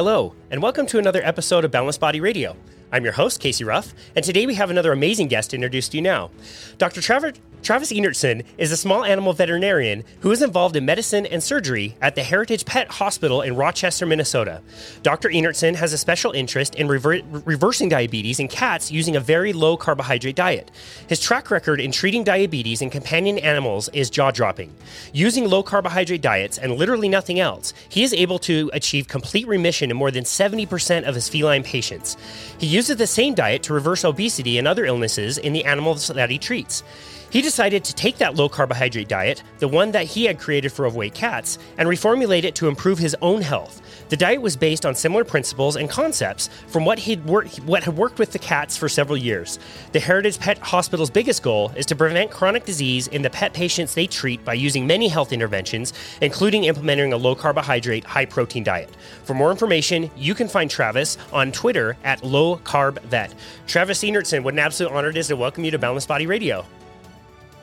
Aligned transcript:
Hello, 0.00 0.34
and 0.50 0.62
welcome 0.62 0.86
to 0.86 0.98
another 0.98 1.20
episode 1.22 1.62
of 1.62 1.70
Balanced 1.70 2.00
Body 2.00 2.22
Radio. 2.22 2.56
I'm 2.90 3.04
your 3.04 3.12
host, 3.12 3.38
Casey 3.38 3.64
Ruff, 3.64 3.92
and 4.16 4.24
today 4.24 4.46
we 4.46 4.54
have 4.54 4.70
another 4.70 4.92
amazing 4.92 5.28
guest 5.28 5.50
to 5.50 5.56
introduce 5.56 5.90
to 5.90 5.98
you 5.98 6.02
now. 6.02 6.30
Dr. 6.78 7.02
Trevor, 7.02 7.34
Travis 7.62 7.92
Enertson 7.92 8.44
is 8.56 8.72
a 8.72 8.76
small 8.76 9.04
animal 9.04 9.34
veterinarian 9.34 10.02
who 10.20 10.30
is 10.30 10.40
involved 10.40 10.76
in 10.76 10.86
medicine 10.86 11.26
and 11.26 11.42
surgery 11.42 11.94
at 12.00 12.14
the 12.14 12.22
Heritage 12.22 12.64
Pet 12.64 12.88
Hospital 12.88 13.42
in 13.42 13.54
Rochester, 13.54 14.06
Minnesota. 14.06 14.62
Dr. 15.02 15.28
Enertson 15.28 15.74
has 15.74 15.92
a 15.92 15.98
special 15.98 16.32
interest 16.32 16.74
in 16.74 16.88
rever- 16.88 17.20
reversing 17.44 17.90
diabetes 17.90 18.40
in 18.40 18.48
cats 18.48 18.90
using 18.90 19.14
a 19.14 19.20
very 19.20 19.52
low 19.52 19.76
carbohydrate 19.76 20.36
diet. 20.36 20.70
His 21.06 21.20
track 21.20 21.50
record 21.50 21.80
in 21.80 21.92
treating 21.92 22.24
diabetes 22.24 22.80
in 22.80 22.88
companion 22.88 23.38
animals 23.38 23.90
is 23.92 24.08
jaw 24.08 24.30
dropping. 24.30 24.74
Using 25.12 25.46
low 25.46 25.62
carbohydrate 25.62 26.22
diets 26.22 26.56
and 26.56 26.76
literally 26.76 27.10
nothing 27.10 27.40
else, 27.40 27.74
he 27.90 28.02
is 28.02 28.14
able 28.14 28.38
to 28.40 28.70
achieve 28.72 29.06
complete 29.06 29.46
remission 29.46 29.90
in 29.90 29.96
more 29.98 30.10
than 30.10 30.24
70% 30.24 31.06
of 31.06 31.14
his 31.14 31.28
feline 31.28 31.62
patients. 31.62 32.16
He 32.58 32.66
uses 32.66 32.96
the 32.96 33.06
same 33.06 33.34
diet 33.34 33.62
to 33.64 33.74
reverse 33.74 34.04
obesity 34.04 34.56
and 34.56 34.66
other 34.66 34.86
illnesses 34.86 35.36
in 35.36 35.52
the 35.52 35.66
animals 35.66 36.08
that 36.08 36.30
he 36.30 36.38
treats. 36.38 36.82
He 37.30 37.42
decided 37.42 37.84
to 37.84 37.94
take 37.94 38.18
that 38.18 38.34
low 38.34 38.48
carbohydrate 38.48 39.06
diet, 39.06 39.44
the 39.60 39.68
one 39.68 39.92
that 39.92 40.04
he 40.04 40.24
had 40.24 40.40
created 40.40 40.72
for 40.72 40.84
overweight 40.84 41.14
cats, 41.14 41.58
and 41.78 41.88
reformulate 41.88 42.42
it 42.42 42.56
to 42.56 42.66
improve 42.66 42.98
his 42.98 43.16
own 43.22 43.40
health. 43.40 43.80
The 44.08 44.16
diet 44.16 44.42
was 44.42 44.56
based 44.56 44.84
on 44.84 44.96
similar 44.96 45.22
principles 45.22 45.76
and 45.76 45.88
concepts 45.88 46.50
from 46.66 46.84
what 46.84 46.98
he'd 46.98 47.24
worked 47.24 47.58
what 47.58 47.84
had 47.84 47.96
worked 47.96 48.18
with 48.18 48.32
the 48.32 48.40
cats 48.40 48.76
for 48.76 48.88
several 48.88 49.16
years. 49.16 49.60
The 49.92 50.00
Heritage 50.00 50.40
Pet 50.40 50.58
Hospital's 50.58 51.10
biggest 51.10 51.44
goal 51.44 51.70
is 51.76 51.86
to 51.86 51.94
prevent 51.94 52.32
chronic 52.32 52.64
disease 52.64 53.06
in 53.06 53.22
the 53.22 53.30
pet 53.30 53.54
patients 53.54 53.94
they 53.94 54.08
treat 54.08 54.44
by 54.44 54.54
using 54.54 54.84
many 54.84 55.06
health 55.06 55.32
interventions, 55.32 55.92
including 56.20 56.64
implementing 56.64 57.12
a 57.12 57.16
low 57.16 57.36
carbohydrate, 57.36 58.02
high 58.02 58.26
protein 58.26 58.64
diet. 58.64 58.90
For 59.22 59.34
more 59.34 59.52
information, 59.52 60.10
you 60.16 60.34
can 60.34 60.48
find 60.48 60.68
Travis 60.68 61.16
on 61.32 61.52
Twitter 61.52 61.96
at 62.02 62.24
Low 62.24 62.56
Carb 62.56 63.00
Vet. 63.02 63.32
Travis 63.68 64.02
Enertson, 64.02 64.42
what 64.42 64.54
an 64.54 64.58
absolute 64.58 64.90
honor 64.90 65.10
it 65.10 65.16
is 65.16 65.28
to 65.28 65.36
welcome 65.36 65.64
you 65.64 65.70
to 65.70 65.78
Balanced 65.78 66.08
Body 66.08 66.26
Radio. 66.26 66.66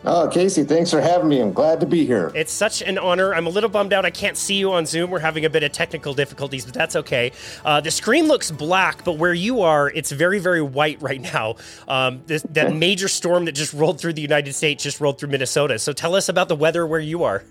Oh, 0.10 0.26
Casey, 0.30 0.64
thanks 0.64 0.90
for 0.90 1.02
having 1.02 1.28
me. 1.28 1.42
I'm 1.42 1.52
glad 1.52 1.82
to 1.82 1.86
be 1.86 2.06
here. 2.06 2.32
It's 2.34 2.54
such 2.54 2.82
an 2.82 2.98
honor. 2.98 3.36
I'm 3.36 3.46
a 3.46 3.50
little 3.50 3.70
bummed 3.70 3.92
out. 3.92 4.06
I 4.06 4.10
can't 4.10 4.38
see 4.38 4.56
you 4.56 4.72
on 4.72 4.86
Zoom. 4.86 5.12
We're 5.12 5.20
having 5.20 5.44
a 5.44 5.50
bit 5.50 5.64
of 5.64 5.74
technical 5.74 6.14
difficulties, 6.14 6.64
but 6.64 6.74
that's 6.74 6.96
okay. 6.96 7.34
Uh, 7.66 7.82
the 7.82 7.92
screen 7.92 8.30
looks 8.30 8.50
black, 8.50 9.04
but 9.04 9.18
where 9.18 9.34
you 9.34 9.64
are, 9.64 9.90
it's 9.90 10.14
very, 10.14 10.40
very 10.40 10.62
white 10.62 11.02
right 11.02 11.20
now. 11.20 11.56
Um, 11.90 12.22
this, 12.26 12.42
that 12.52 12.74
major 12.88 13.10
storm 13.10 13.44
that 13.46 13.52
just 13.52 13.74
rolled 13.74 14.00
through 14.00 14.14
the 14.14 14.22
United 14.22 14.54
States 14.54 14.82
just 14.82 15.02
rolled 15.02 15.20
through 15.20 15.30
Minnesota. 15.30 15.78
So 15.78 15.92
tell 15.92 16.16
us 16.16 16.30
about 16.30 16.48
the 16.48 16.56
weather 16.56 16.88
where 16.88 17.02
you 17.02 17.24
are. 17.24 17.44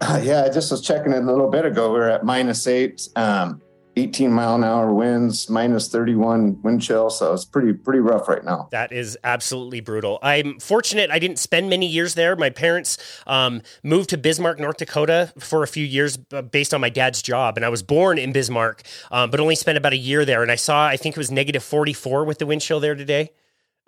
Uh, 0.00 0.20
yeah, 0.24 0.42
I 0.42 0.48
just 0.48 0.72
was 0.72 0.80
checking 0.80 1.12
it 1.12 1.22
a 1.22 1.26
little 1.30 1.50
bit 1.50 1.64
ago. 1.64 1.92
We 1.92 2.00
are 2.00 2.10
at 2.10 2.24
minus 2.24 2.66
eight. 2.66 3.08
Um, 3.14 3.62
18 4.00 4.32
mile 4.32 4.56
an 4.56 4.64
hour 4.64 4.92
winds, 4.92 5.50
minus 5.50 5.88
31 5.88 6.62
wind 6.62 6.82
chill. 6.82 7.10
So 7.10 7.32
it's 7.32 7.44
pretty, 7.44 7.72
pretty 7.72 8.00
rough 8.00 8.28
right 8.28 8.44
now. 8.44 8.68
That 8.70 8.92
is 8.92 9.18
absolutely 9.22 9.80
brutal. 9.80 10.18
I'm 10.22 10.58
fortunate 10.58 11.10
I 11.10 11.18
didn't 11.18 11.38
spend 11.38 11.68
many 11.68 11.86
years 11.86 12.14
there. 12.14 12.34
My 12.36 12.50
parents 12.50 12.98
um, 13.26 13.62
moved 13.82 14.10
to 14.10 14.18
Bismarck, 14.18 14.58
North 14.58 14.78
Dakota 14.78 15.32
for 15.38 15.62
a 15.62 15.66
few 15.66 15.84
years 15.84 16.16
based 16.16 16.72
on 16.72 16.80
my 16.80 16.90
dad's 16.90 17.22
job. 17.22 17.56
And 17.56 17.64
I 17.64 17.68
was 17.68 17.82
born 17.82 18.18
in 18.18 18.32
Bismarck, 18.32 18.82
um, 19.10 19.30
but 19.30 19.40
only 19.40 19.54
spent 19.54 19.76
about 19.76 19.92
a 19.92 19.98
year 19.98 20.24
there. 20.24 20.42
And 20.42 20.50
I 20.50 20.56
saw, 20.56 20.86
I 20.86 20.96
think 20.96 21.16
it 21.16 21.18
was 21.18 21.30
negative 21.30 21.62
44 21.62 22.24
with 22.24 22.38
the 22.38 22.46
wind 22.46 22.62
chill 22.62 22.80
there 22.80 22.94
today. 22.94 23.30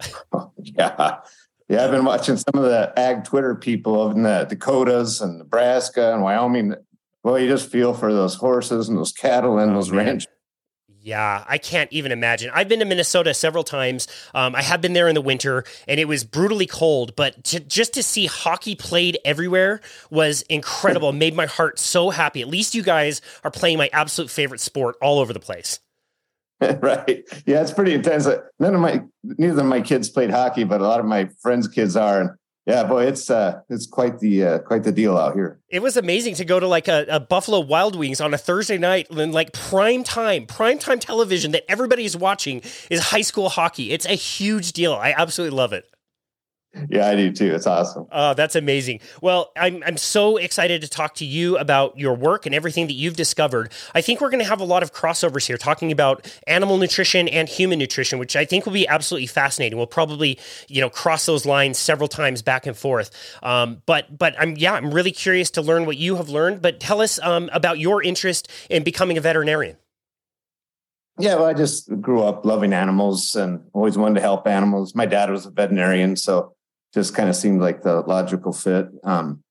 yeah. 0.58 1.18
Yeah, 1.68 1.84
I've 1.84 1.90
been 1.90 2.04
watching 2.04 2.36
some 2.36 2.62
of 2.62 2.64
the 2.64 2.92
ag 2.98 3.24
Twitter 3.24 3.54
people 3.54 4.10
in 4.10 4.24
the 4.24 4.46
Dakotas 4.46 5.22
and 5.22 5.38
Nebraska 5.38 6.12
and 6.12 6.22
Wyoming 6.22 6.74
well, 7.22 7.38
you 7.38 7.48
just 7.48 7.70
feel 7.70 7.94
for 7.94 8.12
those 8.12 8.34
horses 8.34 8.88
and 8.88 8.98
those 8.98 9.12
cattle 9.12 9.58
and 9.58 9.72
oh, 9.72 9.74
those 9.74 9.90
ranch. 9.90 10.26
Yeah, 11.04 11.44
I 11.48 11.58
can't 11.58 11.92
even 11.92 12.12
imagine. 12.12 12.52
I've 12.54 12.68
been 12.68 12.78
to 12.78 12.84
Minnesota 12.84 13.34
several 13.34 13.64
times. 13.64 14.06
Um, 14.34 14.54
I 14.54 14.62
have 14.62 14.80
been 14.80 14.92
there 14.92 15.08
in 15.08 15.16
the 15.16 15.20
winter, 15.20 15.64
and 15.88 15.98
it 15.98 16.06
was 16.06 16.22
brutally 16.22 16.66
cold. 16.66 17.16
But 17.16 17.42
to, 17.44 17.58
just 17.58 17.94
to 17.94 18.04
see 18.04 18.26
hockey 18.26 18.76
played 18.76 19.18
everywhere 19.24 19.80
was 20.10 20.42
incredible. 20.42 21.12
made 21.12 21.34
my 21.34 21.46
heart 21.46 21.80
so 21.80 22.10
happy. 22.10 22.40
At 22.40 22.46
least 22.46 22.76
you 22.76 22.84
guys 22.84 23.20
are 23.42 23.50
playing 23.50 23.78
my 23.78 23.90
absolute 23.92 24.30
favorite 24.30 24.60
sport 24.60 24.94
all 25.02 25.18
over 25.18 25.32
the 25.32 25.40
place. 25.40 25.80
right. 26.60 27.24
Yeah, 27.46 27.62
it's 27.62 27.72
pretty 27.72 27.94
intense. 27.94 28.28
None 28.60 28.74
of 28.74 28.80
my, 28.80 29.02
neither 29.24 29.62
of 29.62 29.66
my 29.66 29.80
kids 29.80 30.08
played 30.08 30.30
hockey, 30.30 30.62
but 30.62 30.80
a 30.80 30.86
lot 30.86 31.00
of 31.00 31.06
my 31.06 31.28
friends' 31.40 31.66
kids 31.66 31.96
are. 31.96 32.20
And 32.20 32.30
yeah, 32.64 32.84
boy, 32.84 33.06
it's 33.06 33.28
uh, 33.28 33.60
it's 33.68 33.86
quite 33.86 34.20
the 34.20 34.44
uh, 34.44 34.58
quite 34.60 34.84
the 34.84 34.92
deal 34.92 35.18
out 35.18 35.34
here. 35.34 35.60
It 35.68 35.82
was 35.82 35.96
amazing 35.96 36.36
to 36.36 36.44
go 36.44 36.60
to 36.60 36.68
like 36.68 36.86
a, 36.86 37.04
a, 37.08 37.18
Buffalo 37.18 37.58
Wild 37.58 37.96
Wings 37.96 38.20
on 38.20 38.32
a 38.32 38.38
Thursday 38.38 38.78
night, 38.78 39.10
and 39.10 39.34
like 39.34 39.52
prime 39.52 40.04
time, 40.04 40.46
prime 40.46 40.78
time 40.78 41.00
television 41.00 41.50
that 41.52 41.64
everybody 41.68 42.04
is 42.04 42.16
watching 42.16 42.62
is 42.88 43.00
high 43.00 43.22
school 43.22 43.48
hockey. 43.48 43.90
It's 43.90 44.06
a 44.06 44.14
huge 44.14 44.72
deal. 44.72 44.92
I 44.92 45.12
absolutely 45.16 45.56
love 45.56 45.72
it. 45.72 45.91
Yeah, 46.88 47.06
I 47.06 47.14
do 47.16 47.30
too. 47.30 47.54
It's 47.54 47.66
awesome. 47.66 48.06
Oh, 48.10 48.32
that's 48.32 48.56
amazing. 48.56 49.00
Well, 49.20 49.52
I'm, 49.56 49.82
I'm 49.84 49.98
so 49.98 50.38
excited 50.38 50.80
to 50.80 50.88
talk 50.88 51.14
to 51.16 51.24
you 51.24 51.58
about 51.58 51.98
your 51.98 52.14
work 52.14 52.46
and 52.46 52.54
everything 52.54 52.86
that 52.86 52.94
you've 52.94 53.16
discovered. 53.16 53.70
I 53.94 54.00
think 54.00 54.22
we're 54.22 54.30
going 54.30 54.42
to 54.42 54.48
have 54.48 54.60
a 54.60 54.64
lot 54.64 54.82
of 54.82 54.90
crossovers 54.90 55.46
here 55.46 55.58
talking 55.58 55.92
about 55.92 56.26
animal 56.46 56.78
nutrition 56.78 57.28
and 57.28 57.46
human 57.46 57.78
nutrition, 57.78 58.18
which 58.18 58.36
I 58.36 58.46
think 58.46 58.64
will 58.64 58.72
be 58.72 58.88
absolutely 58.88 59.26
fascinating. 59.26 59.76
We'll 59.76 59.86
probably, 59.86 60.38
you 60.68 60.80
know, 60.80 60.88
cross 60.88 61.26
those 61.26 61.44
lines 61.44 61.78
several 61.78 62.08
times 62.08 62.40
back 62.40 62.66
and 62.66 62.76
forth. 62.76 63.10
Um, 63.42 63.82
but, 63.84 64.16
but 64.16 64.34
I'm, 64.38 64.56
yeah, 64.56 64.72
I'm 64.72 64.94
really 64.94 65.12
curious 65.12 65.50
to 65.52 65.62
learn 65.62 65.84
what 65.84 65.98
you 65.98 66.16
have 66.16 66.30
learned. 66.30 66.62
But 66.62 66.80
tell 66.80 67.02
us 67.02 67.18
um, 67.22 67.50
about 67.52 67.80
your 67.80 68.02
interest 68.02 68.48
in 68.70 68.82
becoming 68.82 69.18
a 69.18 69.20
veterinarian. 69.20 69.76
Yeah, 71.18 71.34
well, 71.34 71.44
I 71.44 71.52
just 71.52 72.00
grew 72.00 72.22
up 72.22 72.46
loving 72.46 72.72
animals 72.72 73.36
and 73.36 73.62
always 73.74 73.98
wanted 73.98 74.14
to 74.14 74.20
help 74.22 74.46
animals. 74.46 74.94
My 74.94 75.04
dad 75.04 75.30
was 75.30 75.44
a 75.44 75.50
veterinarian, 75.50 76.16
so 76.16 76.54
just 76.92 77.14
kind 77.14 77.28
of 77.28 77.36
seemed 77.36 77.60
like 77.60 77.82
the 77.82 78.00
logical 78.00 78.52
fit. 78.52 78.88
Um, 79.04 79.42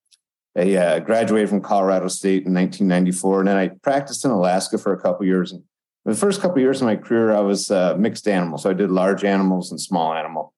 I 0.56 0.76
uh, 0.76 1.00
graduated 1.00 1.50
from 1.50 1.62
Colorado 1.62 2.08
State 2.08 2.46
in 2.46 2.54
1994, 2.54 3.40
and 3.40 3.48
then 3.48 3.58
I 3.58 3.70
practiced 3.70 4.26
in 4.26 4.32
Alaska 4.32 4.78
for 4.78 4.94
a 4.94 5.00
couple 5.00 5.26
years. 5.26 5.52
And 5.52 5.64
the 6.06 6.14
first 6.14 6.42
couple 6.42 6.58
of 6.58 6.62
years 6.62 6.82
of 6.82 6.88
my 6.88 6.98
career, 6.98 7.32
I 7.34 7.40
was 7.40 7.72
uh, 7.72 7.96
mixed 7.98 8.28
animal, 8.28 8.58
so 8.58 8.70
I 8.70 8.74
did 8.74 8.92
large 8.92 9.24
animals 9.24 9.72
and 9.72 9.80
small 9.80 10.14
animal. 10.14 10.54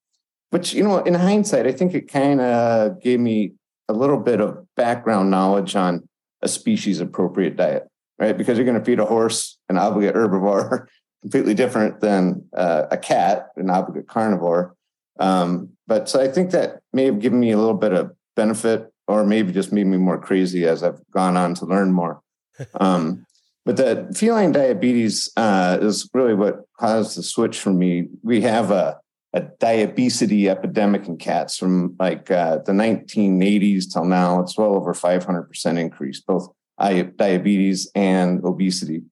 Which, 0.50 0.74
you 0.74 0.84
know, 0.84 1.00
in 1.00 1.14
hindsight, 1.14 1.68
I 1.68 1.72
think 1.72 1.94
it 1.94 2.12
kind 2.12 2.42
of 2.42 3.02
gave 3.02 3.20
me 3.20 3.54
a 3.90 3.94
little 3.94 4.20
bit 4.20 4.40
of 4.40 4.66
background 4.76 5.30
knowledge 5.30 5.76
on 5.76 6.08
a 6.42 6.48
species 6.48 7.00
appropriate 7.00 7.56
diet, 7.56 7.88
right? 8.20 8.38
Because 8.38 8.58
you're 8.58 8.66
going 8.66 8.78
to 8.78 8.86
feed 8.86 9.00
a 9.00 9.06
horse 9.06 9.58
an 9.70 9.78
obligate 9.78 10.16
herbivore, 10.16 10.88
completely 11.22 11.54
different 11.54 12.02
than 12.02 12.46
uh, 12.56 12.84
a 12.92 12.98
cat, 12.98 13.50
an 13.56 13.70
obligate 13.70 14.08
carnivore. 14.08 14.76
Um, 15.20 15.73
but 15.88 16.10
so 16.10 16.22
I 16.22 16.28
think 16.28 16.52
that 16.52 16.82
may 16.92 17.06
have 17.06 17.20
given 17.20 17.40
me 17.40 17.52
a 17.52 17.58
little 17.58 17.74
bit 17.74 17.94
of 17.94 18.12
benefit, 18.36 18.92
or 19.08 19.26
maybe 19.26 19.52
just 19.52 19.74
made 19.74 19.88
me 19.88 19.98
more 19.98 20.20
crazy 20.20 20.66
as 20.66 20.84
I've 20.84 21.02
gone 21.12 21.38
on 21.38 21.54
to 21.56 21.66
learn 21.66 21.92
more. 21.92 22.22
Um, 22.80 23.26
but 23.66 23.78
the 23.78 24.12
feline 24.14 24.52
diabetes 24.52 25.32
uh, 25.38 25.78
is 25.82 26.10
really 26.14 26.34
what 26.34 26.66
caused 26.80 27.18
the 27.18 27.24
switch 27.24 27.60
for 27.60 27.72
me. 27.72 28.08
We 28.22 28.42
have 28.42 28.72
a, 28.72 29.00
a 29.32 29.42
diabetes 29.42 30.22
epidemic 30.50 31.08
in 31.08 31.18
cats 31.18 31.58
from 31.58 31.96
like 31.98 32.30
uh, 32.30 32.58
the 32.58 32.74
1980s 32.74 33.92
till 33.92 34.06
now. 34.06 34.42
It's 34.42 34.58
well 34.58 34.76
over 34.76 34.94
500% 34.94 35.80
increase, 35.80 36.20
both 36.20 36.50
diabetes 36.78 37.90
and 37.96 38.44
obesity. 38.44 39.04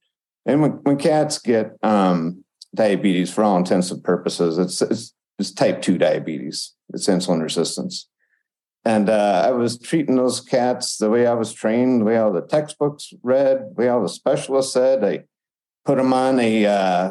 And 0.45 0.61
when, 0.61 0.71
when 0.83 0.97
cats 0.97 1.39
get 1.39 1.77
um, 1.81 2.43
diabetes, 2.75 3.31
for 3.33 3.43
all 3.43 3.57
intents 3.57 3.91
and 3.91 4.03
purposes, 4.03 4.57
it's, 4.57 4.81
it's 4.81 5.13
is 5.39 5.53
type 5.53 5.81
2 5.81 5.97
diabetes, 5.97 6.73
it's 6.93 7.07
insulin 7.07 7.41
resistance. 7.41 8.07
And 8.83 9.09
uh, 9.09 9.43
I 9.45 9.51
was 9.51 9.77
treating 9.77 10.15
those 10.15 10.41
cats 10.41 10.97
the 10.97 11.09
way 11.09 11.27
I 11.27 11.33
was 11.33 11.53
trained, 11.53 12.01
the 12.01 12.05
way 12.05 12.17
all 12.17 12.33
the 12.33 12.41
textbooks 12.41 13.13
read, 13.21 13.59
the 13.59 13.73
way 13.75 13.89
all 13.89 14.01
the 14.01 14.09
specialists 14.09 14.73
said. 14.73 15.03
I 15.03 15.25
put 15.85 15.97
them 15.97 16.13
on 16.13 16.39
a 16.39 16.65
uh, 16.65 17.09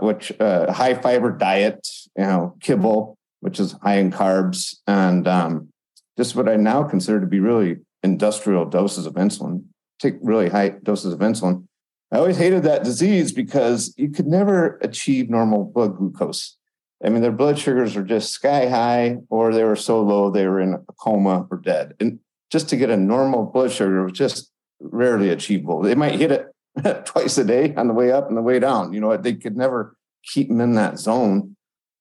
which 0.00 0.32
uh, 0.40 0.72
high 0.72 0.94
fiber 0.94 1.32
diet, 1.32 1.88
you 2.16 2.24
know, 2.24 2.56
kibble, 2.60 3.18
which 3.40 3.60
is 3.60 3.72
high 3.82 3.96
in 3.96 4.10
carbs, 4.10 4.76
and 4.86 5.26
um, 5.26 5.68
just 6.16 6.34
what 6.34 6.48
I 6.48 6.56
now 6.56 6.84
consider 6.84 7.20
to 7.20 7.26
be 7.26 7.40
really 7.40 7.78
industrial 8.02 8.64
doses 8.64 9.06
of 9.06 9.14
insulin. 9.14 9.64
Take 9.98 10.14
really 10.22 10.48
high 10.48 10.70
doses 10.82 11.12
of 11.12 11.20
insulin. 11.20 11.64
I 12.10 12.18
always 12.18 12.38
hated 12.38 12.62
that 12.62 12.84
disease 12.84 13.32
because 13.32 13.92
you 13.96 14.10
could 14.10 14.26
never 14.26 14.78
achieve 14.82 15.28
normal 15.28 15.64
blood 15.64 15.96
glucose. 15.96 16.57
I 17.04 17.10
mean, 17.10 17.22
their 17.22 17.32
blood 17.32 17.58
sugars 17.58 17.94
were 17.94 18.02
just 18.02 18.32
sky 18.32 18.68
high, 18.68 19.18
or 19.28 19.52
they 19.52 19.64
were 19.64 19.76
so 19.76 20.02
low 20.02 20.30
they 20.30 20.46
were 20.46 20.60
in 20.60 20.74
a 20.74 20.92
coma 21.00 21.46
or 21.50 21.58
dead. 21.58 21.94
And 22.00 22.18
just 22.50 22.68
to 22.70 22.76
get 22.76 22.90
a 22.90 22.96
normal 22.96 23.46
blood 23.46 23.70
sugar 23.70 24.02
was 24.02 24.12
just 24.12 24.50
rarely 24.80 25.30
achievable. 25.30 25.80
They 25.80 25.94
might 25.94 26.18
hit 26.18 26.32
it 26.32 26.46
twice 27.06 27.38
a 27.38 27.44
day 27.44 27.74
on 27.76 27.86
the 27.86 27.94
way 27.94 28.10
up 28.10 28.28
and 28.28 28.36
the 28.36 28.42
way 28.42 28.58
down. 28.58 28.92
You 28.92 29.00
know, 29.00 29.16
they 29.16 29.34
could 29.34 29.56
never 29.56 29.96
keep 30.24 30.48
them 30.48 30.60
in 30.60 30.74
that 30.74 30.98
zone. 30.98 31.56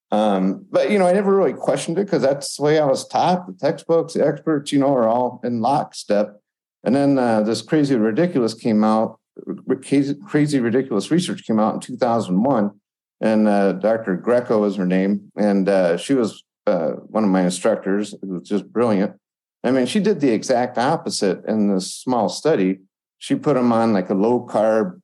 Um, 0.09 0.65
but 0.71 0.89
you 0.89 0.97
know, 0.97 1.05
I 1.05 1.13
never 1.13 1.35
really 1.35 1.53
questioned 1.53 1.99
it 1.99 2.05
because 2.05 2.21
that's 2.21 2.55
the 2.55 2.63
way 2.63 2.79
I 2.79 2.85
was 2.85 3.07
taught. 3.07 3.45
The 3.45 3.53
textbooks, 3.53 4.13
the 4.13 4.25
experts, 4.25 4.71
you 4.71 4.79
know, 4.79 4.93
are 4.93 5.07
all 5.07 5.41
in 5.43 5.61
lockstep. 5.61 6.39
And 6.83 6.95
then 6.95 7.19
uh, 7.19 7.41
this 7.41 7.61
crazy 7.61 7.95
ridiculous 7.95 8.53
came 8.53 8.83
out 8.83 9.19
crazy, 9.83 10.15
crazy 10.27 10.59
ridiculous 10.59 11.11
research 11.11 11.45
came 11.45 11.59
out 11.59 11.75
in 11.75 11.79
2001, 11.79 12.71
and 13.19 13.47
uh, 13.47 13.73
Dr. 13.73 14.15
Greco 14.15 14.63
is 14.65 14.75
her 14.75 14.85
name, 14.85 15.31
and 15.35 15.67
uh, 15.67 15.97
she 15.97 16.13
was 16.13 16.43
uh, 16.67 16.91
one 16.91 17.23
of 17.23 17.29
my 17.29 17.41
instructors. 17.41 18.13
It 18.13 18.27
was 18.27 18.47
just 18.47 18.71
brilliant. 18.71 19.15
I 19.63 19.71
mean, 19.71 19.85
she 19.85 19.99
did 19.99 20.19
the 20.19 20.31
exact 20.31 20.77
opposite 20.77 21.43
in 21.45 21.73
this 21.73 21.93
small 21.93 22.29
study. 22.29 22.79
She 23.17 23.35
put 23.35 23.55
them 23.55 23.73
on 23.73 23.93
like 23.93 24.09
a 24.09 24.13
low 24.13 24.45
carb, 24.45 25.01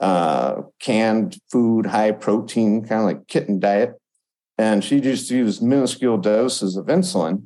uh, 0.00 0.62
canned 0.80 1.38
food, 1.50 1.86
high 1.86 2.10
protein, 2.10 2.84
kind 2.84 3.00
of 3.00 3.06
like 3.06 3.28
kitten 3.28 3.60
diet. 3.60 3.94
And 4.56 4.82
she 4.82 5.00
just 5.00 5.30
used 5.30 5.62
minuscule 5.62 6.18
doses 6.18 6.76
of 6.76 6.86
insulin. 6.86 7.44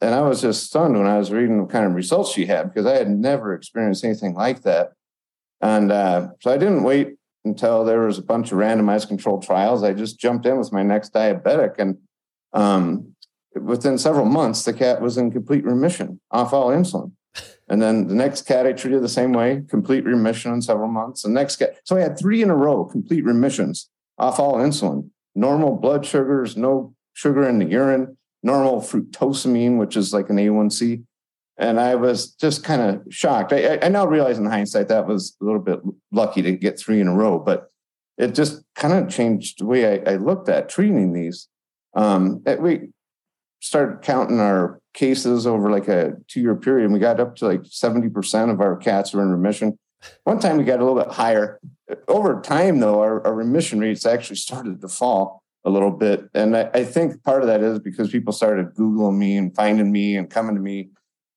And 0.00 0.14
I 0.14 0.22
was 0.22 0.40
just 0.40 0.64
stunned 0.64 0.96
when 0.96 1.06
I 1.06 1.18
was 1.18 1.30
reading 1.30 1.60
the 1.60 1.66
kind 1.66 1.86
of 1.86 1.92
results 1.92 2.32
she 2.32 2.46
had 2.46 2.64
because 2.64 2.86
I 2.86 2.96
had 2.96 3.10
never 3.10 3.54
experienced 3.54 4.04
anything 4.04 4.34
like 4.34 4.62
that. 4.62 4.92
And 5.60 5.92
uh, 5.92 6.28
so 6.40 6.50
I 6.50 6.56
didn't 6.56 6.82
wait 6.82 7.16
until 7.44 7.84
there 7.84 8.00
was 8.00 8.18
a 8.18 8.22
bunch 8.22 8.52
of 8.52 8.58
randomized 8.58 9.08
controlled 9.08 9.42
trials. 9.42 9.82
I 9.82 9.92
just 9.92 10.18
jumped 10.18 10.46
in 10.46 10.58
with 10.58 10.72
my 10.72 10.82
next 10.82 11.14
diabetic. 11.14 11.76
And 11.78 11.98
um, 12.52 13.14
within 13.54 13.98
several 13.98 14.26
months, 14.26 14.64
the 14.64 14.72
cat 14.72 15.00
was 15.00 15.16
in 15.16 15.30
complete 15.30 15.64
remission 15.64 16.20
off 16.30 16.52
all 16.52 16.68
insulin. 16.68 17.12
And 17.68 17.80
then 17.80 18.08
the 18.08 18.14
next 18.14 18.42
cat 18.42 18.66
I 18.66 18.72
treated 18.72 19.02
the 19.02 19.08
same 19.08 19.32
way, 19.32 19.62
complete 19.68 20.04
remission 20.04 20.52
in 20.52 20.60
several 20.60 20.90
months. 20.90 21.22
The 21.22 21.28
next 21.28 21.56
cat, 21.56 21.76
so 21.84 21.96
I 21.96 22.00
had 22.00 22.18
three 22.18 22.42
in 22.42 22.50
a 22.50 22.56
row, 22.56 22.84
complete 22.84 23.24
remissions 23.24 23.88
off 24.18 24.40
all 24.40 24.56
insulin, 24.56 25.10
normal 25.34 25.76
blood 25.76 26.04
sugars, 26.04 26.56
no 26.56 26.94
sugar 27.12 27.48
in 27.48 27.60
the 27.60 27.66
urine, 27.66 28.16
normal 28.42 28.80
fructosamine, 28.80 29.78
which 29.78 29.96
is 29.96 30.12
like 30.12 30.28
an 30.30 30.36
A1C. 30.36 31.04
And 31.60 31.78
I 31.78 31.94
was 31.94 32.32
just 32.32 32.64
kind 32.64 32.80
of 32.80 33.02
shocked. 33.12 33.52
I, 33.52 33.78
I 33.82 33.88
now 33.88 34.06
realize 34.06 34.38
in 34.38 34.46
hindsight 34.46 34.88
that 34.88 35.06
was 35.06 35.36
a 35.40 35.44
little 35.44 35.60
bit 35.60 35.80
lucky 36.10 36.40
to 36.42 36.52
get 36.52 36.78
three 36.78 37.00
in 37.00 37.06
a 37.06 37.14
row, 37.14 37.38
but 37.38 37.70
it 38.16 38.34
just 38.34 38.62
kind 38.74 38.94
of 38.94 39.10
changed 39.10 39.60
the 39.60 39.66
way 39.66 40.00
I, 40.00 40.12
I 40.12 40.16
looked 40.16 40.48
at 40.48 40.68
treating 40.68 41.12
these. 41.12 41.48
Um, 41.94 42.42
we 42.58 42.90
started 43.60 44.02
counting 44.02 44.40
our 44.40 44.80
cases 44.94 45.46
over 45.46 45.70
like 45.70 45.86
a 45.86 46.14
two 46.28 46.40
year 46.40 46.56
period 46.56 46.86
and 46.86 46.94
we 46.94 46.98
got 46.98 47.20
up 47.20 47.36
to 47.36 47.46
like 47.46 47.62
70% 47.62 48.50
of 48.50 48.60
our 48.60 48.76
cats 48.76 49.12
were 49.12 49.22
in 49.22 49.30
remission. 49.30 49.78
One 50.24 50.38
time 50.38 50.56
we 50.56 50.64
got 50.64 50.80
a 50.80 50.84
little 50.84 50.98
bit 50.98 51.12
higher. 51.12 51.60
Over 52.08 52.40
time, 52.40 52.80
though, 52.80 53.00
our, 53.00 53.26
our 53.26 53.34
remission 53.34 53.80
rates 53.80 54.06
actually 54.06 54.36
started 54.36 54.80
to 54.80 54.88
fall 54.88 55.42
a 55.64 55.70
little 55.70 55.90
bit. 55.90 56.28
And 56.32 56.56
I, 56.56 56.70
I, 56.72 56.84
think 56.84 57.22
part 57.22 57.42
of 57.42 57.48
that 57.48 57.60
is 57.62 57.80
because 57.80 58.10
people 58.10 58.32
started 58.32 58.74
Googling 58.74 59.18
me 59.18 59.36
and 59.36 59.54
finding 59.54 59.92
me 59.92 60.16
and 60.16 60.30
coming 60.30 60.54
to 60.54 60.60
me. 60.60 60.88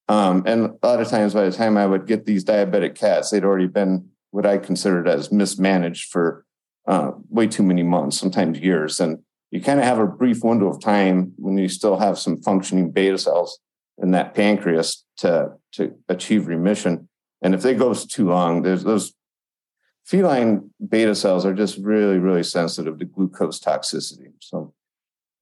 Um, 0.10 0.44
and 0.46 0.78
a 0.82 0.88
lot 0.88 1.02
of 1.02 1.08
times 1.08 1.34
by 1.34 1.46
the 1.46 1.52
time 1.52 1.78
I 1.78 1.86
would 1.86 2.08
get 2.08 2.26
these 2.26 2.44
diabetic 2.44 2.96
cats, 2.96 3.30
they'd 3.30 3.46
already 3.46 3.68
been 3.68 4.10
what 4.32 4.46
I 4.46 4.58
considered 4.58 5.08
as 5.08 5.32
mismanaged 5.32 6.12
for 6.12 6.46
uh, 6.88 7.12
way 7.30 7.48
too 7.48 7.64
many 7.64 7.84
months, 7.84 8.20
sometimes 8.20 8.60
years. 8.60 9.00
And 9.00 9.20
you 9.52 9.62
kind 9.62 9.80
of 9.80 9.86
have 9.86 10.00
a 10.00 10.08
brief 10.08 10.44
window 10.44 10.68
of 10.68 10.82
time 10.82 11.34
when 11.38 11.58
you 11.58 11.70
still 11.70 12.00
have 12.00 12.18
some 12.18 12.42
functioning 12.42 12.92
beta 12.92 13.18
cells 13.18 13.60
in 14.02 14.12
that 14.12 14.34
pancreas 14.34 15.06
to 15.18 15.54
to 15.74 15.94
achieve 16.10 16.48
remission. 16.48 17.08
And 17.42 17.54
if 17.54 17.62
they 17.62 17.76
goes 17.76 18.06
too 18.06 18.30
long, 18.30 18.64
there's 18.64 18.84
those 18.84 19.14
feline 20.06 20.72
beta 20.90 21.16
cells 21.16 21.46
are 21.46 21.54
just 21.54 21.78
really, 21.78 22.18
really 22.18 22.44
sensitive 22.44 23.00
to 23.00 23.06
glucose 23.06 23.60
toxicity. 23.60 24.32
So, 24.40 24.74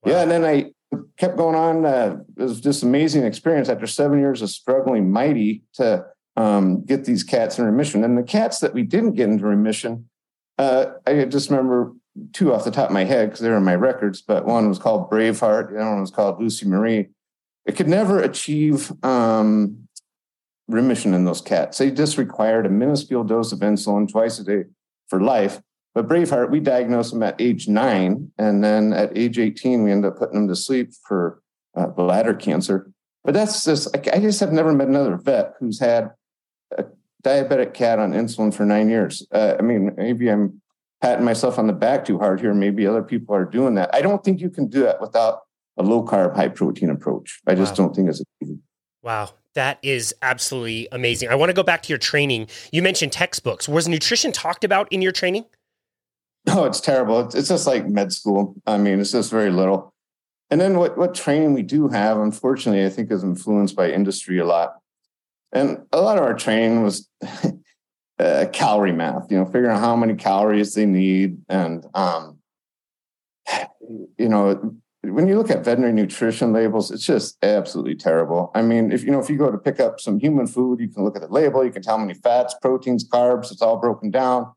wow. 0.04 0.12
yeah, 0.12 0.22
and 0.22 0.32
then 0.32 0.46
I 0.46 0.72
kept 1.22 1.38
going 1.38 1.56
on. 1.56 1.86
Uh, 1.86 2.18
it 2.36 2.42
was 2.42 2.60
just 2.60 2.82
amazing 2.82 3.24
experience 3.24 3.70
after 3.70 3.86
seven 3.86 4.18
years 4.18 4.42
of 4.42 4.50
struggling 4.50 5.12
mighty 5.12 5.62
to 5.74 6.04
um, 6.36 6.84
get 6.84 7.06
these 7.06 7.24
cats 7.24 7.60
in 7.60 7.66
remission. 7.66 8.04
And 8.04 8.18
the 8.18 8.24
cats 8.24 8.58
that 8.60 8.74
we 8.74 8.82
didn't 8.82 9.14
get 9.14 9.30
into 9.30 9.46
remission, 9.46 10.10
uh, 10.58 10.94
I 11.06 11.26
just 11.26 11.52
remember 11.52 11.94
two 12.34 12.52
off 12.52 12.64
the 12.64 12.72
top 12.72 12.90
of 12.90 12.94
my 12.94 13.04
head 13.04 13.30
because 13.30 13.40
they're 13.40 13.56
in 13.56 13.64
my 13.64 13.76
records, 13.76 14.24
but 14.24 14.46
one 14.46 14.68
was 14.68 14.80
called 14.80 15.12
Braveheart, 15.12 15.70
the 15.70 15.80
other 15.80 15.92
one 15.92 16.02
was 16.02 16.10
called 16.10 16.42
Lucy 16.42 16.68
Marie. 16.68 17.10
It 17.68 17.76
could 17.76 17.88
never 17.88 18.20
achieve 18.20 18.92
um, 19.04 19.88
remission 20.68 21.14
in 21.14 21.26
those 21.26 21.42
cats. 21.42 21.78
They 21.78 21.92
just 21.92 22.18
required 22.18 22.66
a 22.66 22.70
minuscule 22.70 23.24
dose 23.24 23.52
of 23.52 23.60
insulin 23.60 24.12
twice 24.12 24.40
a 24.40 24.44
day 24.44 24.64
for 25.08 25.22
life. 25.22 25.62
But 25.94 26.08
Braveheart, 26.08 26.52
we 26.52 26.60
diagnosed 26.60 27.12
them 27.12 27.24
at 27.24 27.40
age 27.40 27.68
nine. 27.68 28.32
And 28.38 28.64
then 28.64 28.94
at 28.94 29.18
age 29.18 29.38
18, 29.38 29.84
we 29.84 29.92
ended 29.92 30.12
up 30.12 30.18
putting 30.18 30.36
them 30.36 30.48
to 30.48 30.56
sleep 30.56 30.94
for 31.08 31.42
uh, 31.76 31.88
bladder 31.88 32.34
cancer. 32.34 32.92
But 33.24 33.34
that's 33.34 33.66
just, 33.66 33.96
I 33.96 34.20
just 34.20 34.40
have 34.40 34.52
never 34.52 34.74
met 34.74 34.88
another 34.88 35.18
vet 35.18 35.54
who's 35.60 35.80
had 35.80 36.12
a 36.78 36.86
diabetic 37.24 37.74
cat 37.74 38.00
on 38.00 38.14
insulin 38.14 38.54
for 38.54 38.66
nine 38.66 38.90
years. 38.90 39.26
Uh, 39.32 39.56
I 39.60 39.62
mean, 39.62 39.94
maybe 39.98 40.30
I'm 40.30 40.62
patting 41.02 41.26
myself 41.26 41.60
on 41.60 41.68
the 41.68 41.74
back 41.74 42.06
too 42.06 42.18
hard 42.18 42.40
here. 42.40 42.54
Maybe 42.54 42.88
other 42.88 43.04
people 43.04 43.36
are 43.36 43.46
doing 43.46 43.76
that. 43.76 43.94
I 43.94 44.02
don't 44.02 44.24
think 44.24 44.40
you 44.40 44.50
can 44.50 44.68
do 44.68 44.84
that 44.84 45.02
without 45.02 45.42
a 45.78 45.84
low 45.84 46.04
carb, 46.04 46.36
high 46.36 46.48
protein 46.50 46.90
approach. 46.90 47.42
I 47.48 47.56
just 47.56 47.74
wow. 47.74 47.86
don't 47.86 47.96
think 47.96 48.10
it's. 48.10 48.24
Wow. 49.04 49.32
That 49.54 49.80
is 49.82 50.16
absolutely 50.22 50.88
amazing. 50.94 51.28
I 51.28 51.36
want 51.36 51.50
to 51.50 51.54
go 51.54 51.64
back 51.64 51.84
to 51.84 51.90
your 51.90 51.98
training. 51.98 52.48
You 52.72 52.82
mentioned 52.82 53.12
textbooks. 53.12 53.68
Was 53.68 53.88
nutrition 53.88 54.32
talked 54.32 54.64
about 54.64 54.88
in 54.94 55.02
your 55.02 55.12
training? 55.12 55.46
Oh, 56.48 56.66
it's 56.66 56.82
terrible. 56.82 57.20
It's, 57.20 57.48
just 57.48 57.68
like 57.68 57.88
med 57.88 58.12
school. 58.12 58.56
I 58.66 58.78
mean, 58.78 59.00
it's 59.00 59.12
just 59.12 59.30
very 59.30 59.52
little. 59.52 59.94
And 60.50 60.60
then 60.60 60.78
what, 60.78 60.98
what 60.98 61.14
training 61.14 61.54
we 61.54 61.62
do 61.62 61.88
have, 61.88 62.18
unfortunately, 62.18 62.84
I 62.86 62.90
think 62.90 63.12
is 63.12 63.24
influenced 63.24 63.76
by 63.76 63.92
industry 63.92 64.40
a 64.40 64.46
lot. 64.46 64.74
And 65.54 65.84
a 65.92 66.02
lot 66.02 66.18
of 66.18 66.24
our 66.24 66.34
training 66.34 66.82
was 66.82 67.08
uh, 68.20 68.46
calorie 68.52 68.92
math, 68.92 69.32
you 69.32 69.38
know, 69.38 69.46
figuring 69.46 69.72
out 69.72 69.80
how 69.80 69.96
many 69.96 70.16
calories 70.16 70.74
they 70.74 70.86
need. 70.86 71.38
And, 71.48 71.86
um, 71.94 72.40
you 74.18 74.30
know, 74.30 74.76
when 75.04 75.28
you 75.28 75.38
look 75.38 75.50
at 75.50 75.66
veterinary 75.66 75.94
nutrition 75.94 76.54
labels, 76.54 76.92
it's 76.92 77.06
just 77.06 77.38
absolutely 77.44 77.96
terrible. 77.96 78.52
I 78.54 78.62
mean, 78.62 78.92
if 78.92 79.04
you 79.04 79.12
know, 79.12 79.20
if 79.20 79.30
you 79.30 79.38
go 79.38 79.52
to 79.52 79.58
pick 79.58 79.80
up 79.80 80.00
some 80.00 80.20
human 80.20 80.48
food, 80.48 80.80
you 80.80 80.90
can 80.90 81.04
look 81.04 81.16
at 81.16 81.22
the 81.24 81.28
label, 81.28 81.66
you 81.66 81.72
can 81.72 81.82
tell 81.82 81.98
how 81.98 82.04
many 82.04 82.14
fats, 82.14 82.56
proteins, 82.62 83.08
carbs, 83.08 83.52
it's 83.52 83.62
all 83.62 83.78
broken 83.78 84.12
down. 84.12 84.52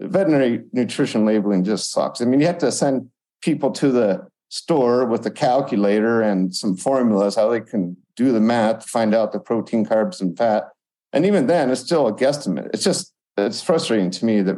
Veterinary 0.00 0.62
nutrition 0.72 1.24
labeling 1.24 1.64
just 1.64 1.92
sucks. 1.92 2.20
I 2.20 2.24
mean, 2.24 2.40
you 2.40 2.46
have 2.46 2.58
to 2.58 2.72
send 2.72 3.10
people 3.42 3.70
to 3.72 3.90
the 3.90 4.26
store 4.48 5.04
with 5.06 5.24
a 5.26 5.30
calculator 5.30 6.20
and 6.22 6.54
some 6.54 6.76
formulas 6.76 7.36
how 7.36 7.48
they 7.50 7.60
can 7.60 7.96
do 8.16 8.32
the 8.32 8.40
math 8.40 8.80
to 8.80 8.88
find 8.88 9.14
out 9.14 9.32
the 9.32 9.38
protein, 9.38 9.86
carbs, 9.86 10.20
and 10.20 10.36
fat. 10.36 10.64
And 11.12 11.24
even 11.24 11.46
then, 11.46 11.70
it's 11.70 11.80
still 11.80 12.06
a 12.06 12.12
guesstimate. 12.12 12.70
It's 12.72 12.84
just 12.84 13.12
it's 13.36 13.62
frustrating 13.62 14.10
to 14.10 14.24
me 14.24 14.42
that 14.42 14.56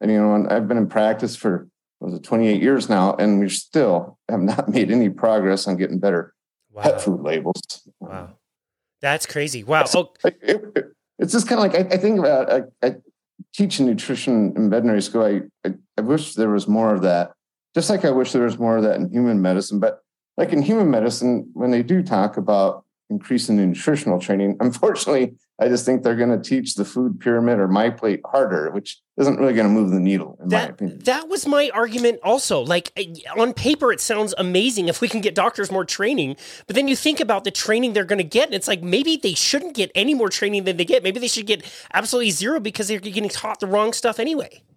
and, 0.00 0.10
you 0.10 0.18
know 0.18 0.46
I've 0.50 0.68
been 0.68 0.78
in 0.78 0.88
practice 0.88 1.36
for 1.36 1.68
was 2.00 2.14
it 2.14 2.24
28 2.24 2.60
years 2.60 2.88
now, 2.88 3.14
and 3.14 3.38
we 3.38 3.48
still 3.48 4.18
have 4.28 4.40
not 4.40 4.68
made 4.68 4.90
any 4.90 5.08
progress 5.08 5.68
on 5.68 5.76
getting 5.76 5.98
better 5.98 6.34
wow. 6.72 6.82
pet 6.82 7.00
food 7.00 7.20
labels. 7.20 7.60
Wow, 8.00 8.30
that's 9.00 9.26
crazy. 9.26 9.62
Wow, 9.62 9.82
it's, 9.82 9.94
oh. 9.94 10.12
it, 10.24 10.38
it, 10.42 10.84
it's 11.18 11.32
just 11.32 11.48
kind 11.48 11.64
of 11.64 11.72
like 11.72 11.92
I, 11.92 11.94
I 11.94 11.98
think 11.98 12.18
about 12.18 12.52
I, 12.52 12.86
I, 12.86 12.96
teach 13.54 13.80
nutrition 13.80 14.54
in 14.56 14.70
veterinary 14.70 15.02
school. 15.02 15.24
I, 15.24 15.68
I 15.68 15.74
I 15.98 16.00
wish 16.00 16.34
there 16.34 16.50
was 16.50 16.68
more 16.68 16.94
of 16.94 17.02
that. 17.02 17.32
Just 17.74 17.90
like 17.90 18.04
I 18.04 18.10
wish 18.10 18.32
there 18.32 18.44
was 18.44 18.58
more 18.58 18.76
of 18.76 18.82
that 18.84 18.96
in 18.96 19.10
human 19.10 19.40
medicine, 19.40 19.80
but 19.80 20.00
like 20.36 20.52
in 20.52 20.62
human 20.62 20.90
medicine, 20.90 21.50
when 21.54 21.70
they 21.70 21.82
do 21.82 22.02
talk 22.02 22.36
about 22.36 22.84
increasing 23.10 23.56
nutritional 23.56 24.18
training, 24.18 24.56
unfortunately, 24.60 25.34
I 25.58 25.68
just 25.68 25.84
think 25.84 26.02
they're 26.02 26.16
going 26.16 26.30
to 26.30 26.42
teach 26.42 26.74
the 26.74 26.84
food 26.84 27.20
pyramid 27.20 27.58
or 27.58 27.68
my 27.68 27.90
plate 27.90 28.20
harder, 28.24 28.70
which 28.70 29.00
isn't 29.16 29.38
really 29.38 29.52
going 29.52 29.68
to 29.68 29.72
move 29.72 29.90
the 29.90 30.00
needle, 30.00 30.38
in 30.42 30.48
that, 30.48 30.64
my 30.64 30.70
opinion. 30.72 30.98
That 31.00 31.28
was 31.28 31.46
my 31.46 31.70
argument 31.72 32.20
also. 32.22 32.62
Like 32.62 32.90
on 33.36 33.52
paper, 33.52 33.92
it 33.92 34.00
sounds 34.00 34.34
amazing 34.38 34.88
if 34.88 35.00
we 35.00 35.08
can 35.08 35.20
get 35.20 35.34
doctors 35.34 35.70
more 35.70 35.84
training, 35.84 36.36
but 36.66 36.74
then 36.74 36.88
you 36.88 36.96
think 36.96 37.20
about 37.20 37.44
the 37.44 37.50
training 37.50 37.92
they're 37.92 38.04
going 38.04 38.18
to 38.18 38.24
get, 38.24 38.46
and 38.46 38.54
it's 38.54 38.66
like 38.66 38.82
maybe 38.82 39.16
they 39.16 39.34
shouldn't 39.34 39.74
get 39.74 39.92
any 39.94 40.14
more 40.14 40.30
training 40.30 40.64
than 40.64 40.78
they 40.78 40.84
get. 40.84 41.02
Maybe 41.02 41.20
they 41.20 41.28
should 41.28 41.46
get 41.46 41.62
absolutely 41.92 42.30
zero 42.30 42.58
because 42.58 42.88
they're 42.88 42.98
getting 42.98 43.28
taught 43.28 43.60
the 43.60 43.66
wrong 43.66 43.92
stuff 43.92 44.18
anyway. 44.18 44.62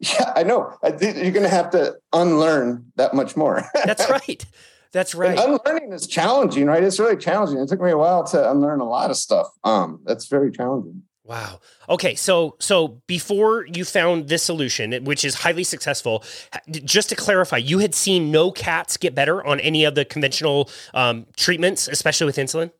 Yeah, 0.00 0.32
I 0.36 0.44
know. 0.44 0.72
I 0.80 0.90
you're 0.90 1.32
going 1.32 1.42
to 1.42 1.48
have 1.48 1.70
to 1.70 1.96
unlearn 2.12 2.92
that 2.94 3.14
much 3.14 3.36
more. 3.36 3.64
That's 3.84 4.08
right. 4.28 4.46
That's 4.92 5.14
right. 5.14 5.38
And 5.38 5.60
unlearning 5.64 5.92
is 5.92 6.06
challenging, 6.06 6.66
right? 6.66 6.82
It's 6.82 6.98
really 6.98 7.16
challenging. 7.16 7.58
It 7.58 7.68
took 7.68 7.80
me 7.80 7.90
a 7.90 7.98
while 7.98 8.24
to 8.28 8.50
unlearn 8.50 8.80
a 8.80 8.88
lot 8.88 9.10
of 9.10 9.16
stuff. 9.16 9.48
Um, 9.64 10.00
that's 10.04 10.26
very 10.26 10.50
challenging. 10.50 11.02
Wow. 11.24 11.60
Okay, 11.90 12.14
so 12.14 12.56
so 12.58 13.02
before 13.06 13.66
you 13.66 13.84
found 13.84 14.28
this 14.28 14.42
solution, 14.42 15.04
which 15.04 15.26
is 15.26 15.34
highly 15.34 15.62
successful, 15.62 16.24
just 16.70 17.10
to 17.10 17.16
clarify, 17.16 17.58
you 17.58 17.80
had 17.80 17.94
seen 17.94 18.30
no 18.30 18.50
cats 18.50 18.96
get 18.96 19.14
better 19.14 19.46
on 19.46 19.60
any 19.60 19.84
of 19.84 19.94
the 19.94 20.06
conventional 20.06 20.70
um, 20.94 21.26
treatments, 21.36 21.86
especially 21.86 22.24
with 22.24 22.36
insulin. 22.36 22.72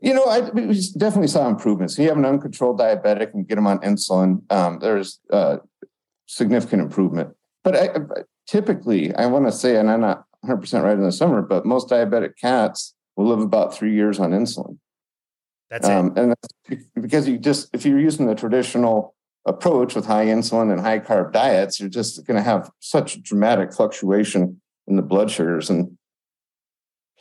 You 0.00 0.14
know, 0.14 0.24
I 0.26 0.40
definitely 0.40 1.28
saw 1.28 1.48
improvements. 1.48 1.94
If 1.94 2.04
You 2.04 2.08
have 2.10 2.18
an 2.18 2.24
uncontrolled 2.24 2.78
diabetic 2.78 3.34
and 3.34 3.46
get 3.46 3.56
them 3.56 3.66
on 3.66 3.80
insulin. 3.80 4.42
Um, 4.52 4.78
there's 4.78 5.18
uh, 5.32 5.58
significant 6.26 6.82
improvement. 6.82 7.36
But 7.64 7.76
I, 7.76 7.88
typically, 8.46 9.14
I 9.14 9.26
want 9.26 9.46
to 9.46 9.52
say, 9.52 9.76
and 9.76 9.90
I'm 9.90 10.00
not 10.00 10.26
100% 10.44 10.82
right 10.82 10.94
in 10.94 11.02
the 11.02 11.12
summer, 11.12 11.42
but 11.42 11.64
most 11.64 11.88
diabetic 11.88 12.36
cats 12.40 12.94
will 13.16 13.26
live 13.26 13.40
about 13.40 13.74
three 13.74 13.94
years 13.94 14.18
on 14.18 14.30
insulin. 14.30 14.78
That's 15.70 15.88
um, 15.88 16.08
it. 16.08 16.18
And 16.18 16.30
that's 16.30 16.84
because 16.94 17.28
you 17.28 17.38
just, 17.38 17.68
if 17.72 17.86
you're 17.86 17.98
using 17.98 18.26
the 18.26 18.34
traditional 18.34 19.14
approach 19.46 19.94
with 19.94 20.06
high 20.06 20.26
insulin 20.26 20.70
and 20.70 20.80
high 20.80 21.00
carb 21.00 21.32
diets, 21.32 21.80
you're 21.80 21.88
just 21.88 22.24
going 22.26 22.36
to 22.36 22.42
have 22.42 22.70
such 22.80 23.22
dramatic 23.22 23.72
fluctuation 23.72 24.60
in 24.86 24.96
the 24.96 25.02
blood 25.02 25.30
sugars. 25.30 25.70
And 25.70 25.96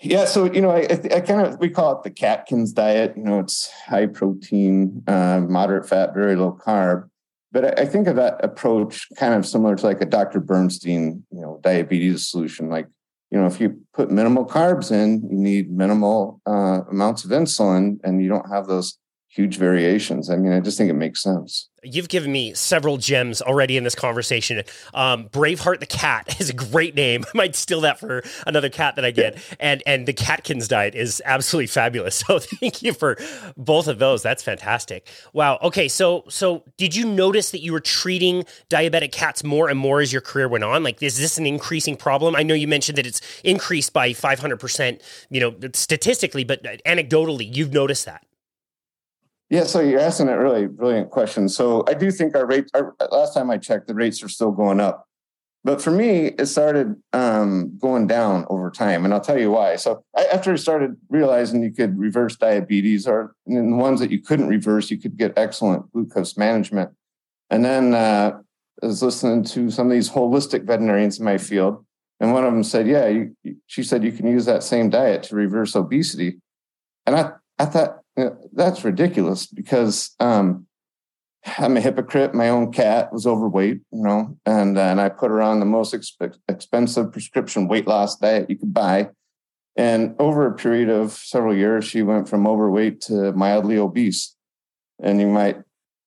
yeah, 0.02 0.26
so 0.26 0.52
you 0.52 0.62
know, 0.62 0.72
I, 0.72 0.88
I 1.14 1.22
kind 1.22 1.46
of 1.46 1.60
we 1.60 1.70
call 1.70 1.96
it 1.98 2.04
the 2.04 2.10
Catkins 2.10 2.74
diet. 2.74 3.14
You 3.16 3.24
know, 3.24 3.40
it's 3.40 3.70
high 3.86 4.08
protein, 4.08 5.04
uh, 5.08 5.42
moderate 5.48 5.88
fat, 5.88 6.14
very 6.16 6.36
low 6.36 6.58
carb. 6.60 7.08
But 7.52 7.80
I, 7.80 7.84
I 7.84 7.86
think 7.86 8.08
of 8.08 8.16
that 8.16 8.44
approach 8.44 9.08
kind 9.16 9.36
of 9.36 9.46
similar 9.46 9.76
to 9.76 9.86
like 9.86 10.02
a 10.02 10.06
Dr. 10.06 10.40
Bernstein, 10.40 11.24
you 11.32 11.42
know, 11.42 11.60
diabetes 11.64 12.30
solution. 12.30 12.70
Like, 12.70 12.88
you 13.32 13.40
know, 13.40 13.46
if 13.46 13.62
you 13.62 13.80
put 13.94 14.12
minimal 14.12 14.46
carbs 14.46 14.92
in, 14.92 15.24
you 15.30 15.38
need 15.38 15.72
minimal 15.72 16.42
uh, 16.46 16.82
amounts 16.92 17.24
of 17.24 17.32
insulin, 17.32 17.98
and 18.04 18.22
you 18.22 18.28
don't 18.28 18.50
have 18.50 18.68
those 18.68 18.98
huge 19.32 19.58
variations. 19.58 20.30
I 20.30 20.36
mean, 20.36 20.52
I 20.52 20.60
just 20.60 20.78
think 20.78 20.90
it 20.90 20.96
makes 20.96 21.24
sense. 21.24 21.70
You've 21.84 22.10
given 22.10 22.34
me 22.34 22.54
several 22.54 22.98
gems 22.98 23.42
already 23.42 23.78
in 23.78 23.86
this 23.86 23.96
conversation. 23.96 24.62
Um, 24.94 25.30
Braveheart 25.30 25.80
the 25.80 25.86
cat 25.86 26.36
is 26.42 26.50
a 26.50 26.54
great 26.54 26.96
name. 26.96 27.24
I 27.34 27.38
might 27.38 27.56
steal 27.56 27.80
that 27.82 27.98
for 27.98 28.24
another 28.46 28.70
cat 28.70 28.98
that 28.98 29.06
I 29.06 29.12
get. 29.12 29.42
And 29.60 29.82
and 29.86 30.06
the 30.06 30.14
Catkins 30.14 30.68
diet 30.68 30.96
is 30.96 31.22
absolutely 31.26 31.68
fabulous. 31.68 32.24
So 32.32 32.40
thank 32.40 32.82
you 32.82 32.94
for 32.94 33.18
both 33.58 33.88
of 33.88 34.00
those. 34.00 34.22
That's 34.22 34.44
fantastic. 34.44 35.08
Wow. 35.34 35.60
Okay. 35.64 35.88
So 35.88 36.24
so 36.30 36.64
did 36.78 36.96
you 36.96 37.06
notice 37.06 37.52
that 37.52 37.62
you 37.62 37.74
were 37.74 37.80
treating 37.80 38.46
diabetic 38.70 39.12
cats 39.12 39.44
more 39.44 39.70
and 39.70 39.78
more 39.78 40.02
as 40.02 40.14
your 40.14 40.22
career 40.22 40.48
went 40.48 40.64
on? 40.64 40.84
Like, 40.84 41.02
is 41.02 41.18
this 41.18 41.38
an 41.38 41.46
increasing 41.46 41.98
problem? 41.98 42.36
I 42.36 42.44
know 42.44 42.54
you 42.54 42.68
mentioned 42.68 42.98
that 42.98 43.08
it's 43.08 43.22
increased 43.44 43.92
by 43.92 44.12
500%, 44.12 45.02
you 45.30 45.42
know, 45.42 45.56
statistically, 45.74 46.44
but 46.44 46.64
anecdotally, 46.64 47.54
you've 47.54 47.74
noticed 47.74 48.06
that. 48.06 48.26
Yeah, 49.52 49.66
so 49.66 49.82
you're 49.82 50.00
asking 50.00 50.30
a 50.30 50.40
really 50.40 50.66
brilliant 50.66 51.10
question. 51.10 51.50
So 51.50 51.84
I 51.86 51.94
do 51.94 52.10
think 52.10 52.38
our 52.38 52.46
rates, 52.46 52.72
our, 52.74 52.96
last 53.12 53.34
time 53.34 53.52
I 53.52 53.58
checked, 53.58 53.88
the 53.88 53.94
rates 53.94 54.24
are 54.24 54.30
still 54.30 54.52
going 54.52 54.80
up. 54.80 55.06
But 55.66 55.82
for 55.82 55.92
me, 55.92 56.28
it 56.28 56.46
started 56.46 56.96
um, 57.12 57.78
going 57.78 58.08
down 58.08 58.46
over 58.50 58.72
time. 58.72 59.04
And 59.04 59.14
I'll 59.14 59.20
tell 59.20 59.38
you 59.38 59.52
why. 59.52 59.76
So 59.76 60.06
I, 60.16 60.24
after 60.34 60.54
I 60.54 60.56
started 60.56 60.96
realizing 61.10 61.62
you 61.62 61.74
could 61.74 62.00
reverse 62.00 62.38
diabetes, 62.38 63.06
or 63.06 63.36
in 63.46 63.72
the 63.72 63.76
ones 63.76 64.00
that 64.00 64.10
you 64.10 64.22
couldn't 64.22 64.48
reverse, 64.48 64.90
you 64.90 64.98
could 64.98 65.18
get 65.18 65.34
excellent 65.36 65.92
glucose 65.92 66.38
management. 66.38 66.92
And 67.50 67.66
then 67.66 67.94
uh, 67.94 68.40
I 68.82 68.86
was 68.86 69.04
listening 69.04 69.44
to 69.44 69.70
some 69.70 69.88
of 69.88 69.92
these 69.92 70.10
holistic 70.10 70.64
veterinarians 70.64 71.20
in 71.20 71.26
my 71.26 71.38
field. 71.38 71.86
And 72.22 72.32
one 72.32 72.46
of 72.46 72.54
them 72.54 72.64
said, 72.64 72.88
Yeah, 72.88 73.10
you, 73.10 73.36
she 73.68 73.84
said 73.84 74.06
you 74.06 74.14
can 74.14 74.28
use 74.28 74.46
that 74.46 74.64
same 74.64 74.90
diet 74.90 75.24
to 75.24 75.36
reverse 75.36 75.76
obesity. 75.76 76.40
And 77.06 77.18
I, 77.18 77.32
I 77.60 77.66
thought, 77.66 78.01
that's 78.54 78.84
ridiculous 78.84 79.48
because 79.48 80.16
um, 80.20 80.68
I'm 81.58 81.78
a 81.78 81.82
hypocrite. 81.82 82.34
My 82.34 82.50
own 82.50 82.72
cat 82.72 83.12
was 83.12 83.26
overweight, 83.26 83.82
you 83.92 84.04
know, 84.04 84.38
and 84.46 84.78
uh, 84.78 84.82
and 84.82 85.02
I 85.02 85.10
put 85.10 85.32
her 85.32 85.42
on 85.42 85.60
the 85.60 85.66
most 85.66 85.94
exp- 85.94 86.38
expensive 86.48 87.12
prescription 87.12 87.68
weight 87.68 87.88
loss 87.88 88.18
diet 88.18 88.50
you 88.50 88.58
could 88.58 88.74
buy. 88.74 89.10
And 89.78 90.16
over 90.20 90.46
a 90.46 90.54
period 90.54 90.90
of 90.90 91.14
several 91.14 91.56
years, 91.56 91.86
she 91.86 92.02
went 92.02 92.28
from 92.28 92.46
overweight 92.46 93.02
to 93.02 93.32
mildly 93.32 93.78
obese. 93.78 94.36
And 95.02 95.20
you 95.20 95.28
might 95.28 95.58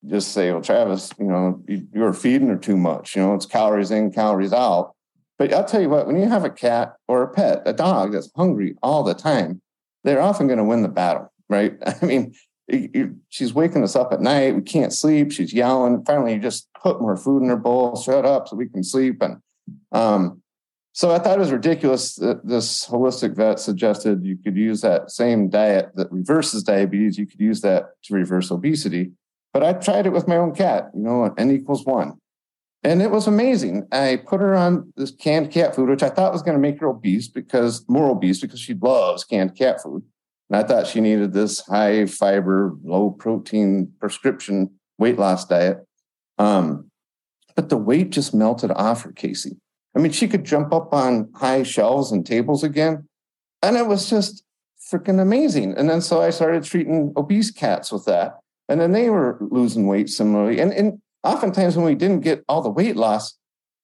just 0.06 0.32
say, 0.32 0.52
"Well, 0.52 0.60
Travis, 0.60 1.10
you 1.18 1.26
know, 1.26 1.62
you, 1.66 1.88
you're 1.92 2.12
feeding 2.12 2.48
her 2.48 2.56
too 2.56 2.76
much. 2.76 3.16
You 3.16 3.22
know, 3.22 3.34
it's 3.34 3.46
calories 3.46 3.90
in, 3.90 4.12
calories 4.12 4.52
out." 4.52 4.94
But 5.38 5.52
I'll 5.52 5.64
tell 5.64 5.80
you 5.80 5.88
what: 5.88 6.06
when 6.06 6.16
you 6.16 6.28
have 6.28 6.44
a 6.44 6.50
cat 6.50 6.94
or 7.08 7.22
a 7.22 7.28
pet, 7.28 7.62
a 7.66 7.72
dog 7.72 8.12
that's 8.12 8.30
hungry 8.36 8.76
all 8.82 9.02
the 9.02 9.14
time, 9.14 9.62
they're 10.04 10.20
often 10.20 10.46
going 10.46 10.58
to 10.58 10.64
win 10.64 10.82
the 10.82 10.88
battle 10.88 11.32
right? 11.48 11.74
I 11.86 12.04
mean, 12.04 12.34
she's 13.28 13.54
waking 13.54 13.82
us 13.82 13.96
up 13.96 14.12
at 14.12 14.20
night. 14.20 14.56
We 14.56 14.62
can't 14.62 14.92
sleep. 14.92 15.32
She's 15.32 15.52
yelling. 15.52 16.04
Finally, 16.04 16.34
you 16.34 16.40
just 16.40 16.68
put 16.80 17.00
more 17.00 17.16
food 17.16 17.42
in 17.42 17.48
her 17.48 17.56
bowl. 17.56 17.96
Shut 17.96 18.24
up 18.24 18.48
so 18.48 18.56
we 18.56 18.68
can 18.68 18.82
sleep. 18.82 19.22
And 19.22 19.38
um, 19.92 20.42
so 20.92 21.10
I 21.10 21.18
thought 21.18 21.36
it 21.36 21.40
was 21.40 21.52
ridiculous 21.52 22.14
that 22.16 22.46
this 22.46 22.86
holistic 22.86 23.34
vet 23.34 23.58
suggested 23.58 24.24
you 24.24 24.36
could 24.36 24.56
use 24.56 24.80
that 24.82 25.10
same 25.10 25.48
diet 25.48 25.90
that 25.96 26.10
reverses 26.12 26.62
diabetes. 26.62 27.18
You 27.18 27.26
could 27.26 27.40
use 27.40 27.60
that 27.62 27.90
to 28.04 28.14
reverse 28.14 28.50
obesity. 28.50 29.12
But 29.52 29.62
I 29.62 29.72
tried 29.72 30.06
it 30.06 30.12
with 30.12 30.28
my 30.28 30.36
own 30.36 30.54
cat, 30.54 30.90
you 30.94 31.02
know, 31.02 31.32
n 31.36 31.50
equals 31.50 31.84
one. 31.84 32.14
And 32.84 33.00
it 33.00 33.10
was 33.10 33.26
amazing. 33.26 33.88
I 33.92 34.22
put 34.26 34.40
her 34.40 34.54
on 34.54 34.92
this 34.96 35.10
canned 35.10 35.50
cat 35.50 35.74
food, 35.74 35.88
which 35.88 36.02
I 36.02 36.10
thought 36.10 36.32
was 36.32 36.42
going 36.42 36.56
to 36.56 36.60
make 36.60 36.78
her 36.80 36.88
obese 36.88 37.28
because 37.28 37.84
more 37.88 38.10
obese 38.10 38.40
because 38.40 38.60
she 38.60 38.74
loves 38.74 39.24
canned 39.24 39.56
cat 39.56 39.82
food. 39.82 40.02
And 40.50 40.56
I 40.56 40.62
thought 40.66 40.86
she 40.86 41.00
needed 41.00 41.32
this 41.32 41.60
high 41.60 42.06
fiber, 42.06 42.74
low 42.82 43.10
protein 43.10 43.92
prescription 43.98 44.70
weight 44.98 45.18
loss 45.18 45.46
diet. 45.46 45.86
Um, 46.38 46.90
but 47.56 47.68
the 47.68 47.76
weight 47.76 48.10
just 48.10 48.34
melted 48.34 48.70
off 48.70 49.02
her, 49.02 49.12
Casey. 49.12 49.56
I 49.96 50.00
mean, 50.00 50.12
she 50.12 50.28
could 50.28 50.44
jump 50.44 50.72
up 50.72 50.92
on 50.92 51.30
high 51.34 51.62
shelves 51.62 52.10
and 52.10 52.26
tables 52.26 52.64
again. 52.64 53.08
And 53.62 53.76
it 53.76 53.86
was 53.86 54.10
just 54.10 54.44
freaking 54.92 55.20
amazing. 55.20 55.74
And 55.76 55.88
then 55.88 56.00
so 56.00 56.20
I 56.20 56.30
started 56.30 56.64
treating 56.64 57.12
obese 57.16 57.50
cats 57.50 57.92
with 57.92 58.04
that. 58.06 58.38
And 58.68 58.80
then 58.80 58.92
they 58.92 59.08
were 59.10 59.38
losing 59.40 59.86
weight 59.86 60.08
similarly. 60.08 60.60
And, 60.60 60.72
and 60.72 61.00
oftentimes 61.22 61.76
when 61.76 61.86
we 61.86 61.94
didn't 61.94 62.20
get 62.20 62.44
all 62.48 62.60
the 62.60 62.70
weight 62.70 62.96
loss, 62.96 63.38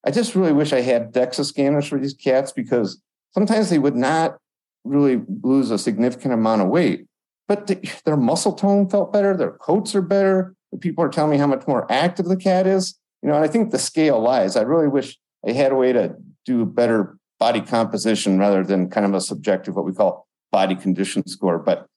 I 0.05 0.11
just 0.11 0.35
really 0.35 0.53
wish 0.53 0.73
I 0.73 0.81
had 0.81 1.13
DEXA 1.13 1.45
scanners 1.45 1.87
for 1.87 1.99
these 1.99 2.13
cats 2.13 2.51
because 2.51 3.01
sometimes 3.33 3.69
they 3.69 3.79
would 3.79 3.95
not 3.95 4.37
really 4.83 5.21
lose 5.43 5.71
a 5.71 5.77
significant 5.77 6.33
amount 6.33 6.61
of 6.61 6.67
weight. 6.67 7.05
But 7.47 7.67
the, 7.67 7.91
their 8.05 8.17
muscle 8.17 8.53
tone 8.53 8.89
felt 8.89 9.11
better, 9.11 9.35
their 9.35 9.51
coats 9.51 9.93
are 9.95 10.01
better. 10.01 10.55
The 10.71 10.77
people 10.77 11.03
are 11.03 11.09
telling 11.09 11.31
me 11.31 11.37
how 11.37 11.47
much 11.47 11.67
more 11.67 11.91
active 11.91 12.25
the 12.25 12.37
cat 12.37 12.65
is. 12.65 12.97
You 13.21 13.29
know, 13.29 13.35
and 13.35 13.43
I 13.43 13.47
think 13.47 13.71
the 13.71 13.79
scale 13.79 14.19
lies. 14.19 14.55
I 14.55 14.61
really 14.61 14.87
wish 14.87 15.17
I 15.47 15.51
had 15.51 15.71
a 15.71 15.75
way 15.75 15.91
to 15.93 16.15
do 16.45 16.65
better 16.65 17.17
body 17.39 17.61
composition 17.61 18.39
rather 18.39 18.63
than 18.63 18.89
kind 18.89 19.05
of 19.05 19.13
a 19.13 19.21
subjective, 19.21 19.75
what 19.75 19.85
we 19.85 19.93
call 19.93 20.27
body 20.51 20.75
condition 20.75 21.27
score. 21.27 21.59
But 21.59 21.87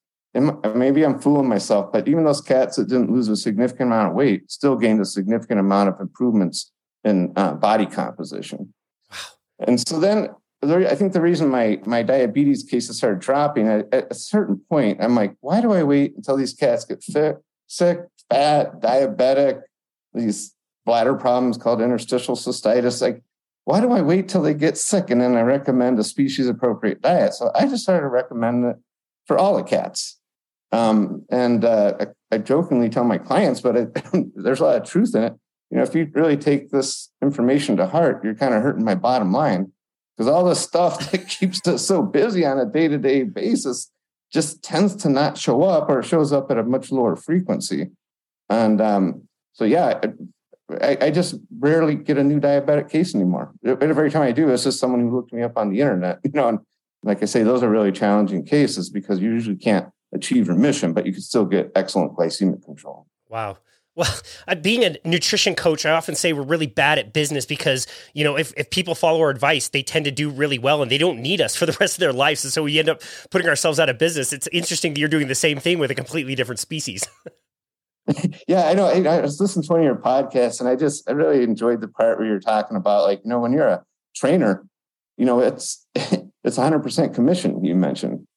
maybe 0.75 1.05
I'm 1.05 1.19
fooling 1.19 1.47
myself, 1.47 1.91
but 1.93 2.07
even 2.07 2.25
those 2.25 2.41
cats 2.41 2.75
that 2.75 2.89
didn't 2.89 3.11
lose 3.11 3.29
a 3.29 3.35
significant 3.35 3.87
amount 3.87 4.09
of 4.09 4.15
weight 4.15 4.51
still 4.51 4.75
gained 4.75 4.99
a 4.99 5.05
significant 5.05 5.59
amount 5.59 5.89
of 5.89 5.99
improvements 5.99 6.71
in 7.03 7.31
uh, 7.35 7.53
body 7.53 7.85
composition. 7.85 8.73
Wow. 9.09 9.17
And 9.67 9.87
so 9.87 9.99
then 9.99 10.29
I 10.71 10.95
think 10.95 11.13
the 11.13 11.21
reason 11.21 11.49
my 11.49 11.79
my 11.85 12.03
diabetes 12.03 12.63
cases 12.63 12.97
started 12.97 13.19
dropping 13.19 13.67
at, 13.67 13.93
at, 13.93 14.07
a 14.11 14.15
certain 14.15 14.61
point, 14.69 15.03
I'm 15.03 15.15
like, 15.15 15.35
why 15.41 15.61
do 15.61 15.71
I 15.71 15.83
wait 15.83 16.15
until 16.15 16.37
these 16.37 16.53
cats 16.53 16.85
get 16.85 17.03
fit, 17.03 17.37
sick, 17.67 17.99
fat, 18.29 18.79
diabetic, 18.81 19.61
these 20.13 20.53
bladder 20.85 21.15
problems 21.15 21.57
called 21.57 21.81
interstitial 21.81 22.35
cystitis? 22.35 23.01
Like, 23.01 23.23
why 23.65 23.81
do 23.81 23.91
I 23.91 24.01
wait 24.01 24.29
till 24.29 24.41
they 24.41 24.53
get 24.53 24.77
sick 24.77 25.09
and 25.09 25.19
then 25.19 25.35
I 25.35 25.41
recommend 25.41 25.99
a 25.99 26.03
species 26.03 26.47
appropriate 26.47 27.01
diet? 27.01 27.33
So 27.33 27.51
I 27.55 27.67
just 27.67 27.83
started 27.83 28.07
recommending 28.07 28.71
it 28.71 28.77
for 29.25 29.37
all 29.37 29.57
the 29.57 29.63
cats. 29.63 30.19
Um, 30.71 31.25
and 31.29 31.63
uh, 31.65 31.93
I, 31.99 32.35
I, 32.35 32.37
jokingly 32.39 32.89
tell 32.89 33.05
my 33.05 33.17
clients, 33.17 33.61
but 33.61 33.75
it, 33.77 33.97
there's 34.35 34.59
a 34.59 34.65
lot 34.65 34.81
of 34.81 34.87
truth 34.87 35.15
in 35.15 35.23
it. 35.23 35.33
You 35.71 35.77
know, 35.77 35.83
if 35.83 35.95
you 35.95 36.09
really 36.13 36.37
take 36.37 36.69
this 36.69 37.11
information 37.21 37.77
to 37.77 37.87
heart, 37.87 38.23
you're 38.23 38.35
kind 38.35 38.53
of 38.53 38.61
hurting 38.61 38.83
my 38.83 38.95
bottom 38.95 39.31
line 39.31 39.71
because 40.15 40.29
all 40.29 40.45
the 40.45 40.55
stuff 40.55 41.11
that 41.11 41.27
keeps 41.29 41.65
us 41.67 41.85
so 41.85 42.01
busy 42.01 42.45
on 42.45 42.57
a 42.57 42.65
day-to-day 42.65 43.23
basis 43.23 43.91
just 44.31 44.63
tends 44.63 44.95
to 44.95 45.09
not 45.09 45.37
show 45.37 45.63
up 45.63 45.89
or 45.89 46.01
shows 46.03 46.33
up 46.33 46.51
at 46.51 46.57
a 46.57 46.63
much 46.63 46.91
lower 46.91 47.15
frequency. 47.15 47.91
And 48.49 48.81
um, 48.81 49.27
so 49.53 49.65
yeah 49.65 49.99
I, 50.81 50.97
I, 50.99 51.11
just 51.11 51.35
rarely 51.59 51.95
get 51.95 52.17
a 52.17 52.23
new 52.23 52.39
diabetic 52.39 52.89
case 52.89 53.13
anymore. 53.15 53.53
Every 53.65 54.11
time 54.11 54.23
i 54.23 54.31
do 54.31 54.49
it's 54.49 54.63
just 54.63 54.79
someone 54.79 55.01
who 55.01 55.15
looked 55.15 55.33
me 55.33 55.41
up 55.41 55.57
on 55.57 55.69
the 55.69 55.79
internet 55.81 56.19
you 56.23 56.31
know 56.33 56.47
and 56.47 56.59
like 57.03 57.21
i 57.21 57.25
say 57.25 57.43
those 57.43 57.61
are 57.61 57.69
really 57.69 57.91
challenging 57.91 58.43
cases 58.43 58.89
because 58.89 59.19
you 59.19 59.31
usually 59.31 59.55
can't 59.55 59.87
achieve 60.13 60.49
remission 60.49 60.93
but 60.93 61.05
you 61.05 61.13
can 61.13 61.21
still 61.21 61.45
get 61.45 61.71
excellent 61.75 62.15
glycemic 62.15 62.63
control. 62.63 63.07
Wow 63.29 63.57
well, 63.95 64.13
being 64.61 64.83
a 64.83 64.97
nutrition 65.03 65.55
coach, 65.55 65.85
I 65.85 65.91
often 65.91 66.15
say 66.15 66.33
we're 66.33 66.43
really 66.43 66.67
bad 66.67 66.99
at 66.99 67.13
business 67.13 67.45
because, 67.45 67.87
you 68.13 68.23
know, 68.23 68.37
if, 68.37 68.53
if 68.57 68.69
people 68.69 68.95
follow 68.95 69.21
our 69.21 69.29
advice, 69.29 69.69
they 69.69 69.83
tend 69.83 70.05
to 70.05 70.11
do 70.11 70.29
really 70.29 70.59
well 70.59 70.81
and 70.81 70.91
they 70.91 70.97
don't 70.97 71.19
need 71.19 71.41
us 71.41 71.55
for 71.57 71.65
the 71.65 71.77
rest 71.79 71.95
of 71.95 71.99
their 71.99 72.13
lives. 72.13 72.43
And 72.43 72.53
so 72.53 72.63
we 72.63 72.79
end 72.79 72.89
up 72.89 73.01
putting 73.29 73.47
ourselves 73.47 73.79
out 73.79 73.89
of 73.89 73.97
business. 73.97 74.33
It's 74.33 74.47
interesting 74.51 74.93
that 74.93 74.99
you're 74.99 75.09
doing 75.09 75.27
the 75.27 75.35
same 75.35 75.59
thing 75.59 75.79
with 75.79 75.91
a 75.91 75.95
completely 75.95 76.35
different 76.35 76.59
species. 76.59 77.07
yeah, 78.47 78.67
I 78.67 78.73
know. 78.73 78.85
I, 78.85 79.21
was 79.21 79.39
listening 79.39 79.63
to 79.63 79.71
one 79.71 79.79
of 79.79 79.85
your 79.85 79.95
podcasts 79.95 80.59
and 80.59 80.69
I 80.69 80.75
just, 80.75 81.09
I 81.09 81.13
really 81.13 81.43
enjoyed 81.43 81.81
the 81.81 81.87
part 81.87 82.19
where 82.19 82.27
you're 82.27 82.39
talking 82.39 82.77
about 82.77 83.03
like, 83.03 83.21
you 83.23 83.29
know, 83.29 83.39
when 83.39 83.51
you're 83.51 83.67
a 83.67 83.83
trainer, 84.15 84.65
you 85.17 85.25
know, 85.25 85.39
it's, 85.39 85.85
it's 85.95 86.57
100% 86.57 87.15
commission 87.15 87.63
you 87.63 87.75
mentioned, 87.75 88.27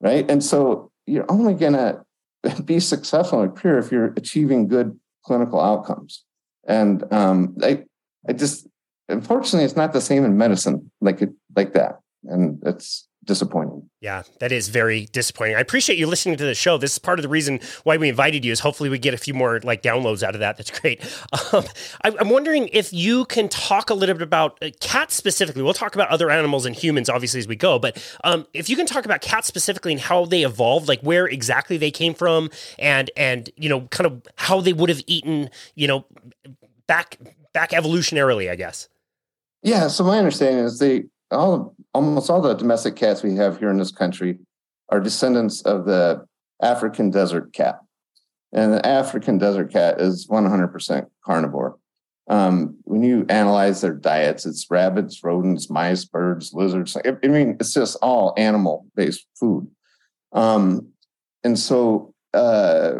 right? 0.00 0.30
And 0.30 0.42
so 0.42 0.90
you're 1.06 1.30
only 1.30 1.54
going 1.54 1.74
to 1.74 2.02
be 2.64 2.80
successful 2.80 3.42
in 3.42 3.50
a 3.50 3.52
career 3.52 3.78
if 3.78 3.92
you're 3.92 4.12
achieving 4.16 4.68
good 4.68 4.98
clinical 5.24 5.60
outcomes. 5.60 6.24
And 6.66 7.04
um, 7.12 7.56
I, 7.62 7.84
I 8.28 8.32
just, 8.32 8.66
unfortunately, 9.08 9.64
it's 9.64 9.76
not 9.76 9.92
the 9.92 10.00
same 10.00 10.24
in 10.24 10.36
medicine 10.36 10.90
like 11.00 11.22
it, 11.22 11.30
like 11.56 11.72
that, 11.74 12.00
and 12.24 12.62
it's 12.64 13.08
disappointing. 13.30 13.88
Yeah. 14.00 14.24
That 14.40 14.50
is 14.50 14.68
very 14.68 15.06
disappointing. 15.06 15.54
I 15.54 15.60
appreciate 15.60 16.00
you 16.00 16.08
listening 16.08 16.36
to 16.38 16.44
the 16.44 16.54
show. 16.54 16.78
This 16.78 16.94
is 16.94 16.98
part 16.98 17.20
of 17.20 17.22
the 17.22 17.28
reason 17.28 17.60
why 17.84 17.96
we 17.96 18.08
invited 18.08 18.44
you. 18.44 18.50
Is 18.50 18.58
hopefully 18.58 18.88
we 18.88 18.98
get 18.98 19.14
a 19.14 19.16
few 19.16 19.34
more 19.34 19.60
like 19.60 19.82
downloads 19.82 20.24
out 20.24 20.34
of 20.34 20.40
that. 20.40 20.56
That's 20.56 20.70
great. 20.80 21.00
Um, 21.52 21.64
I, 22.04 22.12
am 22.20 22.28
wondering 22.28 22.68
if 22.72 22.92
you 22.92 23.24
can 23.24 23.48
talk 23.48 23.90
a 23.90 23.94
little 23.94 24.14
bit 24.14 24.22
about 24.22 24.58
uh, 24.62 24.70
cats 24.80 25.14
specifically. 25.14 25.62
We'll 25.62 25.74
talk 25.74 25.94
about 25.94 26.08
other 26.08 26.30
animals 26.30 26.66
and 26.66 26.76
humans 26.76 27.08
obviously 27.08 27.40
as 27.40 27.48
we 27.48 27.56
go, 27.56 27.78
but 27.78 28.02
um, 28.24 28.46
if 28.52 28.68
you 28.68 28.76
can 28.76 28.86
talk 28.86 29.04
about 29.04 29.20
cats 29.20 29.46
specifically 29.48 29.92
and 29.92 30.00
how 30.00 30.26
they 30.26 30.42
evolved, 30.42 30.86
like 30.86 31.00
where 31.00 31.26
exactly 31.26 31.76
they 31.76 31.90
came 31.90 32.14
from, 32.14 32.50
and 32.78 33.10
and 33.16 33.50
you 33.56 33.68
know 33.68 33.82
kind 33.88 34.06
of 34.06 34.22
how 34.36 34.60
they 34.60 34.72
would 34.72 34.90
have 34.90 35.02
eaten, 35.06 35.50
you 35.74 35.88
know, 35.88 36.04
back 36.86 37.18
back 37.52 37.70
evolutionarily, 37.70 38.50
I 38.50 38.56
guess. 38.56 38.88
Yeah. 39.62 39.88
So 39.88 40.04
my 40.04 40.18
understanding 40.18 40.64
is 40.64 40.78
they 40.78 41.04
all 41.30 41.74
almost 41.94 42.30
all 42.30 42.40
the 42.40 42.54
domestic 42.54 42.96
cats 42.96 43.22
we 43.22 43.36
have 43.36 43.58
here 43.58 43.70
in 43.70 43.78
this 43.78 43.92
country 43.92 44.38
are 44.88 45.00
descendants 45.00 45.62
of 45.62 45.84
the 45.84 46.24
African 46.62 47.10
desert 47.10 47.52
cat. 47.52 47.80
And 48.52 48.72
the 48.72 48.84
African 48.84 49.38
desert 49.38 49.72
cat 49.72 50.00
is 50.00 50.26
100% 50.26 51.06
carnivore. 51.24 51.78
Um, 52.28 52.76
when 52.84 53.02
you 53.02 53.26
analyze 53.28 53.80
their 53.80 53.94
diets, 53.94 54.46
it's 54.46 54.70
rabbits, 54.70 55.22
rodents, 55.22 55.70
mice, 55.70 56.04
birds, 56.04 56.52
lizards. 56.52 56.96
I 57.04 57.26
mean, 57.26 57.56
it's 57.58 57.74
just 57.74 57.96
all 58.02 58.34
animal 58.36 58.86
based 58.94 59.26
food. 59.38 59.68
Um, 60.32 60.88
and 61.42 61.58
so 61.58 62.14
uh, 62.34 62.92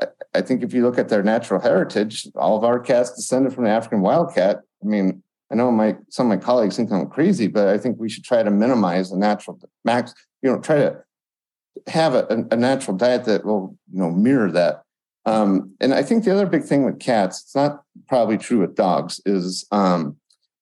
I, 0.00 0.06
I 0.34 0.40
think 0.42 0.62
if 0.62 0.72
you 0.72 0.82
look 0.82 0.98
at 0.98 1.08
their 1.08 1.22
natural 1.22 1.60
heritage, 1.60 2.28
all 2.34 2.56
of 2.56 2.64
our 2.64 2.80
cats 2.80 3.14
descended 3.14 3.52
from 3.52 3.64
the 3.64 3.70
African 3.70 4.00
wildcat. 4.00 4.60
I 4.82 4.86
mean, 4.86 5.22
I 5.50 5.56
know 5.56 5.70
my 5.72 5.96
some 6.08 6.30
of 6.30 6.38
my 6.38 6.42
colleagues 6.42 6.76
think 6.76 6.92
I'm 6.92 7.08
crazy, 7.08 7.48
but 7.48 7.68
I 7.68 7.78
think 7.78 7.98
we 7.98 8.08
should 8.08 8.24
try 8.24 8.42
to 8.42 8.50
minimize 8.50 9.10
the 9.10 9.16
natural 9.16 9.60
max. 9.84 10.14
You 10.42 10.50
know, 10.50 10.60
try 10.60 10.76
to 10.76 11.02
have 11.88 12.14
a, 12.14 12.46
a 12.50 12.56
natural 12.56 12.96
diet 12.96 13.24
that 13.24 13.44
will 13.44 13.76
you 13.92 14.00
know 14.00 14.10
mirror 14.10 14.50
that. 14.52 14.82
Um, 15.26 15.74
and 15.80 15.92
I 15.92 16.02
think 16.02 16.24
the 16.24 16.32
other 16.32 16.46
big 16.46 16.64
thing 16.64 16.84
with 16.84 16.98
cats, 16.98 17.42
it's 17.42 17.54
not 17.54 17.82
probably 18.08 18.38
true 18.38 18.60
with 18.60 18.74
dogs, 18.74 19.20
is 19.26 19.66
um, 19.70 20.16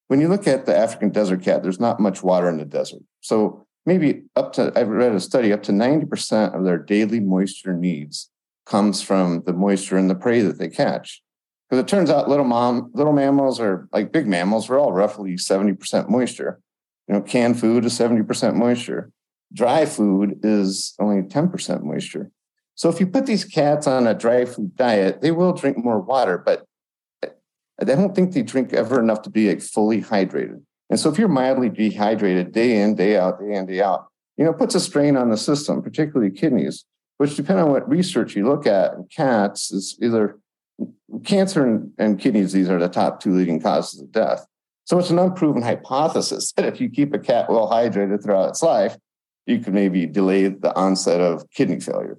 when 0.09 0.21
you 0.21 0.29
look 0.29 0.47
at 0.47 0.67
the 0.67 0.77
African 0.77 1.11
desert 1.11 1.43
cat, 1.43 1.63
there's 1.63 1.81
not 1.81 2.01
much 2.01 2.23
water 2.23 2.49
in 2.49 2.59
the 2.59 2.65
desert. 2.65 3.03
So 3.21 3.67
maybe 3.87 4.23
up 4.37 4.53
to 4.55 4.73
I've 4.75 4.89
read 4.89 5.15
a 5.15 5.21
study 5.21 5.53
up 5.53 5.63
to 5.65 5.73
90% 5.73 6.55
of 6.55 6.65
their 6.65 6.79
daily 6.79 7.21
moisture 7.21 7.75
needs 7.75 8.31
comes 8.67 9.01
from 9.01 9.43
the 9.47 9.53
moisture 9.53 9.97
in 9.97 10.09
the 10.09 10.15
prey 10.15 10.41
that 10.43 10.59
they 10.59 10.69
catch. 10.69 11.23
Because 11.69 11.83
it 11.83 11.89
turns 11.89 12.11
out 12.11 12.29
little 12.29 12.47
mom, 12.47 12.91
little 12.95 13.13
mammals 13.13 13.61
are 13.61 13.89
like 13.93 14.13
big 14.13 14.27
mammals, 14.27 14.69
we're 14.69 14.81
all 14.81 14.93
roughly 14.93 15.35
70% 15.35 16.09
moisture. 16.09 16.61
You 17.07 17.15
know, 17.15 17.21
canned 17.21 17.61
food 17.61 17.85
is 17.85 17.99
70% 17.99 18.55
moisture. 18.55 19.11
Dry 19.53 19.87
food 19.87 20.41
is 20.43 20.95
only 20.99 21.23
10% 21.23 21.83
moisture. 21.83 22.31
So 22.75 22.89
if 22.89 23.01
you 23.01 23.07
put 23.07 23.27
these 23.27 23.45
cats 23.45 23.87
on 23.87 24.07
a 24.07 24.15
dry 24.15 24.45
food 24.45 24.77
diet, 24.77 25.21
they 25.21 25.31
will 25.31 25.53
drink 25.53 25.77
more 25.77 26.01
water, 26.01 26.39
but 26.39 26.65
eh, 27.23 27.29
I 27.81 27.85
don't 27.85 28.15
think 28.15 28.33
they 28.33 28.43
drink 28.43 28.73
ever 28.73 29.01
enough 29.01 29.23
to 29.23 29.31
be 29.31 29.49
like 29.49 29.61
fully 29.61 30.01
hydrated. 30.01 30.63
And 30.91 30.99
so 30.99 31.11
if 31.11 31.19
you're 31.19 31.29
mildly 31.29 31.69
dehydrated 31.69 32.53
day 32.53 32.81
in, 32.81 32.95
day 32.95 33.17
out, 33.17 33.41
day 33.41 33.55
in, 33.55 33.67
day 33.67 33.83
out, 33.83 34.07
you 34.37 34.45
know, 34.45 34.53
it 34.53 34.59
puts 34.59 34.75
a 34.75 34.81
strain 34.81 35.17
on 35.17 35.31
the 35.31 35.37
system, 35.37 35.83
particularly 35.83 36.31
kidneys, 36.31 36.85
which 37.17 37.37
depending 37.37 37.65
on 37.65 37.73
what 37.73 37.89
research 37.89 38.37
you 38.37 38.47
look 38.47 38.67
at 38.67 38.95
in 38.95 39.07
cats 39.11 39.73
is 39.73 39.99
either 40.01 40.39
cancer 41.25 41.67
and, 41.67 41.93
and 41.99 42.19
kidney 42.19 42.41
disease 42.41 42.69
are 42.69 42.79
the 42.79 42.89
top 42.89 43.21
two 43.21 43.35
leading 43.35 43.61
causes 43.61 44.01
of 44.01 44.13
death. 44.13 44.47
So 44.85 44.99
it's 44.99 45.11
an 45.11 45.19
unproven 45.19 45.63
hypothesis 45.63 46.53
that 46.53 46.65
if 46.65 46.81
you 46.81 46.89
keep 46.89 47.13
a 47.13 47.19
cat 47.19 47.51
well 47.51 47.69
hydrated 47.71 48.23
throughout 48.23 48.49
its 48.49 48.63
life, 48.63 48.97
you 49.47 49.59
could 49.59 49.75
maybe 49.75 50.07
delay 50.07 50.49
the 50.49 50.75
onset 50.75 51.21
of 51.21 51.49
kidney 51.51 51.81
failure. 51.81 52.17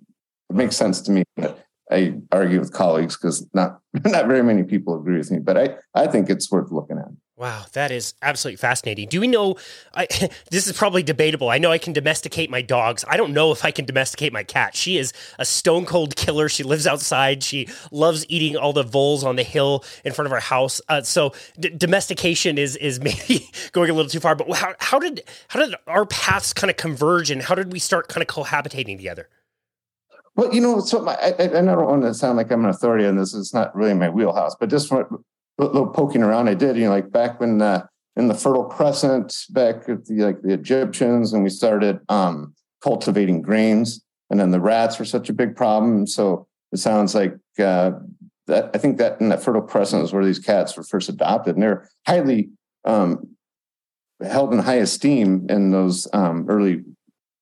It 0.49 0.55
makes 0.55 0.75
sense 0.75 1.01
to 1.01 1.11
me, 1.11 1.23
but 1.35 1.63
I 1.91 2.15
argue 2.31 2.59
with 2.59 2.73
colleagues 2.73 3.17
because 3.17 3.47
not 3.53 3.79
not 4.05 4.27
very 4.27 4.43
many 4.43 4.63
people 4.63 4.99
agree 4.99 5.17
with 5.17 5.31
me. 5.31 5.39
But 5.39 5.57
I 5.57 5.75
I 5.95 6.07
think 6.07 6.29
it's 6.29 6.51
worth 6.51 6.71
looking 6.71 6.97
at. 6.97 7.07
Wow, 7.39 7.67
that 7.71 7.89
is 7.89 8.15
absolutely 8.21 8.57
fascinating. 8.57 9.07
Do 9.07 9.21
we 9.21 9.27
know? 9.27 9.55
I, 9.93 10.07
this 10.51 10.67
is 10.67 10.73
probably 10.73 11.03
debatable. 11.03 11.49
I 11.49 11.57
know 11.57 11.71
I 11.71 11.77
can 11.77 11.93
domesticate 11.93 12.49
my 12.49 12.61
dogs. 12.61 13.05
I 13.07 13.15
don't 13.15 13.33
know 13.33 13.53
if 13.53 13.63
I 13.63 13.71
can 13.71 13.85
domesticate 13.85 14.33
my 14.33 14.43
cat. 14.43 14.75
She 14.75 14.97
is 14.97 15.13
a 15.39 15.45
stone 15.45 15.85
cold 15.85 16.17
killer. 16.17 16.49
She 16.49 16.63
lives 16.63 16.85
outside. 16.85 17.41
She 17.41 17.69
loves 17.93 18.25
eating 18.27 18.57
all 18.57 18.73
the 18.73 18.83
voles 18.83 19.23
on 19.23 19.37
the 19.37 19.43
hill 19.43 19.85
in 20.03 20.11
front 20.11 20.25
of 20.25 20.33
our 20.33 20.41
house. 20.41 20.81
Uh, 20.89 21.01
so 21.01 21.31
d- 21.57 21.69
domestication 21.69 22.57
is 22.57 22.75
is 22.75 22.99
maybe 23.09 23.49
going 23.71 23.89
a 23.89 23.93
little 23.93 24.09
too 24.09 24.19
far. 24.19 24.35
But 24.35 24.51
how, 24.57 24.73
how 24.79 24.99
did 24.99 25.23
how 25.47 25.61
did 25.61 25.75
our 25.87 26.05
paths 26.05 26.51
kind 26.51 26.69
of 26.69 26.75
converge, 26.75 27.31
and 27.31 27.41
how 27.41 27.55
did 27.55 27.71
we 27.71 27.79
start 27.79 28.09
kind 28.09 28.21
of 28.21 28.27
cohabitating 28.27 28.97
together? 28.97 29.29
Well, 30.35 30.53
you 30.53 30.59
know, 30.59 30.81
so 30.81 31.07
I, 31.07 31.13
I, 31.13 31.43
I 31.43 31.47
don't 31.47 31.85
want 31.85 32.01
to 32.01 32.13
sound 32.13 32.35
like 32.35 32.51
I'm 32.51 32.65
an 32.65 32.69
authority 32.69 33.05
on 33.05 33.15
this. 33.15 33.33
It's 33.33 33.53
not 33.53 33.73
really 33.73 33.93
my 33.93 34.09
wheelhouse, 34.09 34.55
but 34.59 34.69
just 34.69 34.89
from 34.89 35.23
little 35.63 35.87
poking 35.87 36.23
around 36.23 36.47
I 36.47 36.53
did, 36.53 36.77
you 36.77 36.85
know, 36.85 36.91
like 36.91 37.11
back 37.11 37.39
when 37.39 37.61
uh, 37.61 37.85
in 38.15 38.27
the 38.27 38.33
Fertile 38.33 38.65
Crescent, 38.65 39.35
back 39.51 39.87
at 39.87 40.05
the 40.05 40.23
like 40.25 40.41
the 40.41 40.53
Egyptians, 40.53 41.33
and 41.33 41.43
we 41.43 41.49
started 41.49 41.99
um, 42.09 42.53
cultivating 42.83 43.41
grains, 43.41 44.03
and 44.29 44.39
then 44.39 44.51
the 44.51 44.59
rats 44.59 44.99
were 44.99 45.05
such 45.05 45.29
a 45.29 45.33
big 45.33 45.55
problem. 45.55 46.07
So 46.07 46.47
it 46.71 46.77
sounds 46.77 47.15
like 47.15 47.33
uh, 47.59 47.91
that. 48.47 48.71
I 48.73 48.77
think 48.77 48.97
that 48.97 49.19
in 49.21 49.29
that 49.29 49.43
Fertile 49.43 49.61
Crescent 49.61 50.03
is 50.03 50.13
where 50.13 50.25
these 50.25 50.39
cats 50.39 50.75
were 50.75 50.83
first 50.83 51.09
adopted, 51.09 51.55
and 51.55 51.63
they're 51.63 51.89
highly 52.05 52.49
um, 52.85 53.35
held 54.21 54.53
in 54.53 54.59
high 54.59 54.75
esteem 54.75 55.47
in 55.49 55.71
those 55.71 56.07
um, 56.13 56.45
early 56.49 56.83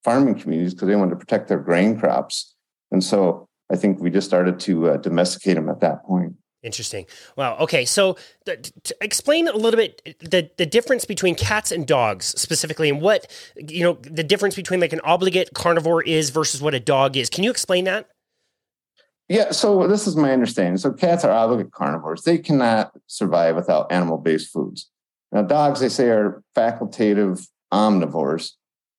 farming 0.04 0.40
communities 0.40 0.74
because 0.74 0.88
they 0.88 0.96
wanted 0.96 1.12
to 1.12 1.18
protect 1.18 1.48
their 1.48 1.60
grain 1.60 2.00
crops, 2.00 2.56
and 2.92 3.04
so 3.04 3.48
I 3.72 3.76
think 3.76 4.00
we 4.00 4.10
just 4.10 4.28
started 4.28 4.60
to 4.62 4.92
uh, 4.92 4.98
domesticate 4.98 5.56
them 5.56 5.70
at 5.70 5.82
that 5.82 6.04
point. 6.06 6.34
Interesting. 6.64 7.06
Wow. 7.36 7.56
Okay. 7.60 7.86
So, 7.86 8.18
th- 8.46 8.72
explain 9.00 9.48
a 9.48 9.56
little 9.56 9.78
bit 9.78 10.02
the 10.20 10.50
the 10.58 10.66
difference 10.66 11.06
between 11.06 11.36
cats 11.36 11.72
and 11.72 11.86
dogs 11.86 12.26
specifically, 12.40 12.90
and 12.90 13.00
what 13.00 13.32
you 13.56 13.84
know 13.84 13.94
the 14.02 14.24
difference 14.24 14.56
between 14.56 14.80
like 14.80 14.92
an 14.92 15.02
obligate 15.04 15.52
carnivore 15.54 16.02
is 16.02 16.32
versus 16.32 16.60
what 16.60 16.74
a 16.74 16.80
dog 16.80 17.16
is. 17.16 17.30
Can 17.30 17.44
you 17.44 17.52
explain 17.52 17.84
that? 17.84 18.10
Yeah. 19.30 19.52
So 19.52 19.88
this 19.88 20.08
is 20.08 20.16
my 20.16 20.34
understanding. 20.34 20.78
So 20.78 20.92
cats 20.94 21.24
are 21.24 21.32
obligate 21.32 21.72
carnivores. 21.72 22.24
They 22.24 22.40
cannot 22.40 22.92
survive 23.06 23.56
without 23.56 23.92
animal 23.92 24.18
based 24.18 24.52
foods. 24.52 24.90
Now, 25.32 25.44
dogs 25.44 25.80
they 25.80 25.90
say 25.90 26.10
are 26.10 26.42
facultative 26.56 27.48
omnivores, 27.72 28.54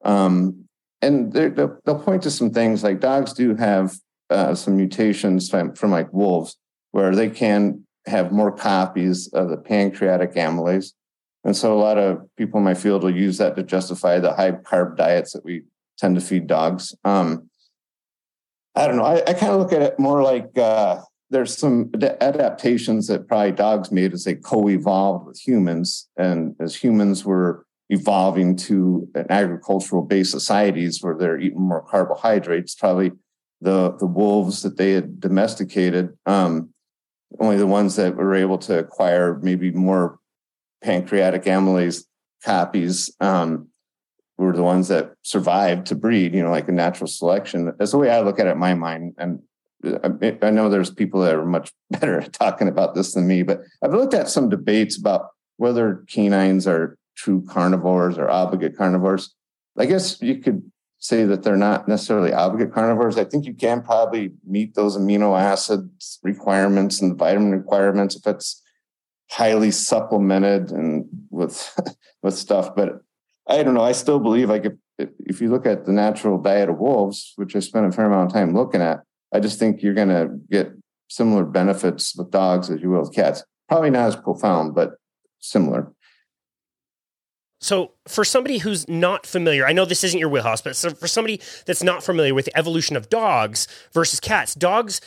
um, 0.05 0.69
and 1.03 1.33
they'll, 1.33 1.79
they'll 1.85 1.99
point 1.99 2.23
to 2.23 2.31
some 2.31 2.51
things 2.51 2.85
like 2.85 3.01
dogs 3.01 3.33
do 3.33 3.57
have 3.57 3.97
uh, 4.31 4.55
some 4.55 4.77
mutations 4.77 5.49
from, 5.49 5.75
from 5.75 5.91
like 5.91 6.13
wolves 6.13 6.57
where 6.99 7.15
they 7.15 7.31
can 7.31 7.87
have 8.07 8.33
more 8.33 8.51
copies 8.51 9.29
of 9.29 9.51
the 9.51 9.57
pancreatic 9.57 10.35
amylase. 10.35 10.95
And 11.45 11.57
so 11.57 11.73
a 11.73 11.79
lot 11.79 11.97
of 11.97 12.29
people 12.37 12.59
in 12.59 12.65
my 12.65 12.75
field 12.75 13.05
will 13.05 13.15
use 13.15 13.39
that 13.39 13.55
to 13.55 13.63
justify 13.63 14.19
the 14.19 14.35
high 14.35 14.51
carb 14.51 14.97
diets 14.97 15.33
that 15.33 15.45
we 15.45 15.63
tend 15.97 16.17
to 16.17 16.21
feed 16.21 16.49
dogs. 16.49 16.97
Um, 17.05 17.51
I 18.75 18.89
don't 18.89 18.97
know. 18.97 19.05
I, 19.05 19.23
I 19.29 19.33
kind 19.33 19.53
of 19.53 19.61
look 19.61 19.73
at 19.73 19.83
it 19.83 20.01
more 20.01 20.25
like 20.25 20.59
uh, 20.59 21.03
there's 21.31 21.57
some 21.57 21.93
adaptations 22.21 23.07
that 23.07 23.29
probably 23.29 23.53
dogs 23.53 23.93
made 23.93 24.13
as 24.13 24.25
they 24.25 24.35
co-evolved 24.35 25.25
with 25.27 25.39
humans, 25.39 26.09
and 26.17 26.57
as 26.59 26.75
humans 26.75 27.25
were 27.25 27.65
evolving 27.91 28.57
to 28.57 29.09
an 29.15 29.27
agricultural 29.31 30.03
based 30.03 30.33
societies 30.33 31.01
where 31.01 31.17
they're 31.17 31.39
eating 31.39 31.61
more 31.61 31.83
carbohydrates, 31.83 32.75
probably 32.75 33.13
the 33.61 33.97
the 33.99 34.07
wolves 34.07 34.63
that 34.63 34.77
they 34.77 34.93
had 34.93 35.21
domesticated 35.21 36.17
um, 36.27 36.71
only 37.39 37.57
the 37.57 37.67
ones 37.67 37.97
that 37.97 38.17
were 38.17 38.35
able 38.35 38.59
to 38.59 38.79
acquire 38.79 39.39
maybe 39.43 39.71
more 39.71 40.19
pancreatic 40.83 41.45
amylase 41.45 42.05
copies 42.45 43.15
um, 43.21 43.69
were 44.37 44.53
the 44.53 44.63
ones 44.63 44.89
that 44.89 45.15
survived 45.23 45.87
to 45.87 45.95
breed, 45.95 46.35
you 46.35 46.43
know, 46.43 46.51
like 46.51 46.69
a 46.69 46.73
natural 46.73 47.09
selection. 47.09 47.73
That's 47.79 47.91
the 47.91 47.99
way 47.99 48.11
I 48.11 48.21
look 48.21 48.39
at 48.39 48.47
it 48.47 48.53
in 48.53 48.59
my 48.59 48.75
mind. 48.75 49.15
And 49.19 49.41
I 49.85 50.51
know 50.51 50.69
there's 50.69 50.91
people 50.91 51.21
that 51.21 51.35
are 51.35 51.45
much 51.45 51.73
better 51.91 52.21
at 52.21 52.33
talking 52.33 52.69
about 52.69 52.95
this 52.95 53.15
than 53.15 53.27
me, 53.27 53.43
but 53.43 53.61
I've 53.83 53.93
looked 53.93 54.15
at 54.15 54.29
some 54.29 54.49
debates 54.49 54.97
about 54.97 55.29
whether 55.57 56.05
canines 56.09 56.67
are 56.67 56.97
true 57.17 57.45
carnivores 57.49 58.17
or 58.17 58.31
obligate 58.31 58.77
carnivores. 58.77 59.35
I 59.77 59.87
guess 59.87 60.21
you 60.23 60.39
could 60.39 60.71
say 60.99 61.25
that 61.25 61.43
they're 61.43 61.57
not 61.57 61.87
necessarily 61.89 62.33
obligate 62.33 62.73
carnivores. 62.73 63.19
I 63.19 63.25
think 63.25 63.47
you 63.47 63.55
can 63.55 63.83
probably 63.83 64.33
meet 64.47 64.75
those 64.75 64.97
amino 64.97 65.39
acid 65.39 65.89
requirements 66.23 67.01
and 67.01 67.17
vitamin 67.17 67.53
requirements 67.53 68.17
if 68.17 68.27
it's 68.27 68.63
highly 69.31 69.71
supplemented 69.71 70.71
and 70.71 71.07
with 71.31 71.79
with 72.23 72.35
stuff. 72.35 72.75
But 72.75 73.01
I 73.47 73.63
don't 73.63 73.75
know. 73.75 73.83
I 73.83 73.93
still 73.93 74.19
believe 74.19 74.49
like 74.49 74.67
if 74.67 75.09
if 75.21 75.41
you 75.41 75.51
look 75.51 75.67
at 75.67 75.87
the 75.87 75.93
natural 75.93 76.39
diet 76.39 76.69
of 76.69 76.79
wolves, 76.79 77.33
which 77.37 77.55
I 77.55 77.61
spent 77.61 77.87
a 77.87 77.93
fair 77.93 78.07
amount 78.07 78.31
of 78.31 78.33
time 78.33 78.55
looking 78.55 78.83
at, 78.83 79.01
I 79.33 79.41
just 79.41 79.59
think 79.59 79.83
you're 79.83 79.95
going 79.95 80.09
to 80.09 80.31
get 80.51 80.73
similar 81.09 81.45
benefits 81.45 82.17
with 82.17 82.31
dogs 82.31 82.69
as 82.71 82.81
you 82.81 82.91
will 82.91 83.01
with 83.01 83.15
cats. 83.15 83.45
Probably 83.69 83.91
not 83.91 84.09
as 84.09 84.17
profound, 84.17 84.75
but 84.75 84.93
similar. 85.39 85.93
So 87.61 87.93
for 88.09 88.25
somebody 88.25 88.59
who's 88.59 88.89
not 88.89 89.27
familiar, 89.27 89.67
I 89.67 89.73
know 89.73 89.85
this 89.85 90.05
isn't 90.05 90.19
your 90.19 90.29
wheelhouse, 90.29 90.61
but 90.61 90.77
for 90.77 91.07
somebody 91.07 91.41
that's 91.67 91.83
not 91.83 92.03
familiar 92.03 92.35
with 92.35 92.47
the 92.47 92.57
evolution 92.57 92.97
of 92.97 93.09
dogs 93.09 93.69
versus 93.93 94.21
cats, 94.21 94.55
dogs, 94.55 95.01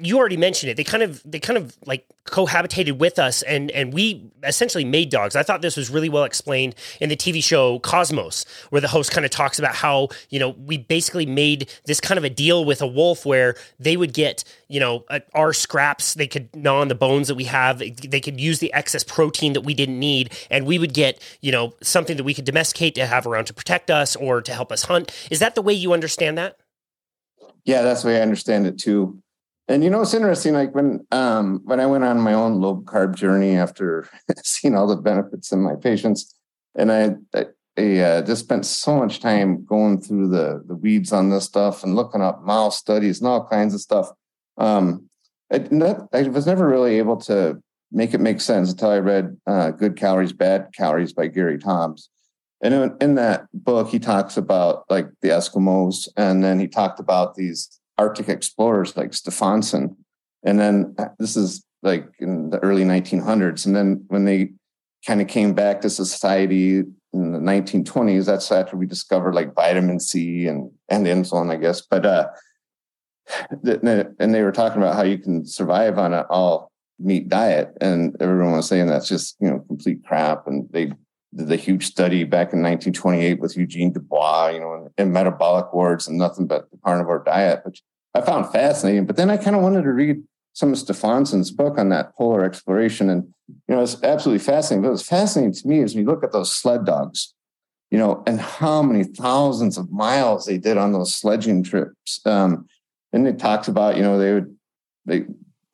you 0.00 0.18
already 0.18 0.36
mentioned 0.36 0.70
it. 0.70 0.76
They 0.76 0.84
kind 0.84 1.02
of 1.02 1.22
they 1.24 1.40
kind 1.40 1.56
of 1.56 1.76
like 1.86 2.06
cohabitated 2.26 2.98
with 2.98 3.18
us, 3.18 3.42
and 3.42 3.70
and 3.70 3.92
we 3.92 4.30
essentially 4.42 4.84
made 4.84 5.10
dogs. 5.10 5.36
I 5.36 5.42
thought 5.42 5.62
this 5.62 5.76
was 5.76 5.90
really 5.90 6.08
well 6.08 6.24
explained 6.24 6.74
in 7.00 7.08
the 7.08 7.16
TV 7.16 7.42
show 7.42 7.78
Cosmos, 7.80 8.44
where 8.70 8.80
the 8.80 8.88
host 8.88 9.12
kind 9.12 9.24
of 9.24 9.30
talks 9.30 9.58
about 9.58 9.74
how 9.74 10.08
you 10.30 10.38
know 10.38 10.50
we 10.50 10.78
basically 10.78 11.26
made 11.26 11.70
this 11.84 12.00
kind 12.00 12.18
of 12.18 12.24
a 12.24 12.30
deal 12.30 12.64
with 12.64 12.82
a 12.82 12.86
wolf 12.86 13.24
where 13.24 13.56
they 13.78 13.96
would 13.96 14.12
get 14.12 14.44
you 14.68 14.80
know 14.80 15.04
uh, 15.08 15.20
our 15.34 15.52
scraps, 15.52 16.14
they 16.14 16.26
could 16.26 16.54
gnaw 16.54 16.80
on 16.80 16.88
the 16.88 16.94
bones 16.94 17.28
that 17.28 17.34
we 17.34 17.44
have, 17.44 17.78
they 17.78 18.20
could 18.20 18.40
use 18.40 18.58
the 18.58 18.72
excess 18.72 19.04
protein 19.04 19.52
that 19.52 19.62
we 19.62 19.74
didn't 19.74 19.98
need, 19.98 20.32
and 20.50 20.66
we 20.66 20.78
would 20.78 20.94
get 20.94 21.20
you 21.40 21.52
know 21.52 21.74
something 21.82 22.16
that 22.16 22.23
we 22.24 22.34
could 22.34 22.44
domesticate 22.44 22.94
to 22.96 23.06
have 23.06 23.26
around 23.26 23.46
to 23.46 23.54
protect 23.54 23.90
us 23.90 24.16
or 24.16 24.40
to 24.42 24.52
help 24.52 24.72
us 24.72 24.84
hunt. 24.84 25.12
Is 25.30 25.38
that 25.38 25.54
the 25.54 25.62
way 25.62 25.72
you 25.72 25.92
understand 25.92 26.38
that? 26.38 26.56
Yeah, 27.64 27.82
that's 27.82 28.02
the 28.02 28.08
way 28.08 28.18
I 28.18 28.22
understand 28.22 28.66
it 28.66 28.78
too. 28.78 29.22
And 29.66 29.82
you 29.82 29.88
know, 29.88 30.02
it's 30.02 30.14
interesting. 30.14 30.52
Like 30.52 30.74
when 30.74 31.06
um, 31.10 31.60
when 31.64 31.80
I 31.80 31.86
went 31.86 32.04
on 32.04 32.20
my 32.20 32.34
own 32.34 32.60
low 32.60 32.82
carb 32.82 33.14
journey 33.14 33.56
after 33.56 34.08
seeing 34.44 34.74
all 34.74 34.86
the 34.86 34.96
benefits 34.96 35.52
in 35.52 35.62
my 35.62 35.74
patients, 35.74 36.34
and 36.74 36.92
I, 36.92 37.14
I, 37.34 37.46
I 37.78 37.98
uh, 37.98 38.22
just 38.22 38.44
spent 38.44 38.66
so 38.66 38.98
much 38.98 39.20
time 39.20 39.64
going 39.64 40.02
through 40.02 40.28
the 40.28 40.62
the 40.66 40.74
weeds 40.74 41.12
on 41.12 41.30
this 41.30 41.44
stuff 41.44 41.82
and 41.82 41.96
looking 41.96 42.20
up 42.20 42.44
mouse 42.44 42.78
studies 42.78 43.20
and 43.20 43.28
all 43.28 43.48
kinds 43.48 43.72
of 43.72 43.80
stuff. 43.80 44.10
Um, 44.58 45.08
I, 45.50 45.66
I 46.12 46.22
was 46.28 46.46
never 46.46 46.68
really 46.68 46.98
able 46.98 47.16
to 47.22 47.62
make 47.90 48.12
it 48.12 48.20
make 48.20 48.42
sense 48.42 48.70
until 48.70 48.90
I 48.90 48.98
read 48.98 49.34
uh, 49.46 49.70
"Good 49.70 49.96
Calories, 49.96 50.34
Bad 50.34 50.74
Calories" 50.76 51.14
by 51.14 51.28
Gary 51.28 51.56
Taubes. 51.56 52.08
And 52.64 52.96
in, 53.02 53.14
that 53.16 53.46
book, 53.52 53.90
he 53.90 53.98
talks 53.98 54.38
about 54.38 54.84
like 54.88 55.06
the 55.20 55.28
Eskimos, 55.28 56.08
and 56.16 56.42
then 56.42 56.58
he 56.58 56.66
talked 56.66 56.98
about 56.98 57.34
these 57.34 57.78
Arctic 57.98 58.30
explorers 58.30 58.96
like 58.96 59.12
Stefansson. 59.12 59.94
And 60.44 60.58
then 60.58 60.94
uh, 60.98 61.08
this 61.18 61.36
is 61.36 61.62
like 61.82 62.06
in 62.18 62.48
the 62.48 62.58
early 62.60 62.84
1900s. 62.84 63.66
And 63.66 63.76
then 63.76 64.04
when 64.08 64.24
they 64.24 64.52
kind 65.06 65.20
of 65.20 65.28
came 65.28 65.52
back 65.52 65.82
to 65.82 65.90
society 65.90 66.78
in 67.12 67.32
the 67.32 67.38
1920s, 67.38 68.24
that's 68.24 68.50
after 68.50 68.78
we 68.78 68.86
discovered 68.86 69.34
like 69.34 69.54
vitamin 69.54 70.00
C 70.00 70.46
and, 70.46 70.70
and 70.88 71.06
insulin, 71.06 71.52
I 71.52 71.56
guess. 71.56 71.82
But, 71.82 72.06
uh, 72.06 72.28
and 73.62 74.34
they 74.34 74.42
were 74.42 74.52
talking 74.52 74.80
about 74.80 74.96
how 74.96 75.02
you 75.02 75.18
can 75.18 75.44
survive 75.44 75.98
on 75.98 76.14
an 76.14 76.24
all 76.30 76.72
meat 76.98 77.28
diet. 77.28 77.76
And 77.82 78.16
everyone 78.20 78.52
was 78.52 78.68
saying 78.68 78.86
that's 78.86 79.08
just, 79.08 79.36
you 79.38 79.50
know, 79.50 79.60
complete 79.60 80.02
crap. 80.06 80.46
And 80.46 80.66
they 80.70 80.92
a 81.38 81.56
huge 81.56 81.86
study 81.86 82.24
back 82.24 82.52
in 82.52 82.62
1928 82.62 83.40
with 83.40 83.56
Eugene 83.56 83.92
Dubois, 83.92 84.48
you 84.48 84.60
know, 84.60 84.90
in, 84.96 85.12
metabolic 85.12 85.72
wards 85.72 86.06
and 86.06 86.18
nothing 86.18 86.46
but 86.46 86.70
the 86.70 86.78
carnivore 86.78 87.22
diet, 87.24 87.60
which 87.64 87.82
I 88.14 88.20
found 88.20 88.50
fascinating. 88.52 89.06
But 89.06 89.16
then 89.16 89.30
I 89.30 89.36
kind 89.36 89.56
of 89.56 89.62
wanted 89.62 89.82
to 89.82 89.92
read 89.92 90.22
some 90.52 90.72
of 90.72 90.78
Stefansson's 90.78 91.50
book 91.50 91.78
on 91.78 91.88
that 91.88 92.14
polar 92.14 92.44
exploration. 92.44 93.10
And, 93.10 93.34
you 93.68 93.74
know, 93.74 93.82
it's 93.82 94.02
absolutely 94.02 94.44
fascinating. 94.44 94.82
But 94.82 94.90
what's 94.90 95.02
fascinating 95.06 95.54
to 95.54 95.68
me 95.68 95.80
is 95.80 95.94
when 95.94 96.04
you 96.04 96.10
look 96.10 96.22
at 96.22 96.32
those 96.32 96.52
sled 96.52 96.84
dogs, 96.84 97.34
you 97.90 97.98
know, 97.98 98.22
and 98.26 98.40
how 98.40 98.82
many 98.82 99.04
thousands 99.04 99.76
of 99.76 99.90
miles 99.90 100.46
they 100.46 100.58
did 100.58 100.78
on 100.78 100.92
those 100.92 101.14
sledging 101.14 101.62
trips. 101.62 102.20
Um, 102.24 102.66
and 103.12 103.26
it 103.26 103.38
talks 103.38 103.68
about, 103.68 103.96
you 103.96 104.02
know, 104.02 104.18
they 104.18 104.34
would, 104.34 104.56
they 105.06 105.24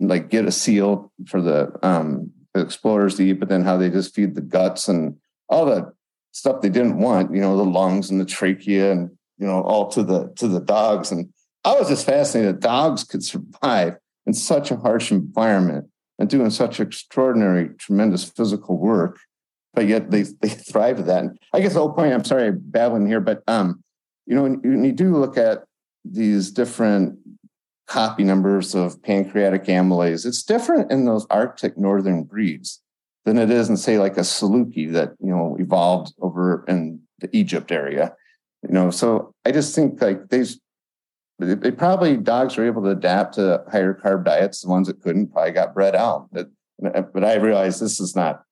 like 0.01 0.31
get 0.31 0.46
a 0.46 0.53
seal 0.53 1.12
for 1.27 1.40
the, 1.42 1.73
um, 1.83 2.31
the 2.55 2.61
explorers 2.61 3.16
to 3.16 3.25
eat, 3.25 3.35
but 3.35 3.49
then 3.49 3.62
how 3.62 3.77
they 3.77 3.90
just 3.90 4.14
feed 4.14 4.35
the 4.35 4.40
guts 4.40 4.88
and 4.88 5.16
all 5.51 5.67
the 5.67 5.93
stuff 6.33 6.63
they 6.63 6.69
didn't 6.69 6.99
want, 6.99 7.35
you 7.35 7.41
know, 7.41 7.57
the 7.57 7.65
lungs 7.65 8.11
and 8.11 8.21
the 8.21 8.25
trachea 8.25 8.93
and, 8.93 9.11
you 9.39 9.47
know, 9.47 9.63
all 9.63 9.89
to 9.91 10.03
the 10.03 10.33
to 10.37 10.49
the 10.49 10.61
dogs. 10.61 11.11
And 11.11 11.33
I 11.65 11.75
was 11.75 11.89
just 11.89 12.07
fascinated 12.07 12.57
that 12.57 12.61
dogs 12.61 13.05
could 13.05 13.25
survive 13.25 13.97
in 14.27 14.33
such 14.33 14.71
a 14.71 14.77
harsh 14.77 15.11
environment 15.11 15.87
and 16.19 16.31
doing 16.31 16.51
such 16.51 16.81
extraordinary, 16.81 17.71
tremendous 17.79 18.25
physical 18.25 18.79
work, 18.79 19.19
but 19.75 19.87
yet 19.87 20.11
they 20.11 20.23
they 20.41 20.49
thrive 20.49 21.01
at 21.01 21.07
that. 21.07 21.25
And 21.25 21.39
I 21.53 21.61
guess 21.61 21.75
the 21.75 21.81
whole 21.81 21.93
point, 21.93 22.15
I'm 22.15 22.25
sorry, 22.25 22.53
babbling 22.53 23.07
here, 23.07 23.21
but 23.21 23.43
um, 23.47 23.83
you 24.27 24.37
know, 24.37 24.45
when, 24.45 24.61
when 24.63 24.85
you 24.85 24.93
do 24.93 25.17
look 25.17 25.37
at 25.37 25.65
these 26.05 26.51
different 26.51 27.19
copy 27.89 28.23
numbers 28.23 28.75
of 28.77 29.03
pancreatic 29.03 29.65
amylase, 29.65 30.25
it's 30.25 30.45
different 30.45 30.93
in 30.93 31.05
those 31.05 31.27
Arctic 31.29 31.77
northern 31.77 32.23
breeds 32.23 32.81
than 33.24 33.38
it 33.38 33.50
is 33.50 33.68
in 33.68 33.76
say 33.76 33.98
like 33.98 34.16
a 34.16 34.20
Saluki 34.20 34.92
that 34.92 35.12
you 35.20 35.30
know 35.30 35.56
evolved 35.59 36.14
over 36.20 36.64
in 36.68 37.00
the 37.18 37.28
Egypt 37.37 37.70
area. 37.70 38.14
You 38.62 38.74
know, 38.74 38.90
so 38.90 39.35
I 39.44 39.52
just 39.52 39.74
think 39.74 40.00
like 40.00 40.28
these 40.28 40.61
they 41.38 41.70
probably 41.70 42.18
dogs 42.18 42.56
were 42.56 42.66
able 42.66 42.83
to 42.83 42.90
adapt 42.90 43.35
to 43.35 43.64
higher 43.70 43.94
carb 43.94 44.24
diets. 44.24 44.61
The 44.61 44.68
ones 44.68 44.88
that 44.88 45.00
couldn't 45.00 45.33
probably 45.33 45.52
got 45.52 45.74
bred 45.74 45.96
out. 45.96 46.28
But 46.33 46.50
but 46.78 47.24
I 47.24 47.37
realize 47.37 47.80
this 47.80 48.00
is 48.00 48.14
not 48.14 48.42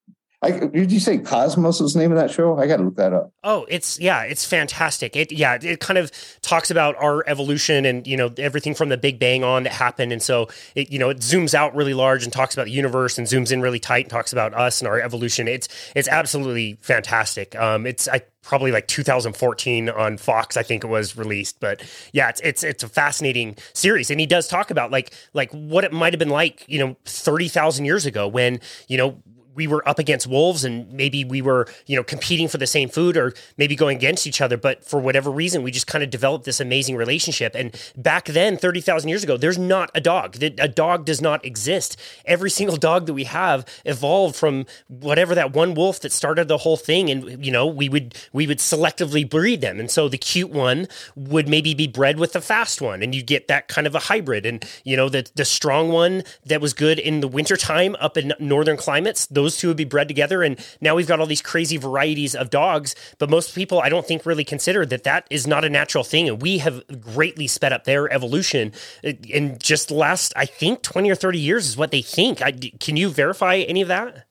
I, 0.40 0.52
did 0.52 0.92
you 0.92 1.00
say 1.00 1.18
Cosmos 1.18 1.80
was 1.80 1.94
the 1.94 1.98
name 1.98 2.12
of 2.12 2.18
that 2.18 2.30
show? 2.30 2.56
I 2.56 2.68
got 2.68 2.76
to 2.76 2.84
look 2.84 2.94
that 2.94 3.12
up. 3.12 3.32
Oh, 3.42 3.66
it's 3.68 3.98
yeah, 3.98 4.22
it's 4.22 4.44
fantastic. 4.44 5.16
It 5.16 5.32
yeah, 5.32 5.58
it 5.60 5.80
kind 5.80 5.98
of 5.98 6.12
talks 6.42 6.70
about 6.70 6.94
our 6.96 7.24
evolution 7.26 7.84
and 7.84 8.06
you 8.06 8.16
know 8.16 8.32
everything 8.38 8.74
from 8.74 8.88
the 8.88 8.96
Big 8.96 9.18
Bang 9.18 9.42
on 9.42 9.64
that 9.64 9.72
happened, 9.72 10.12
and 10.12 10.22
so 10.22 10.48
it 10.76 10.92
you 10.92 10.98
know 11.00 11.10
it 11.10 11.18
zooms 11.18 11.54
out 11.54 11.74
really 11.74 11.94
large 11.94 12.22
and 12.22 12.32
talks 12.32 12.54
about 12.54 12.66
the 12.66 12.72
universe 12.72 13.18
and 13.18 13.26
zooms 13.26 13.50
in 13.50 13.60
really 13.60 13.80
tight 13.80 14.04
and 14.04 14.10
talks 14.10 14.32
about 14.32 14.54
us 14.54 14.80
and 14.80 14.86
our 14.86 15.00
evolution. 15.00 15.48
It's 15.48 15.68
it's 15.96 16.08
absolutely 16.08 16.78
fantastic. 16.82 17.56
Um, 17.56 17.84
it's 17.84 18.06
I 18.06 18.22
probably 18.42 18.70
like 18.70 18.86
2014 18.86 19.90
on 19.90 20.16
Fox, 20.16 20.56
I 20.56 20.62
think 20.62 20.82
it 20.84 20.86
was 20.86 21.16
released. 21.16 21.58
But 21.58 21.82
yeah, 22.12 22.28
it's 22.28 22.40
it's 22.42 22.62
it's 22.62 22.84
a 22.84 22.88
fascinating 22.88 23.56
series, 23.72 24.08
and 24.08 24.20
he 24.20 24.26
does 24.26 24.46
talk 24.46 24.70
about 24.70 24.92
like 24.92 25.12
like 25.34 25.50
what 25.50 25.82
it 25.82 25.92
might 25.92 26.12
have 26.12 26.20
been 26.20 26.28
like, 26.28 26.64
you 26.68 26.78
know, 26.78 26.96
thirty 27.04 27.48
thousand 27.48 27.86
years 27.86 28.06
ago 28.06 28.28
when 28.28 28.60
you 28.86 28.96
know 28.96 29.20
we 29.58 29.66
were 29.66 29.86
up 29.88 29.98
against 29.98 30.26
wolves 30.28 30.64
and 30.64 30.90
maybe 30.92 31.24
we 31.24 31.42
were 31.42 31.66
you 31.86 31.96
know 31.96 32.04
competing 32.04 32.46
for 32.46 32.58
the 32.58 32.66
same 32.66 32.88
food 32.88 33.16
or 33.16 33.34
maybe 33.56 33.74
going 33.74 33.96
against 33.96 34.26
each 34.26 34.40
other. 34.40 34.56
But 34.56 34.84
for 34.84 35.00
whatever 35.00 35.30
reason 35.30 35.64
we 35.64 35.72
just 35.72 35.88
kind 35.88 36.04
of 36.04 36.10
developed 36.10 36.44
this 36.44 36.60
amazing 36.60 36.96
relationship. 36.96 37.56
And 37.56 37.76
back 37.96 38.26
then 38.26 38.56
30,000 38.56 39.08
years 39.08 39.24
ago 39.24 39.36
there's 39.36 39.58
not 39.58 39.90
a 39.94 40.00
dog. 40.00 40.40
A 40.40 40.68
dog 40.68 41.04
does 41.04 41.20
not 41.20 41.44
exist. 41.44 41.98
Every 42.24 42.50
single 42.50 42.76
dog 42.76 43.06
that 43.06 43.14
we 43.14 43.24
have 43.24 43.66
evolved 43.84 44.36
from 44.36 44.64
whatever 44.86 45.34
that 45.34 45.52
one 45.52 45.74
wolf 45.74 46.00
that 46.00 46.12
started 46.12 46.46
the 46.46 46.58
whole 46.58 46.76
thing 46.76 47.10
and 47.10 47.44
you 47.44 47.50
know 47.50 47.66
we 47.66 47.88
would 47.88 48.16
we 48.32 48.46
would 48.46 48.58
selectively 48.58 49.28
breed 49.28 49.60
them. 49.60 49.80
And 49.80 49.90
so 49.90 50.08
the 50.08 50.18
cute 50.18 50.50
one 50.50 50.86
would 51.16 51.48
maybe 51.48 51.74
be 51.74 51.88
bred 51.88 52.20
with 52.20 52.32
the 52.32 52.40
fast 52.40 52.80
one 52.80 53.02
and 53.02 53.12
you 53.12 53.24
get 53.24 53.48
that 53.48 53.66
kind 53.66 53.88
of 53.88 53.96
a 53.96 54.06
hybrid. 54.10 54.46
And 54.46 54.64
you 54.84 54.96
know 54.96 55.08
the 55.08 55.28
the 55.34 55.44
strong 55.44 55.88
one 55.88 56.22
that 56.46 56.60
was 56.60 56.72
good 56.74 57.00
in 57.00 57.20
the 57.20 57.28
wintertime 57.28 57.96
up 57.98 58.16
in 58.16 58.32
northern 58.38 58.76
climates 58.76 59.26
those 59.26 59.47
those 59.48 59.56
two 59.56 59.68
would 59.68 59.78
be 59.78 59.84
bred 59.84 60.08
together. 60.08 60.42
And 60.42 60.58
now 60.82 60.94
we've 60.94 61.06
got 61.06 61.20
all 61.20 61.26
these 61.26 61.40
crazy 61.40 61.78
varieties 61.78 62.34
of 62.34 62.50
dogs. 62.50 62.94
But 63.16 63.30
most 63.30 63.54
people, 63.54 63.80
I 63.80 63.88
don't 63.88 64.06
think, 64.06 64.26
really 64.26 64.44
consider 64.44 64.84
that 64.84 65.04
that 65.04 65.26
is 65.30 65.46
not 65.46 65.64
a 65.64 65.70
natural 65.70 66.04
thing. 66.04 66.28
And 66.28 66.42
we 66.42 66.58
have 66.58 66.82
greatly 67.00 67.46
sped 67.46 67.72
up 67.72 67.84
their 67.84 68.12
evolution 68.12 68.72
in 69.02 69.56
just 69.58 69.88
the 69.88 69.94
last, 69.94 70.34
I 70.36 70.44
think, 70.44 70.82
20 70.82 71.10
or 71.10 71.14
30 71.14 71.38
years 71.38 71.66
is 71.66 71.76
what 71.78 71.92
they 71.92 72.02
think. 72.02 72.42
I, 72.42 72.52
can 72.52 72.98
you 72.98 73.08
verify 73.08 73.56
any 73.56 73.80
of 73.80 73.88
that? 73.88 74.26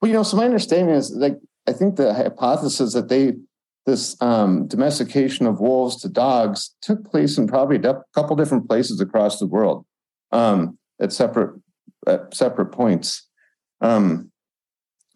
Well, 0.00 0.08
you 0.08 0.14
know, 0.14 0.22
so 0.22 0.38
my 0.38 0.46
understanding 0.46 0.94
is 0.94 1.10
like, 1.10 1.38
I 1.68 1.72
think 1.72 1.96
the 1.96 2.14
hypothesis 2.14 2.94
that 2.94 3.08
they, 3.10 3.34
this 3.84 4.16
um, 4.22 4.66
domestication 4.66 5.46
of 5.46 5.60
wolves 5.60 5.96
to 5.96 6.08
dogs 6.08 6.74
took 6.80 7.04
place 7.04 7.36
in 7.36 7.46
probably 7.46 7.76
a 7.76 8.02
couple 8.14 8.34
different 8.34 8.66
places 8.66 8.98
across 8.98 9.38
the 9.38 9.46
world 9.46 9.84
um, 10.32 10.78
at 11.00 11.12
separate 11.12 11.60
at 12.06 12.34
separate 12.34 12.66
points. 12.66 13.25
Um, 13.80 14.30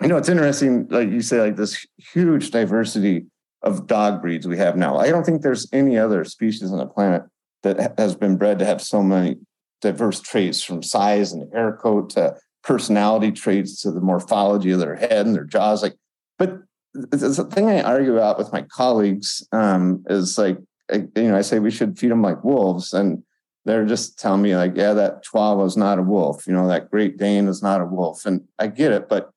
you 0.01 0.09
know, 0.09 0.17
it's 0.17 0.29
interesting, 0.29 0.87
like 0.89 1.09
you 1.09 1.21
say, 1.21 1.41
like 1.41 1.57
this 1.57 1.87
huge 1.99 2.51
diversity 2.51 3.27
of 3.63 3.87
dog 3.87 4.23
breeds 4.23 4.49
we 4.49 4.57
have 4.57 4.77
now. 4.77 4.97
I 4.97 5.11
don't 5.11 5.25
think 5.25 5.43
there's 5.43 5.69
any 5.73 5.99
other 5.99 6.25
species 6.25 6.73
on 6.73 6.79
the 6.79 6.87
planet 6.87 7.23
that 7.63 7.99
has 7.99 8.15
been 8.15 8.37
bred 8.37 8.59
to 8.59 8.65
have 8.65 8.81
so 8.81 9.03
many 9.03 9.37
diverse 9.83 10.21
traits 10.21 10.63
from 10.63 10.83
size 10.83 11.33
and 11.33 11.53
hair 11.53 11.77
coat 11.77 12.11
to 12.11 12.37
personality 12.63 13.33
traits 13.33 13.81
to 13.83 13.91
the 13.91 14.01
morphology 14.01 14.71
of 14.71 14.81
their 14.81 14.97
head 14.97 15.27
and 15.27 15.35
their 15.35 15.45
jaws. 15.45 15.83
Like, 15.83 15.97
but 16.39 16.61
the 16.95 17.49
thing 17.51 17.69
I 17.69 17.83
argue 17.83 18.15
about 18.15 18.39
with 18.39 18.53
my 18.53 18.63
colleagues 18.63 19.47
um, 19.53 20.05
is 20.09 20.39
like, 20.39 20.59
you 20.93 21.11
know, 21.17 21.37
I 21.37 21.43
say 21.43 21.59
we 21.59 21.71
should 21.71 21.99
feed 21.99 22.11
them 22.11 22.23
like 22.23 22.43
wolves, 22.43 22.93
and 22.93 23.23
they're 23.65 23.87
just 23.87 24.19
telling 24.19 24.43
me 24.43 24.57
like, 24.57 24.77
yeah, 24.77 24.95
that 24.95 25.23
Chihuahua 25.23 25.65
is 25.65 25.77
not 25.77 25.99
a 25.99 26.03
wolf. 26.03 26.47
You 26.47 26.53
know, 26.53 26.69
that 26.69 26.91
Great 26.91 27.19
Dane 27.19 27.49
is 27.49 27.63
not 27.63 27.81
a 27.81 27.87
wolf. 27.87 28.25
And 28.25 28.43
I 28.59 28.69
get 28.69 28.93
it, 28.93 29.09
but 29.09 29.31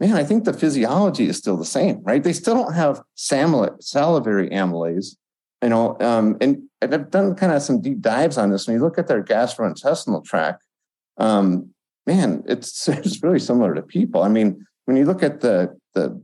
man, 0.00 0.14
I 0.14 0.24
think 0.24 0.44
the 0.44 0.52
physiology 0.52 1.28
is 1.28 1.36
still 1.36 1.56
the 1.56 1.64
same, 1.64 2.02
right? 2.02 2.22
They 2.22 2.32
still 2.32 2.54
don't 2.54 2.74
have 2.74 3.02
salivary 3.14 4.50
amylase, 4.50 5.16
you 5.62 5.68
know. 5.68 5.96
Um, 6.00 6.36
and, 6.40 6.62
I've 6.82 7.10
done 7.10 7.34
kind 7.34 7.52
of 7.52 7.62
some 7.62 7.80
deep 7.80 8.00
dives 8.00 8.38
on 8.38 8.50
this. 8.50 8.66
When 8.66 8.76
you 8.76 8.82
look 8.82 8.98
at 8.98 9.08
their 9.08 9.24
gastrointestinal 9.24 10.24
tract, 10.24 10.62
um, 11.16 11.70
man, 12.06 12.44
it's 12.46 12.86
it's 12.88 13.22
really 13.22 13.38
similar 13.38 13.74
to 13.74 13.82
people. 13.82 14.22
I 14.22 14.28
mean, 14.28 14.64
when 14.84 14.96
you 14.96 15.04
look 15.04 15.22
at 15.22 15.40
the 15.40 15.76
the 15.94 16.22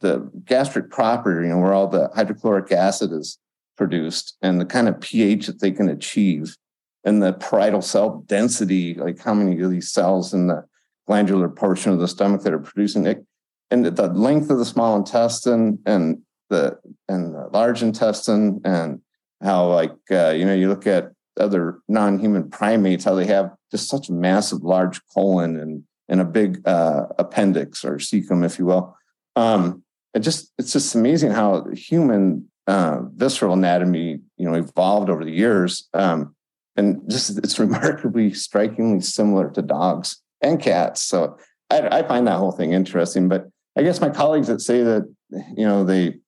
the 0.00 0.30
gastric 0.44 0.90
property, 0.90 1.48
you 1.48 1.54
know, 1.54 1.60
where 1.60 1.72
all 1.72 1.88
the 1.88 2.08
hydrochloric 2.14 2.70
acid 2.70 3.10
is 3.10 3.38
produced 3.78 4.36
and 4.42 4.60
the 4.60 4.66
kind 4.66 4.88
of 4.88 5.00
pH 5.00 5.46
that 5.46 5.60
they 5.60 5.70
can 5.70 5.88
achieve 5.88 6.56
and 7.04 7.22
the 7.22 7.32
parietal 7.32 7.80
cell 7.80 8.22
density, 8.26 8.94
like 8.94 9.18
how 9.22 9.32
many 9.32 9.58
of 9.60 9.70
these 9.70 9.90
cells 9.90 10.34
in 10.34 10.48
the 10.48 10.64
glandular 11.06 11.48
portion 11.48 11.92
of 11.92 11.98
the 11.98 12.08
stomach 12.08 12.42
that 12.42 12.52
are 12.52 12.58
producing 12.58 13.06
it, 13.06 13.24
and 13.70 13.86
the 13.86 14.08
length 14.08 14.50
of 14.50 14.58
the 14.58 14.64
small 14.64 14.96
intestine 14.96 15.78
and 15.86 16.20
the 16.50 16.78
and 17.08 17.34
the 17.34 17.48
large 17.52 17.82
intestine 17.82 18.60
and 18.64 19.00
how 19.42 19.68
like 19.68 19.94
uh, 20.10 20.30
you 20.30 20.44
know 20.44 20.54
you 20.54 20.68
look 20.68 20.86
at 20.86 21.12
other 21.38 21.78
non-human 21.88 22.50
primates 22.50 23.04
how 23.04 23.14
they 23.14 23.26
have 23.26 23.54
just 23.70 23.88
such 23.88 24.08
a 24.08 24.12
massive 24.12 24.62
large 24.62 25.00
colon 25.14 25.58
and 25.58 25.84
and 26.08 26.20
a 26.20 26.24
big 26.24 26.66
uh, 26.66 27.04
appendix 27.18 27.84
or 27.84 27.96
cecum 27.96 28.44
if 28.44 28.58
you 28.58 28.66
will. 28.66 28.96
Um, 29.36 29.84
it 30.14 30.20
just 30.20 30.52
it's 30.58 30.72
just 30.72 30.94
amazing 30.94 31.30
how 31.30 31.64
human 31.72 32.50
uh, 32.68 33.00
visceral 33.14 33.54
anatomy 33.54 34.20
you 34.36 34.48
know 34.48 34.54
evolved 34.54 35.10
over 35.10 35.24
the 35.24 35.32
years 35.32 35.88
um, 35.94 36.34
and 36.76 37.02
just 37.10 37.36
it's 37.38 37.58
remarkably 37.66 38.32
strikingly 38.32 39.00
similar 39.00 39.50
to 39.50 39.62
dogs 39.62 40.22
and 40.40 40.60
cats 40.62 41.02
so 41.02 41.36
I, 41.70 41.98
I 41.98 42.02
find 42.04 42.26
that 42.26 42.38
whole 42.38 42.52
thing 42.52 42.72
interesting 42.72 43.28
but 43.28 43.48
i 43.76 43.82
guess 43.82 44.00
my 44.00 44.10
colleagues 44.10 44.46
that 44.46 44.60
say 44.60 44.82
that 44.82 45.12
you 45.56 45.66
know 45.66 45.82
they 45.82 46.18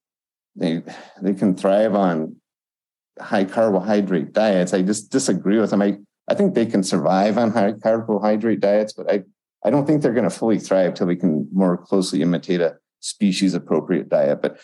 they 0.55 0.83
they 1.21 1.33
can 1.33 1.55
thrive 1.55 1.95
on 1.95 2.35
high 3.19 3.45
carbohydrate 3.45 4.33
diets. 4.33 4.73
I 4.73 4.81
just 4.81 5.11
disagree 5.11 5.59
with 5.59 5.69
them. 5.69 5.81
I, 5.81 5.97
I 6.29 6.35
think 6.35 6.53
they 6.53 6.65
can 6.65 6.83
survive 6.83 7.37
on 7.37 7.51
high 7.51 7.73
carbohydrate 7.73 8.59
diets, 8.59 8.93
but 8.93 9.11
I, 9.11 9.23
I 9.63 9.69
don't 9.69 9.85
think 9.85 10.01
they're 10.01 10.13
going 10.13 10.29
to 10.29 10.35
fully 10.35 10.59
thrive 10.59 10.93
till 10.93 11.07
we 11.07 11.15
can 11.15 11.47
more 11.51 11.77
closely 11.77 12.21
imitate 12.21 12.61
a 12.61 12.77
species 12.99 13.53
appropriate 13.53 14.09
diet. 14.09 14.41
But 14.41 14.59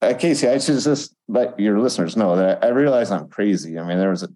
uh, 0.00 0.14
Casey, 0.14 0.48
I 0.48 0.58
should 0.58 0.80
just 0.80 1.14
let 1.26 1.58
your 1.58 1.78
listeners 1.80 2.16
know 2.16 2.36
that 2.36 2.64
I 2.64 2.68
realize 2.68 3.10
I'm 3.10 3.28
crazy. 3.28 3.78
I 3.78 3.86
mean, 3.86 3.98
there 3.98 4.10
was 4.10 4.22
a 4.22 4.28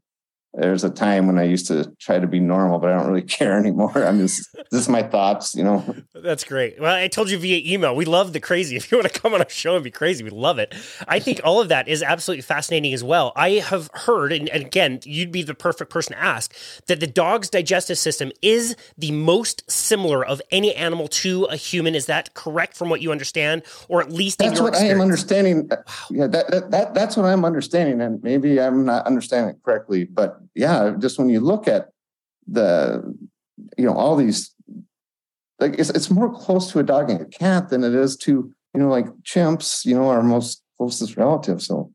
there's 0.54 0.84
a 0.84 0.90
time 0.90 1.26
when 1.26 1.38
I 1.38 1.44
used 1.44 1.66
to 1.68 1.90
try 1.98 2.18
to 2.18 2.26
be 2.26 2.38
normal, 2.38 2.78
but 2.78 2.92
I 2.92 2.98
don't 2.98 3.08
really 3.08 3.22
care 3.38 3.58
anymore. 3.58 3.92
I'm 3.96 4.18
just 4.18 4.52
this 4.70 4.82
is 4.82 4.88
my 4.88 5.02
thoughts, 5.02 5.54
you 5.54 5.64
know. 5.64 5.82
That's 6.14 6.44
great. 6.44 6.80
Well, 6.80 6.94
I 6.94 7.08
told 7.08 7.30
you 7.30 7.38
via 7.38 7.62
email. 7.64 7.96
We 7.96 8.04
love 8.04 8.32
the 8.32 8.40
crazy. 8.40 8.76
If 8.82 8.90
you 8.90 8.98
want 8.98 9.12
to 9.12 9.20
come 9.20 9.32
on 9.32 9.40
our 9.40 9.48
show 9.48 9.76
and 9.76 9.84
be 9.84 9.92
crazy, 9.92 10.24
we 10.24 10.30
love 10.30 10.58
it. 10.58 10.74
I 11.06 11.20
think 11.20 11.40
all 11.44 11.60
of 11.60 11.68
that 11.68 11.86
is 11.86 12.02
absolutely 12.02 12.42
fascinating 12.42 12.92
as 12.92 13.04
well. 13.04 13.32
I 13.36 13.50
have 13.50 13.88
heard, 13.94 14.32
and, 14.32 14.48
and 14.48 14.64
again, 14.64 14.98
you'd 15.04 15.30
be 15.30 15.42
the 15.44 15.54
perfect 15.54 15.88
person 15.88 16.14
to 16.14 16.20
ask, 16.20 16.52
that 16.88 16.98
the 16.98 17.06
dog's 17.06 17.48
digestive 17.48 17.96
system 17.96 18.32
is 18.42 18.74
the 18.98 19.12
most 19.12 19.70
similar 19.70 20.24
of 20.24 20.42
any 20.50 20.74
animal 20.74 21.06
to 21.08 21.44
a 21.44 21.56
human. 21.56 21.94
Is 21.94 22.06
that 22.06 22.34
correct 22.34 22.76
from 22.76 22.88
what 22.90 23.00
you 23.00 23.12
understand, 23.12 23.62
or 23.88 24.00
at 24.00 24.10
least 24.10 24.38
that's 24.38 24.60
what 24.60 24.70
experience? 24.70 24.90
I 24.90 24.94
am 24.96 25.00
understanding? 25.00 25.68
Wow. 25.68 25.84
Yeah, 26.10 26.26
that, 26.26 26.50
that 26.50 26.70
that 26.72 26.94
that's 26.94 27.16
what 27.16 27.26
I'm 27.26 27.44
understanding, 27.44 28.00
and 28.00 28.22
maybe 28.22 28.60
I'm 28.60 28.84
not 28.84 29.06
understanding 29.06 29.54
it 29.54 29.62
correctly, 29.62 30.04
but 30.04 30.41
yeah, 30.55 30.94
just 30.98 31.18
when 31.18 31.28
you 31.28 31.40
look 31.40 31.68
at 31.68 31.88
the, 32.46 33.02
you 33.78 33.85
know, 33.85 33.94
all 33.94 34.16
these, 34.16 34.55
like 35.61 35.78
it's, 35.78 35.90
it's 35.90 36.11
more 36.11 36.33
close 36.33 36.70
to 36.72 36.78
a 36.78 36.83
dog 36.83 37.11
and 37.11 37.20
a 37.20 37.26
cat 37.26 37.68
than 37.68 37.85
it 37.85 37.94
is 37.94 38.16
to, 38.18 38.52
you 38.74 38.81
know, 38.81 38.88
like 38.88 39.07
chimps, 39.22 39.85
you 39.85 39.94
know, 39.94 40.09
our 40.09 40.22
most 40.22 40.62
closest 40.76 41.16
relative. 41.16 41.62
So 41.62 41.92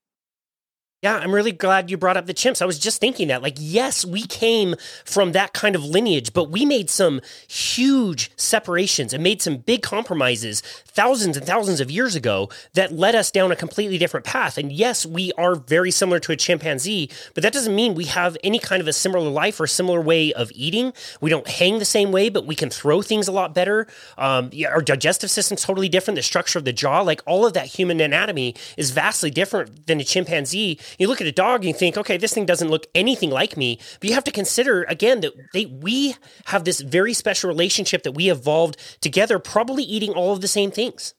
yeah, 1.03 1.17
I'm 1.17 1.33
really 1.33 1.51
glad 1.51 1.91
you 1.91 1.97
brought 1.97 2.17
up 2.17 2.25
the 2.25 2.33
chimps. 2.33 2.59
I 2.59 2.65
was 2.65 2.79
just 2.79 2.99
thinking 2.99 3.27
that, 3.27 3.43
like, 3.43 3.57
yes, 3.59 4.03
we 4.03 4.23
came 4.23 4.73
from 5.05 5.33
that 5.33 5.53
kind 5.53 5.75
of 5.75 5.85
lineage, 5.85 6.33
but 6.33 6.49
we 6.49 6.65
made 6.65 6.89
some 6.89 7.21
huge 7.47 8.31
separations 8.35 9.13
and 9.13 9.21
made 9.21 9.39
some 9.39 9.57
big 9.57 9.83
compromises 9.83 10.61
thousands 10.87 11.37
and 11.37 11.45
thousands 11.45 11.79
of 11.79 11.91
years 11.91 12.15
ago 12.15 12.49
that 12.73 12.91
led 12.91 13.13
us 13.13 13.29
down 13.29 13.51
a 13.51 13.55
completely 13.55 13.99
different 13.99 14.25
path. 14.25 14.57
And 14.57 14.71
yes, 14.71 15.05
we 15.05 15.31
are 15.33 15.53
very 15.53 15.91
similar 15.91 16.19
to 16.21 16.31
a 16.31 16.35
chimpanzee, 16.35 17.11
but 17.35 17.43
that 17.43 17.53
doesn't 17.53 17.75
mean 17.75 17.93
we 17.93 18.05
have 18.05 18.35
any 18.43 18.57
kind 18.57 18.81
of 18.81 18.87
a 18.87 18.93
similar 18.93 19.29
life 19.29 19.59
or 19.59 19.67
similar 19.67 20.01
way 20.01 20.33
of 20.33 20.51
eating. 20.55 20.93
We 21.21 21.29
don't 21.29 21.47
hang 21.47 21.77
the 21.77 21.85
same 21.85 22.11
way, 22.11 22.29
but 22.29 22.47
we 22.47 22.55
can 22.55 22.71
throw 22.71 23.03
things 23.03 23.27
a 23.27 23.31
lot 23.31 23.53
better. 23.53 23.85
Um, 24.17 24.49
yeah, 24.51 24.69
our 24.69 24.81
digestive 24.81 25.29
system's 25.29 25.61
totally 25.61 25.89
different. 25.89 26.15
The 26.15 26.23
structure 26.23 26.57
of 26.57 26.65
the 26.65 26.73
jaw, 26.73 27.01
like 27.01 27.21
all 27.27 27.45
of 27.45 27.53
that 27.53 27.67
human 27.67 28.01
anatomy, 28.01 28.55
is 28.77 28.89
vastly 28.89 29.29
different 29.29 29.85
than 29.85 29.99
a 29.99 30.03
chimpanzee 30.03 30.79
you 30.97 31.07
look 31.07 31.21
at 31.21 31.27
a 31.27 31.31
dog 31.31 31.61
and 31.61 31.65
you 31.65 31.73
think, 31.73 31.97
okay, 31.97 32.17
this 32.17 32.33
thing 32.33 32.45
doesn't 32.45 32.69
look 32.69 32.87
anything 32.95 33.29
like 33.29 33.57
me. 33.57 33.79
But 33.99 34.09
you 34.09 34.15
have 34.15 34.23
to 34.25 34.31
consider 34.31 34.83
again 34.83 35.21
that 35.21 35.33
they 35.53 35.65
we 35.65 36.15
have 36.45 36.63
this 36.63 36.81
very 36.81 37.13
special 37.13 37.47
relationship 37.47 38.03
that 38.03 38.13
we 38.13 38.29
evolved 38.29 38.77
together, 39.01 39.39
probably 39.39 39.83
eating 39.83 40.13
all 40.13 40.33
of 40.33 40.41
the 40.41 40.47
same 40.47 40.71
things. 40.71 41.13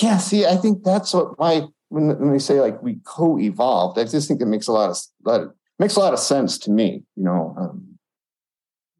Yeah, 0.00 0.18
see, 0.18 0.44
I 0.44 0.56
think 0.56 0.84
that's 0.84 1.14
what 1.14 1.38
why 1.38 1.62
when, 1.88 2.08
when 2.18 2.32
they 2.32 2.38
say 2.38 2.60
like 2.60 2.82
we 2.82 3.00
co-evolved, 3.04 3.98
I 3.98 4.04
just 4.04 4.28
think 4.28 4.40
it 4.40 4.46
makes 4.46 4.66
a 4.66 4.72
lot 4.72 4.90
of, 4.90 4.98
lot 5.24 5.40
of 5.40 5.52
makes 5.78 5.96
a 5.96 6.00
lot 6.00 6.12
of 6.12 6.18
sense 6.18 6.58
to 6.58 6.70
me. 6.70 7.04
You 7.16 7.24
know, 7.24 7.54
um, 7.58 7.98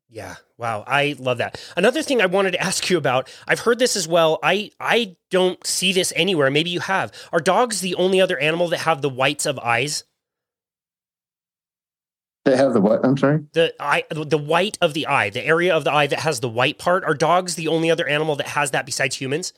yeah. 0.09 0.37
Wow. 0.59 0.83
I 0.87 1.15
love 1.19 1.39
that. 1.39 1.61
Another 1.77 2.03
thing 2.03 2.21
I 2.21 2.27
wanted 2.27 2.51
to 2.53 2.61
ask 2.63 2.91
you 2.91 2.99
about, 2.99 3.33
I've 3.47 3.61
heard 3.61 3.79
this 3.79 3.97
as 3.97 4.09
well. 4.09 4.41
I 4.43 4.73
I 4.81 5.17
don't 5.31 5.65
see 5.67 5.93
this 5.93 6.13
anywhere. 6.17 6.51
Maybe 6.51 6.71
you 6.71 6.81
have. 6.81 7.13
Are 7.33 7.41
dogs 7.41 7.81
the 7.81 7.95
only 7.95 8.21
other 8.21 8.39
animal 8.39 8.69
that 8.69 8.81
have 8.81 9.01
the 9.01 9.09
whites 9.09 9.47
of 9.47 9.59
eyes? 9.61 10.05
They 12.45 12.57
have 12.57 12.73
the 12.73 12.81
what? 12.81 13.05
I'm 13.05 13.17
sorry. 13.17 13.45
The 13.53 13.75
eye, 13.79 14.05
the 14.11 14.39
white 14.39 14.79
of 14.81 14.95
the 14.95 15.07
eye, 15.07 15.29
the 15.31 15.45
area 15.45 15.75
of 15.75 15.85
the 15.85 15.93
eye 15.93 16.07
that 16.07 16.21
has 16.21 16.41
the 16.41 16.49
white 16.49 16.79
part. 16.79 17.05
Are 17.05 17.15
dogs 17.15 17.55
the 17.55 17.69
only 17.69 17.91
other 17.91 18.09
animal 18.09 18.37
that 18.37 18.49
has 18.49 18.71
that 18.71 18.87
besides 18.87 19.17
humans? 19.17 19.53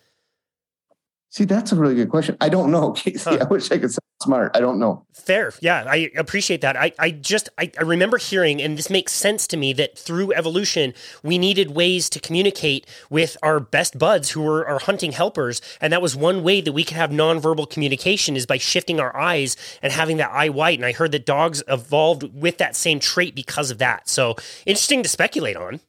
See, 1.33 1.45
that's 1.45 1.71
a 1.71 1.77
really 1.77 1.95
good 1.95 2.11
question. 2.11 2.37
I 2.41 2.49
don't 2.49 2.73
know, 2.73 2.91
Casey. 2.97 3.31
Huh. 3.31 3.39
I 3.41 3.45
wish 3.45 3.71
I 3.71 3.79
could 3.79 3.93
sound 3.93 4.01
smart. 4.21 4.51
I 4.55 4.61
don't 4.61 4.81
know. 4.81 5.07
Fair. 5.15 5.53
Yeah, 5.61 5.85
I 5.87 6.11
appreciate 6.17 6.61
that. 6.63 6.77
I, 6.77 6.93
I 6.99 7.13
just 7.13 7.49
I, 7.57 7.71
I 7.79 7.83
remember 7.83 8.19
hearing, 8.19 8.61
and 8.61 8.77
this 8.77 8.91
makes 8.91 9.13
sense 9.13 9.47
to 9.49 9.57
me, 9.57 9.73
that 9.75 9.97
through 9.97 10.33
evolution, 10.33 10.93
we 11.23 11.39
needed 11.39 11.71
ways 11.71 12.11
to 12.11 12.21
communicate 12.21 12.85
with 13.11 13.37
our 13.45 13.61
best 13.61 13.97
buds 13.97 14.31
who 14.31 14.43
were 14.43 14.67
our 14.67 14.81
hunting 14.81 15.13
helpers. 15.13 15.63
And 15.81 15.93
that 15.93 16.03
was 16.03 16.17
one 16.17 16.43
way 16.43 16.61
that 16.61 16.73
we 16.73 16.83
could 16.83 16.97
have 16.97 17.11
nonverbal 17.11 17.71
communication 17.71 18.35
is 18.35 18.45
by 18.45 18.59
shifting 18.59 18.99
our 18.99 19.17
eyes 19.17 19.57
and 19.83 19.93
having 19.93 20.17
that 20.17 20.33
eye 20.33 20.49
white. 20.49 20.79
And 20.81 20.87
I 20.87 20.93
heard 20.93 21.13
that 21.13 21.27
dogs 21.27 21.63
evolved 21.69 22.25
with 22.35 22.59
that 22.59 22.75
same 22.75 22.99
trait 22.99 23.37
because 23.37 23.71
of 23.71 23.79
that. 23.79 24.09
So 24.09 24.35
interesting 24.67 25.05
to 25.05 25.09
speculate 25.09 25.57
on. 25.57 25.81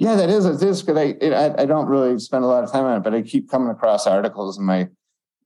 Yeah, 0.00 0.16
that 0.16 0.30
is. 0.30 0.46
It 0.46 0.66
is 0.66 0.82
because 0.82 0.96
I, 0.96 1.26
I, 1.26 1.62
I 1.62 1.66
don't 1.66 1.86
really 1.86 2.18
spend 2.18 2.42
a 2.42 2.46
lot 2.46 2.64
of 2.64 2.72
time 2.72 2.86
on 2.86 2.96
it, 2.96 3.04
but 3.04 3.12
I 3.12 3.20
keep 3.20 3.50
coming 3.50 3.68
across 3.68 4.06
articles 4.06 4.58
in 4.58 4.64
my 4.64 4.88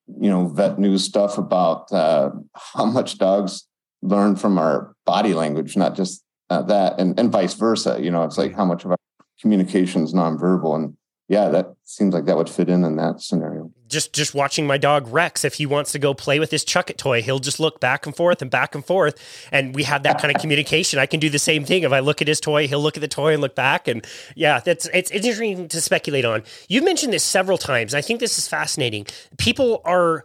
you 0.07 0.31
know 0.31 0.47
vet 0.47 0.79
news 0.79 1.03
stuff 1.03 1.39
about 1.39 1.91
uh, 1.91 2.31
how 2.55 2.85
much 2.85 3.19
dogs 3.19 3.67
learn 4.01 4.37
from 4.37 4.57
our 4.57 4.95
body 5.05 5.35
language, 5.35 5.77
not 5.77 5.97
just 5.97 6.23
uh, 6.51 6.63
that, 6.63 7.01
and 7.01 7.19
and 7.19 7.33
vice 7.33 7.55
versa. 7.55 7.99
You 8.01 8.13
know, 8.13 8.23
it's 8.23 8.39
like 8.39 8.55
how 8.55 8.65
much 8.65 8.85
of 8.85 8.93
our 8.93 8.97
communication 9.41 10.05
is 10.05 10.15
nonverbal, 10.15 10.77
and 10.77 10.97
yeah, 11.27 11.49
that 11.49 11.75
seems 11.85 12.13
like 12.13 12.27
that 12.27 12.37
would 12.37 12.51
fit 12.51 12.69
in 12.69 12.85
in 12.85 12.97
that 12.97 13.21
scenario. 13.23 13.71
Just 13.89 14.13
just 14.13 14.35
watching 14.35 14.67
my 14.67 14.77
dog 14.77 15.09
Rex, 15.09 15.43
if 15.43 15.55
he 15.55 15.65
wants 15.65 15.91
to 15.93 15.99
go 15.99 16.13
play 16.13 16.39
with 16.39 16.51
his 16.51 16.65
Chuck 16.65 16.91
It 16.91 16.99
toy, 16.99 17.23
he'll 17.23 17.39
just 17.39 17.59
look 17.59 17.81
back 17.81 18.05
and 18.05 18.15
forth 18.15 18.43
and 18.43 18.51
back 18.51 18.75
and 18.75 18.85
forth, 18.85 19.19
and 19.51 19.75
we 19.75 19.85
have 19.85 20.03
that 20.03 20.21
kind 20.21 20.35
of 20.35 20.41
communication. 20.41 20.99
I 20.99 21.07
can 21.07 21.21
do 21.21 21.31
the 21.31 21.39
same 21.39 21.65
thing. 21.65 21.83
If 21.83 21.93
I 21.93 22.01
look 22.01 22.21
at 22.21 22.29
his 22.29 22.41
toy, 22.41 22.69
he'll 22.69 22.83
look 22.83 22.99
at 22.99 23.01
the 23.01 23.09
toy 23.09 23.33
and 23.33 23.41
look 23.41 23.55
back, 23.55 23.89
and 23.89 24.07
yeah, 24.37 24.61
that's 24.61 24.87
it's, 24.93 25.11
it's 25.11 25.27
interesting 25.27 25.69
to 25.69 25.81
speculate 25.81 26.27
on. 26.27 26.43
You've 26.69 26.85
mentioned 26.85 27.15
this 27.15 27.25
several 27.25 27.57
times. 27.57 27.95
I 27.95 28.03
think 28.03 28.21
this 28.21 28.37
is 28.37 28.47
fascinating. 28.47 29.07
People 29.39 29.81
are 29.85 30.25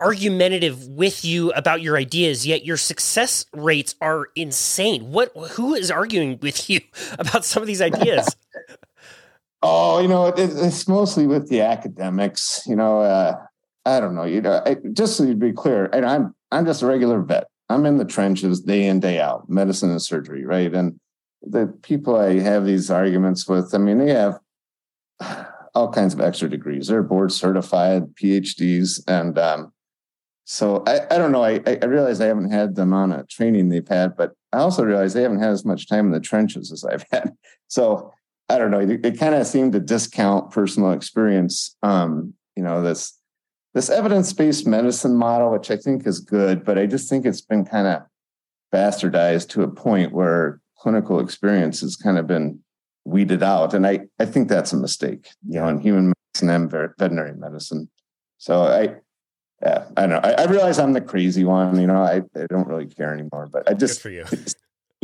argumentative 0.00 0.86
with 0.88 1.24
you 1.24 1.52
about 1.52 1.80
your 1.80 1.96
ideas 1.96 2.44
yet 2.44 2.64
your 2.64 2.76
success 2.76 3.46
rates 3.54 3.94
are 4.00 4.26
insane 4.34 5.12
what 5.12 5.30
who 5.52 5.72
is 5.72 5.88
arguing 5.88 6.36
with 6.42 6.68
you 6.68 6.80
about 7.18 7.44
some 7.44 7.62
of 7.62 7.68
these 7.68 7.80
ideas 7.80 8.36
Oh, 9.66 9.98
you 9.98 10.08
know, 10.08 10.26
it, 10.26 10.38
it's 10.38 10.86
mostly 10.86 11.26
with 11.26 11.48
the 11.48 11.62
academics. 11.62 12.62
You 12.66 12.76
know, 12.76 13.00
uh, 13.00 13.36
I 13.86 13.98
don't 13.98 14.14
know. 14.14 14.24
You 14.24 14.42
know, 14.42 14.62
I, 14.66 14.76
just 14.92 15.16
so 15.16 15.24
you 15.24 15.34
be 15.34 15.54
clear, 15.54 15.86
and 15.86 16.04
I'm 16.04 16.34
I'm 16.52 16.66
just 16.66 16.82
a 16.82 16.86
regular 16.86 17.22
vet. 17.22 17.46
I'm 17.70 17.86
in 17.86 17.96
the 17.96 18.04
trenches 18.04 18.60
day 18.60 18.86
in 18.86 19.00
day 19.00 19.20
out, 19.20 19.48
medicine 19.48 19.90
and 19.90 20.02
surgery, 20.02 20.44
right? 20.44 20.72
And 20.74 21.00
the 21.40 21.66
people 21.80 22.14
I 22.14 22.40
have 22.40 22.66
these 22.66 22.90
arguments 22.90 23.48
with, 23.48 23.74
I 23.74 23.78
mean, 23.78 23.96
they 23.96 24.10
have 24.10 24.38
all 25.74 25.90
kinds 25.90 26.12
of 26.12 26.20
extra 26.20 26.50
degrees. 26.50 26.88
They're 26.88 27.02
board 27.02 27.32
certified, 27.32 28.14
PhDs, 28.16 29.00
and 29.08 29.38
um, 29.38 29.72
so 30.44 30.82
I, 30.86 31.06
I 31.10 31.16
don't 31.16 31.32
know. 31.32 31.42
I, 31.42 31.62
I 31.66 31.86
realize 31.86 32.20
I 32.20 32.26
haven't 32.26 32.50
had 32.50 32.74
the 32.74 32.82
amount 32.82 33.14
of 33.14 33.28
training 33.28 33.70
they've 33.70 33.88
had, 33.88 34.14
but 34.14 34.32
I 34.52 34.58
also 34.58 34.84
realize 34.84 35.14
they 35.14 35.22
haven't 35.22 35.40
had 35.40 35.52
as 35.52 35.64
much 35.64 35.88
time 35.88 36.04
in 36.04 36.12
the 36.12 36.20
trenches 36.20 36.70
as 36.70 36.84
I've 36.84 37.06
had. 37.10 37.32
So 37.66 38.12
I 38.48 38.58
don't 38.58 38.70
know. 38.70 38.80
It, 38.80 39.04
it 39.04 39.18
kind 39.18 39.34
of 39.34 39.46
seemed 39.46 39.72
to 39.72 39.80
discount 39.80 40.50
personal 40.50 40.92
experience. 40.92 41.76
Um, 41.82 42.34
you 42.56 42.62
know, 42.62 42.82
this 42.82 43.18
this 43.74 43.90
evidence-based 43.90 44.66
medicine 44.66 45.16
model, 45.16 45.50
which 45.50 45.70
I 45.70 45.76
think 45.76 46.06
is 46.06 46.20
good, 46.20 46.64
but 46.64 46.78
I 46.78 46.86
just 46.86 47.08
think 47.08 47.26
it's 47.26 47.40
been 47.40 47.64
kind 47.64 47.88
of 47.88 48.02
bastardized 48.72 49.48
to 49.50 49.62
a 49.62 49.68
point 49.68 50.12
where 50.12 50.60
clinical 50.78 51.18
experience 51.18 51.80
has 51.80 51.96
kind 51.96 52.16
of 52.16 52.26
been 52.26 52.60
weeded 53.04 53.42
out. 53.42 53.74
And 53.74 53.86
I, 53.86 54.00
I 54.20 54.26
think 54.26 54.48
that's 54.48 54.72
a 54.72 54.76
mistake. 54.76 55.28
You 55.48 55.60
know, 55.60 55.68
in 55.68 55.80
human 55.80 56.12
medicine 56.34 56.50
and 56.50 56.70
veterinary 56.70 57.34
medicine. 57.34 57.90
So 58.38 58.62
I, 58.62 58.96
yeah, 59.62 59.86
I 59.96 60.06
know. 60.06 60.20
I, 60.22 60.32
I, 60.32 60.44
realize 60.44 60.78
I'm 60.78 60.92
the 60.92 61.00
crazy 61.00 61.44
one. 61.44 61.80
You 61.80 61.86
know, 61.86 62.02
I, 62.02 62.22
I 62.36 62.46
don't 62.48 62.68
really 62.68 62.86
care 62.86 63.12
anymore. 63.12 63.48
But 63.50 63.68
I 63.68 63.74
just 63.74 64.02
Good 64.02 64.24
for 64.24 64.34
you. 64.36 64.44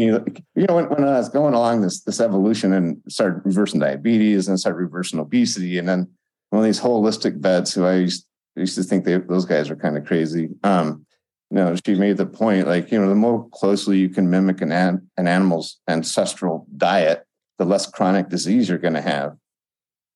You 0.01 0.67
know, 0.67 0.75
when, 0.75 0.89
when 0.89 1.05
I 1.05 1.19
was 1.19 1.29
going 1.29 1.55
along 1.55 1.83
this 1.83 2.03
this 2.03 2.21
evolution 2.21 2.73
and 2.73 3.01
started 3.09 3.43
reversing 3.45 3.81
diabetes 3.81 4.49
and 4.49 4.59
started 4.59 4.79
reversing 4.79 5.19
obesity, 5.21 5.79
and 5.79 5.89
then 5.89 6.09
one 6.51 6.61
of 6.61 6.67
these 6.67 6.81
holistic 6.81 7.41
vets 7.41 7.73
who 7.73 7.85
I 7.85 7.97
used, 7.97 8.27
used 8.57 8.75
to 8.77 8.83
think 8.83 9.05
they, 9.05 9.19
those 9.19 9.45
guys 9.45 9.71
are 9.71 9.77
kind 9.77 9.97
of 9.97 10.05
crazy. 10.05 10.49
Um, 10.63 11.07
you 11.51 11.57
know, 11.57 11.75
she 11.85 11.95
made 11.95 12.17
the 12.17 12.27
point 12.27 12.67
like, 12.67 12.93
you 12.93 13.01
know, 13.01 13.09
the 13.09 13.15
more 13.15 13.49
closely 13.53 13.99
you 13.99 14.09
can 14.09 14.31
mimic 14.31 14.61
an, 14.61 14.73
an 14.73 15.27
animal's 15.27 15.81
ancestral 15.89 16.67
diet, 16.77 17.25
the 17.59 17.65
less 17.65 17.87
chronic 17.87 18.29
disease 18.29 18.69
you're 18.69 18.79
going 18.79 18.95
to 18.95 19.01
have. 19.01 19.37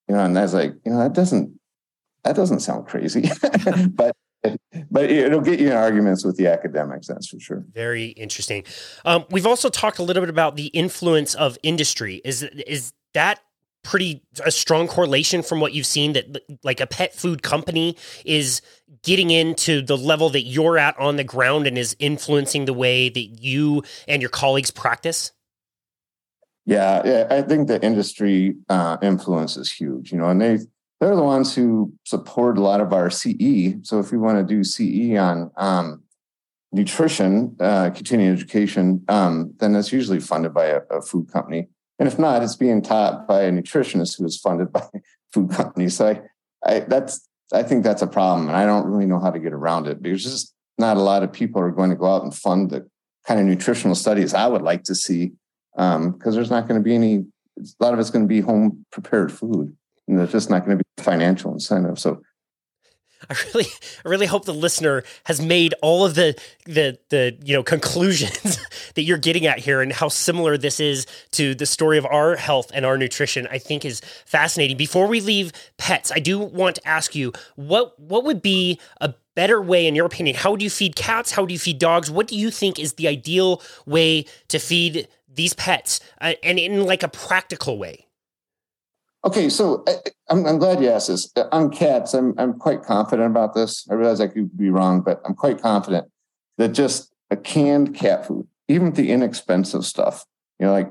You 0.08 0.14
know, 0.14 0.24
and 0.24 0.38
I 0.38 0.42
was 0.42 0.54
like, 0.54 0.74
you 0.84 0.92
know, 0.92 0.98
that 0.98 1.12
doesn't 1.12 1.58
that 2.22 2.36
doesn't 2.36 2.60
sound 2.60 2.86
crazy, 2.86 3.28
but 3.90 4.16
but 4.90 5.10
it'll 5.10 5.40
get 5.40 5.60
you 5.60 5.68
in 5.68 5.72
arguments 5.72 6.24
with 6.24 6.36
the 6.36 6.46
academics, 6.46 7.06
that's 7.06 7.28
for 7.28 7.40
sure. 7.40 7.64
Very 7.72 8.06
interesting. 8.08 8.64
Um, 9.04 9.24
we've 9.30 9.46
also 9.46 9.68
talked 9.68 9.98
a 9.98 10.02
little 10.02 10.22
bit 10.22 10.30
about 10.30 10.56
the 10.56 10.66
influence 10.68 11.34
of 11.34 11.58
industry. 11.62 12.20
Is 12.24 12.42
is 12.42 12.92
that 13.14 13.40
pretty 13.84 14.22
a 14.44 14.50
strong 14.50 14.88
correlation 14.88 15.42
from 15.42 15.60
what 15.60 15.72
you've 15.72 15.86
seen 15.86 16.14
that 16.14 16.42
like 16.64 16.80
a 16.80 16.86
pet 16.86 17.14
food 17.14 17.42
company 17.42 17.96
is 18.24 18.62
getting 19.02 19.30
into 19.30 19.82
the 19.82 19.96
level 19.96 20.30
that 20.30 20.42
you're 20.42 20.78
at 20.78 20.98
on 20.98 21.16
the 21.16 21.24
ground 21.24 21.66
and 21.66 21.78
is 21.78 21.94
influencing 21.98 22.64
the 22.64 22.72
way 22.72 23.08
that 23.10 23.42
you 23.42 23.82
and 24.08 24.22
your 24.22 24.30
colleagues 24.30 24.70
practice? 24.70 25.32
Yeah, 26.66 27.02
yeah 27.04 27.26
I 27.30 27.42
think 27.42 27.68
the 27.68 27.82
industry 27.84 28.56
uh, 28.70 28.96
influence 29.02 29.56
is 29.56 29.70
huge. 29.70 30.10
You 30.10 30.18
know, 30.18 30.28
and 30.28 30.40
they 30.40 30.58
they're 31.04 31.16
the 31.16 31.22
ones 31.22 31.54
who 31.54 31.92
support 32.04 32.56
a 32.56 32.62
lot 32.62 32.80
of 32.80 32.94
our 32.94 33.10
CE. 33.10 33.74
So 33.82 33.98
if 33.98 34.10
we 34.10 34.16
want 34.16 34.38
to 34.38 34.54
do 34.54 34.64
CE 34.64 35.18
on 35.18 35.50
um, 35.58 36.02
nutrition, 36.72 37.54
uh, 37.60 37.90
continuing 37.90 38.32
education, 38.32 39.04
um, 39.08 39.52
then 39.60 39.76
it's 39.76 39.92
usually 39.92 40.18
funded 40.18 40.54
by 40.54 40.66
a, 40.66 40.80
a, 40.90 41.02
food 41.02 41.30
company. 41.30 41.68
And 41.98 42.08
if 42.08 42.18
not, 42.18 42.42
it's 42.42 42.56
being 42.56 42.80
taught 42.80 43.28
by 43.28 43.42
a 43.42 43.52
nutritionist 43.52 44.18
who 44.18 44.24
is 44.24 44.38
funded 44.38 44.72
by 44.72 44.86
food 45.30 45.50
companies. 45.50 45.96
So 45.96 46.08
I, 46.08 46.22
I, 46.74 46.80
that's 46.80 47.28
I 47.52 47.62
think 47.62 47.84
that's 47.84 48.00
a 48.00 48.06
problem, 48.06 48.48
and 48.48 48.56
I 48.56 48.64
don't 48.64 48.86
really 48.86 49.04
know 49.04 49.20
how 49.20 49.30
to 49.30 49.38
get 49.38 49.52
around 49.52 49.86
it 49.86 50.02
because 50.02 50.22
just 50.22 50.54
not 50.78 50.96
a 50.96 51.00
lot 51.00 51.22
of 51.22 51.30
people 51.30 51.60
are 51.60 51.70
going 51.70 51.90
to 51.90 51.96
go 51.96 52.06
out 52.06 52.22
and 52.22 52.34
fund 52.34 52.70
the 52.70 52.88
kind 53.26 53.38
of 53.38 53.44
nutritional 53.44 53.94
studies 53.94 54.32
I 54.32 54.46
would 54.46 54.62
like 54.62 54.84
to 54.84 54.94
see 54.94 55.32
because 55.76 55.96
um, 55.96 56.18
there's 56.18 56.50
not 56.50 56.66
going 56.66 56.80
to 56.80 56.84
be 56.84 56.94
any. 56.94 57.26
A 57.58 57.84
lot 57.84 57.92
of 57.92 58.00
it's 58.00 58.10
going 58.10 58.24
to 58.24 58.28
be 58.28 58.40
home 58.40 58.86
prepared 58.90 59.30
food 59.30 59.76
and 60.06 60.18
there's 60.18 60.32
just 60.32 60.50
not 60.50 60.64
going 60.64 60.78
to 60.78 60.83
be 60.83 60.83
financial 60.98 61.52
incentive. 61.52 61.98
So 61.98 62.22
I 63.30 63.36
really, 63.46 63.66
I 64.04 64.08
really 64.08 64.26
hope 64.26 64.44
the 64.44 64.54
listener 64.54 65.04
has 65.24 65.40
made 65.40 65.74
all 65.82 66.04
of 66.04 66.14
the 66.14 66.36
the 66.66 66.98
the 67.10 67.36
you 67.44 67.54
know 67.54 67.62
conclusions 67.62 68.58
that 68.94 69.02
you're 69.02 69.18
getting 69.18 69.46
at 69.46 69.58
here, 69.58 69.80
and 69.80 69.92
how 69.92 70.08
similar 70.08 70.56
this 70.56 70.80
is 70.80 71.06
to 71.32 71.54
the 71.54 71.66
story 71.66 71.98
of 71.98 72.06
our 72.06 72.36
health 72.36 72.70
and 72.74 72.84
our 72.84 72.98
nutrition. 72.98 73.46
I 73.50 73.58
think 73.58 73.84
is 73.84 74.00
fascinating. 74.26 74.76
Before 74.76 75.06
we 75.06 75.20
leave 75.20 75.52
pets, 75.78 76.12
I 76.12 76.18
do 76.18 76.38
want 76.38 76.76
to 76.76 76.88
ask 76.88 77.14
you 77.14 77.32
what 77.56 77.98
what 77.98 78.24
would 78.24 78.42
be 78.42 78.80
a 79.00 79.14
better 79.34 79.60
way, 79.60 79.86
in 79.86 79.94
your 79.94 80.06
opinion? 80.06 80.36
How 80.36 80.56
do 80.56 80.64
you 80.64 80.70
feed 80.70 80.96
cats? 80.96 81.32
How 81.32 81.44
do 81.44 81.52
you 81.52 81.58
feed 81.58 81.78
dogs? 81.78 82.10
What 82.10 82.28
do 82.28 82.36
you 82.36 82.50
think 82.50 82.78
is 82.78 82.94
the 82.94 83.08
ideal 83.08 83.62
way 83.86 84.26
to 84.48 84.58
feed 84.58 85.08
these 85.32 85.54
pets, 85.54 86.00
uh, 86.20 86.34
and 86.42 86.58
in 86.58 86.84
like 86.84 87.02
a 87.02 87.08
practical 87.08 87.78
way? 87.78 88.06
Okay, 89.24 89.48
so 89.48 89.82
I, 89.88 89.96
am 90.28 90.46
I'm 90.46 90.58
glad 90.58 90.82
you 90.82 90.90
asked 90.90 91.08
this. 91.08 91.32
On 91.50 91.70
cats, 91.70 92.12
I'm 92.12 92.34
I'm 92.38 92.58
quite 92.58 92.82
confident 92.82 93.30
about 93.30 93.54
this. 93.54 93.86
I 93.90 93.94
realize 93.94 94.20
I 94.20 94.26
could 94.28 94.56
be 94.56 94.68
wrong, 94.68 95.00
but 95.00 95.22
I'm 95.24 95.34
quite 95.34 95.62
confident 95.62 96.08
that 96.58 96.68
just 96.68 97.14
a 97.30 97.36
canned 97.36 97.94
cat 97.94 98.26
food, 98.26 98.46
even 98.68 98.92
the 98.92 99.10
inexpensive 99.10 99.84
stuff, 99.86 100.26
you 100.60 100.66
know, 100.66 100.72
like 100.72 100.90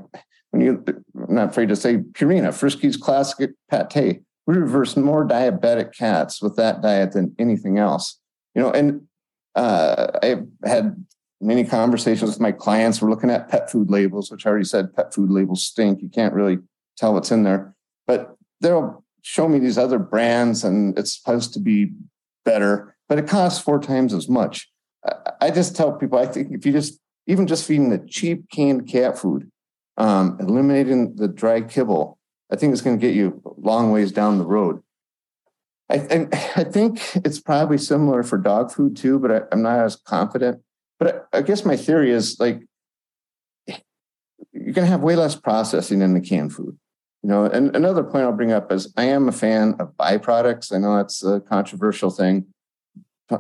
when 0.50 0.62
you, 0.62 0.84
I'm 0.88 1.36
not 1.36 1.50
afraid 1.50 1.70
to 1.70 1.76
say 1.76 1.98
Purina, 1.98 2.50
Friskies 2.50 3.00
Classic 3.00 3.52
Pate, 3.70 4.22
we 4.46 4.56
reverse 4.56 4.98
more 4.98 5.28
diabetic 5.28 5.96
cats 5.96 6.42
with 6.42 6.56
that 6.58 6.82
diet 6.82 7.14
than 7.14 7.36
anything 7.40 7.78
else. 7.78 8.20
You 8.56 8.62
know, 8.62 8.72
and 8.72 9.02
uh, 9.56 10.08
I've 10.22 10.46
had 10.66 11.06
many 11.40 11.64
conversations 11.64 12.30
with 12.30 12.40
my 12.40 12.52
clients. 12.52 13.02
We're 13.02 13.10
looking 13.10 13.32
at 13.32 13.50
pet 13.50 13.72
food 13.72 13.90
labels, 13.90 14.32
which 14.32 14.46
I 14.46 14.50
already 14.50 14.66
said 14.66 14.96
pet 14.96 15.14
food 15.14 15.30
labels 15.30 15.64
stink. 15.64 16.02
You 16.02 16.10
can't 16.10 16.34
really 16.34 16.60
tell 16.98 17.14
what's 17.14 17.32
in 17.32 17.44
there 17.44 17.73
but 18.08 18.36
they'll 18.62 19.04
show 19.22 19.48
me 19.48 19.60
these 19.60 19.78
other 19.78 20.00
brands 20.00 20.64
and 20.64 20.98
it's 20.98 21.18
supposed 21.18 21.54
to 21.54 21.60
be 21.60 21.92
better, 22.46 22.96
but 23.08 23.18
it 23.18 23.28
costs 23.28 23.62
four 23.62 23.80
times 23.80 24.14
as 24.14 24.28
much. 24.28 24.70
I 25.42 25.52
just 25.52 25.76
tell 25.76 25.94
people, 25.94 26.20
I 26.20 26.26
think 26.26 26.52
if 26.52 26.66
you 26.66 26.72
just, 26.72 27.00
even 27.28 27.48
just 27.48 27.66
feeding 27.66 27.90
the 27.90 28.00
cheap 28.00 28.50
canned 28.50 28.88
cat 28.88 29.18
food, 29.18 29.50
um, 29.98 30.38
eliminating 30.40 31.16
the 31.16 31.28
dry 31.28 31.62
kibble, 31.62 32.18
I 32.52 32.56
think 32.56 32.74
it's 32.74 32.82
going 32.82 33.00
to 33.00 33.06
get 33.06 33.16
you 33.16 33.42
long 33.58 33.92
ways 33.92 34.12
down 34.12 34.38
the 34.38 34.46
road. 34.46 34.82
I, 35.90 35.96
I, 35.96 36.28
I 36.62 36.64
think 36.64 37.02
it's 37.18 37.40
probably 37.40 37.78
similar 37.78 38.24
for 38.24 38.38
dog 38.38 38.72
food 38.72 38.96
too, 38.96 39.20
but 39.20 39.32
I, 39.32 39.42
am 39.52 39.62
not 39.62 39.80
as 39.80 39.96
confident. 39.96 40.62
But 41.00 41.28
I, 41.34 41.40
I 41.40 41.42
guess 41.42 41.66
my 41.66 41.76
theory 41.76 42.12
is 42.12 42.40
like 42.40 42.62
you're 43.68 44.74
going 44.74 44.86
to 44.86 44.92
have 44.92 45.02
way 45.02 45.16
less 45.16 45.36
processing 45.36 46.02
in 46.02 46.14
the 46.14 46.22
canned 46.22 46.54
food. 46.54 46.78
You 47.24 47.30
know, 47.30 47.46
and 47.46 47.74
another 47.74 48.04
point 48.04 48.26
I'll 48.26 48.34
bring 48.34 48.52
up 48.52 48.70
is 48.72 48.94
I 48.98 49.06
am 49.06 49.30
a 49.30 49.32
fan 49.32 49.76
of 49.80 49.96
byproducts. 49.96 50.74
I 50.74 50.78
know 50.78 50.98
that's 50.98 51.24
a 51.24 51.40
controversial 51.40 52.10
thing. 52.10 52.48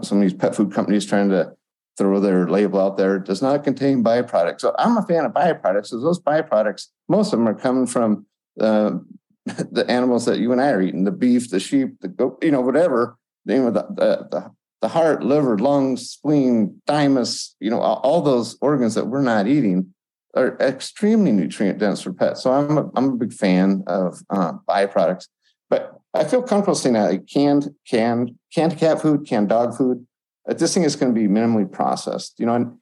Some 0.02 0.20
of 0.20 0.22
these 0.22 0.34
pet 0.34 0.56
food 0.56 0.72
companies 0.72 1.06
trying 1.06 1.30
to 1.30 1.54
throw 1.98 2.22
their 2.22 2.48
label 2.48 2.80
out 2.80 2.96
there 2.98 3.20
does 3.20 3.42
not 3.42 3.66
contain 3.66 4.02
byproducts. 4.02 4.62
So 4.62 4.74
I'm 4.80 4.96
a 4.98 5.04
fan 5.04 5.26
of 5.26 5.34
byproducts. 5.34 5.88
So 5.88 6.00
those 6.00 6.20
byproducts, 6.20 6.88
most 7.10 7.34
of 7.34 7.40
them 7.40 7.48
are 7.48 7.54
coming 7.54 7.86
from 7.86 8.26
uh, 8.60 8.92
the 9.46 9.86
animals 9.90 10.26
that 10.26 10.40
you 10.40 10.54
and 10.54 10.62
I 10.62 10.70
are 10.70 10.82
eating: 10.82 11.04
the 11.04 11.12
beef, 11.12 11.50
the 11.50 11.60
sheep, 11.60 12.00
the 12.00 12.08
goat, 12.08 12.42
you 12.42 12.52
know, 12.52 12.62
whatever. 12.62 13.18
You 13.46 13.64
know, 13.64 13.72
the 13.72 13.84
the, 13.90 14.28
the, 14.32 14.52
the 14.82 14.88
heart, 14.88 15.24
liver, 15.24 15.58
lungs, 15.58 16.10
spleen, 16.10 16.82
thymus. 16.88 17.56
You 17.60 17.70
know, 17.70 17.82
all, 17.82 17.98
all 17.98 18.22
those 18.22 18.58
organs 18.62 18.96
that 18.96 19.08
we're 19.08 19.22
not 19.22 19.48
eating 19.48 19.94
are 20.36 20.58
extremely 20.60 21.32
nutrient 21.32 21.80
dense 21.80 22.02
for 22.02 22.14
pets. 22.14 22.44
So 22.44 22.52
I'm 22.52 22.78
a, 22.78 22.90
I'm 22.96 23.10
a 23.10 23.16
big 23.16 23.34
fan 23.34 23.84
of 23.88 24.20
uh, 24.30 24.54
byproducts, 24.68 25.28
but 25.70 26.00
I 26.14 26.24
feel 26.24 26.42
comfortable 26.42 26.76
saying 26.76 26.94
that 26.94 27.12
like 27.12 27.28
canned, 27.28 27.74
canned, 27.88 28.36
canned 28.54 28.78
cat 28.78 29.02
food, 29.02 29.28
canned 29.28 29.50
dog 29.50 29.76
food. 29.76 30.06
Uh, 30.48 30.54
this 30.54 30.74
thing 30.74 30.84
is 30.84 30.96
going 30.96 31.14
to 31.14 31.20
be 31.20 31.28
minimally 31.28 31.72
processed, 31.72 32.40
you 32.40 32.46
know. 32.46 32.56
And 32.56 32.78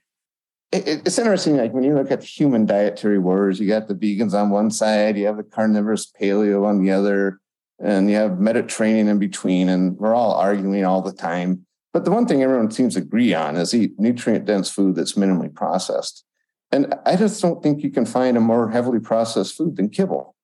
it, 0.71 1.01
it's 1.05 1.19
interesting, 1.19 1.57
like 1.57 1.73
when 1.73 1.83
you 1.83 1.93
look 1.93 2.11
at 2.11 2.23
human 2.23 2.65
dietary 2.65 3.19
wars, 3.19 3.59
you 3.59 3.67
got 3.67 3.87
the 3.87 3.95
vegans 3.95 4.33
on 4.33 4.49
one 4.49 4.71
side, 4.71 5.17
you 5.17 5.25
have 5.27 5.37
the 5.37 5.43
carnivorous 5.43 6.11
paleo 6.19 6.65
on 6.65 6.81
the 6.83 6.91
other, 6.91 7.39
and 7.79 8.09
you 8.09 8.15
have 8.15 8.39
Mediterranean 8.39 9.07
in 9.07 9.19
between, 9.19 9.67
and 9.69 9.97
we're 9.97 10.15
all 10.15 10.33
arguing 10.33 10.85
all 10.85 11.01
the 11.01 11.11
time. 11.13 11.65
But 11.93 12.05
the 12.05 12.11
one 12.11 12.25
thing 12.25 12.41
everyone 12.41 12.71
seems 12.71 12.93
to 12.93 13.01
agree 13.01 13.33
on 13.33 13.57
is 13.57 13.73
eat 13.73 13.99
nutrient 13.99 14.45
dense 14.45 14.69
food 14.69 14.95
that's 14.95 15.13
minimally 15.13 15.53
processed. 15.53 16.23
And 16.71 16.93
I 17.05 17.15
just 17.15 17.41
don't 17.41 17.61
think 17.61 17.83
you 17.83 17.89
can 17.89 18.05
find 18.05 18.37
a 18.37 18.39
more 18.39 18.69
heavily 18.69 18.99
processed 18.99 19.57
food 19.57 19.75
than 19.75 19.89
kibble. 19.89 20.35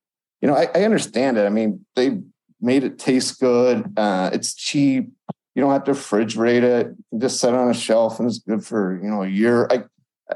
You 0.41 0.49
know, 0.49 0.55
I, 0.55 0.67
I 0.75 0.83
understand 0.83 1.37
it. 1.37 1.45
I 1.45 1.49
mean, 1.49 1.85
they 1.95 2.19
made 2.59 2.83
it 2.83 2.99
taste 2.99 3.39
good. 3.39 3.93
Uh, 3.97 4.29
it's 4.33 4.53
cheap. 4.53 5.09
You 5.55 5.61
don't 5.61 5.71
have 5.71 5.85
to 5.85 5.91
refrigerate 5.91 6.63
it. 6.63 6.95
You 7.11 7.19
just 7.19 7.39
set 7.39 7.53
it 7.53 7.59
on 7.59 7.69
a 7.69 7.73
shelf 7.73 8.19
and 8.19 8.27
it's 8.27 8.39
good 8.39 8.63
for, 8.63 8.99
you 9.01 9.09
know, 9.09 9.23
a 9.23 9.27
year. 9.27 9.67
I, 9.71 9.83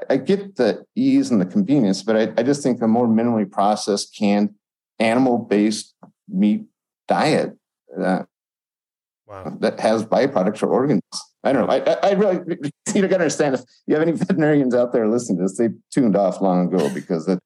I 0.10 0.18
get 0.18 0.56
the 0.56 0.86
ease 0.96 1.30
and 1.30 1.42
the 1.42 1.46
convenience, 1.46 2.02
but 2.02 2.16
I, 2.16 2.34
I 2.38 2.44
just 2.44 2.64
think 2.64 2.82
a 2.82 2.88
more 2.88 3.08
minimally 3.08 3.50
processed, 3.50 4.16
canned, 4.18 4.56
animal-based 5.00 5.94
meat 6.30 6.64
diet 7.08 7.58
uh, 8.00 8.24
wow. 9.28 9.58
that 9.60 9.80
has 9.80 10.06
byproducts 10.06 10.64
or 10.64 10.68
organs 10.68 11.02
I 11.44 11.54
don't 11.54 11.68
know. 11.68 11.74
I, 11.74 12.10
I 12.10 12.12
really 12.14 12.39
you 12.94 13.02
got 13.02 13.10
to 13.10 13.16
understand 13.16 13.56
if 13.56 13.62
you 13.88 13.96
have 13.96 14.08
any 14.08 14.12
veterinarians 14.12 14.76
out 14.76 14.94
there 14.94 15.08
listening 15.08 15.39
to 15.39 15.44
this, 15.44 15.58
they 15.58 15.70
tuned 15.92 16.16
off 16.16 16.42
long 16.42 16.68
ago 16.68 16.89
because 16.94 17.26
that, 17.26 17.39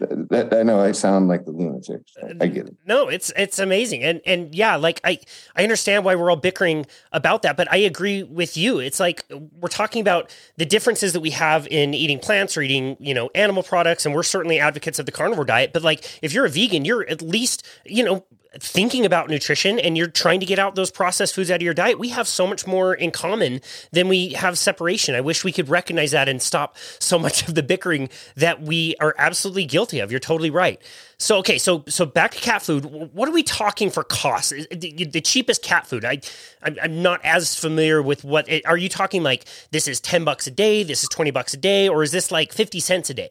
that 0.00 0.54
I 0.54 0.62
know 0.62 0.80
I 0.80 0.92
sound 0.92 1.28
like 1.28 1.44
the 1.44 1.50
lunatic. 1.50 2.02
Uh, 2.22 2.34
I 2.40 2.46
get 2.46 2.66
it. 2.68 2.76
No, 2.86 3.08
it's 3.08 3.32
it's 3.36 3.58
amazing, 3.58 4.02
and 4.02 4.20
and 4.26 4.54
yeah, 4.54 4.76
like 4.76 5.00
I 5.04 5.18
I 5.56 5.62
understand 5.62 6.04
why 6.04 6.14
we're 6.14 6.30
all 6.30 6.36
bickering 6.36 6.86
about 7.12 7.42
that, 7.42 7.56
but 7.56 7.70
I 7.72 7.76
agree 7.76 8.22
with 8.22 8.56
you. 8.56 8.78
It's 8.78 9.00
like 9.00 9.24
we're 9.30 9.68
talking 9.68 10.00
about 10.00 10.34
the 10.56 10.66
differences 10.66 11.12
that 11.12 11.20
we 11.20 11.30
have 11.30 11.66
in 11.68 11.94
eating 11.94 12.18
plants 12.18 12.56
or 12.56 12.62
eating 12.62 12.96
you 12.98 13.14
know 13.14 13.30
animal 13.34 13.62
products, 13.62 14.04
and 14.06 14.14
we're 14.14 14.22
certainly 14.22 14.58
advocates 14.58 14.98
of 14.98 15.06
the 15.06 15.12
carnivore 15.12 15.44
diet. 15.44 15.72
But 15.72 15.82
like 15.82 16.18
if 16.22 16.32
you're 16.32 16.46
a 16.46 16.50
vegan, 16.50 16.84
you're 16.84 17.08
at 17.08 17.22
least 17.22 17.66
you 17.84 18.04
know 18.04 18.24
thinking 18.58 19.04
about 19.04 19.28
nutrition 19.28 19.78
and 19.78 19.96
you're 19.96 20.08
trying 20.08 20.40
to 20.40 20.46
get 20.46 20.58
out 20.58 20.74
those 20.74 20.90
processed 20.90 21.34
foods 21.34 21.50
out 21.50 21.56
of 21.56 21.62
your 21.62 21.74
diet, 21.74 21.98
we 21.98 22.08
have 22.10 22.28
so 22.28 22.46
much 22.46 22.66
more 22.66 22.94
in 22.94 23.10
common 23.10 23.60
than 23.92 24.08
we 24.08 24.30
have 24.30 24.58
separation. 24.58 25.14
I 25.14 25.20
wish 25.20 25.44
we 25.44 25.52
could 25.52 25.68
recognize 25.68 26.12
that 26.12 26.28
and 26.28 26.40
stop 26.40 26.76
so 26.98 27.18
much 27.18 27.48
of 27.48 27.54
the 27.54 27.62
bickering 27.62 28.08
that 28.36 28.62
we 28.62 28.94
are 29.00 29.14
absolutely 29.18 29.66
guilty 29.66 30.00
of. 30.00 30.10
You're 30.10 30.20
totally 30.20 30.50
right. 30.50 30.80
So 31.18 31.38
okay, 31.38 31.58
so 31.58 31.84
so 31.88 32.04
back 32.04 32.32
to 32.32 32.40
cat 32.40 32.62
food. 32.62 32.84
What 32.84 33.28
are 33.28 33.32
we 33.32 33.42
talking 33.42 33.90
for 33.90 34.04
costs? 34.04 34.50
The, 34.50 35.04
the 35.04 35.20
cheapest 35.20 35.62
cat 35.62 35.86
food. 35.86 36.04
I 36.04 36.20
I'm, 36.62 37.02
not 37.02 37.24
as 37.24 37.54
familiar 37.54 38.02
with 38.02 38.24
what. 38.24 38.48
It, 38.48 38.66
are 38.66 38.76
you 38.76 38.88
talking 38.88 39.22
like 39.22 39.44
this 39.70 39.86
is 39.86 40.00
ten 40.00 40.24
bucks 40.24 40.46
a 40.46 40.50
day? 40.50 40.82
This 40.82 41.02
is 41.02 41.08
twenty 41.08 41.30
bucks 41.30 41.54
a 41.54 41.56
day, 41.56 41.88
or 41.88 42.02
is 42.02 42.10
this 42.10 42.30
like 42.30 42.52
fifty 42.52 42.80
cents 42.80 43.10
a 43.10 43.14
day? 43.14 43.30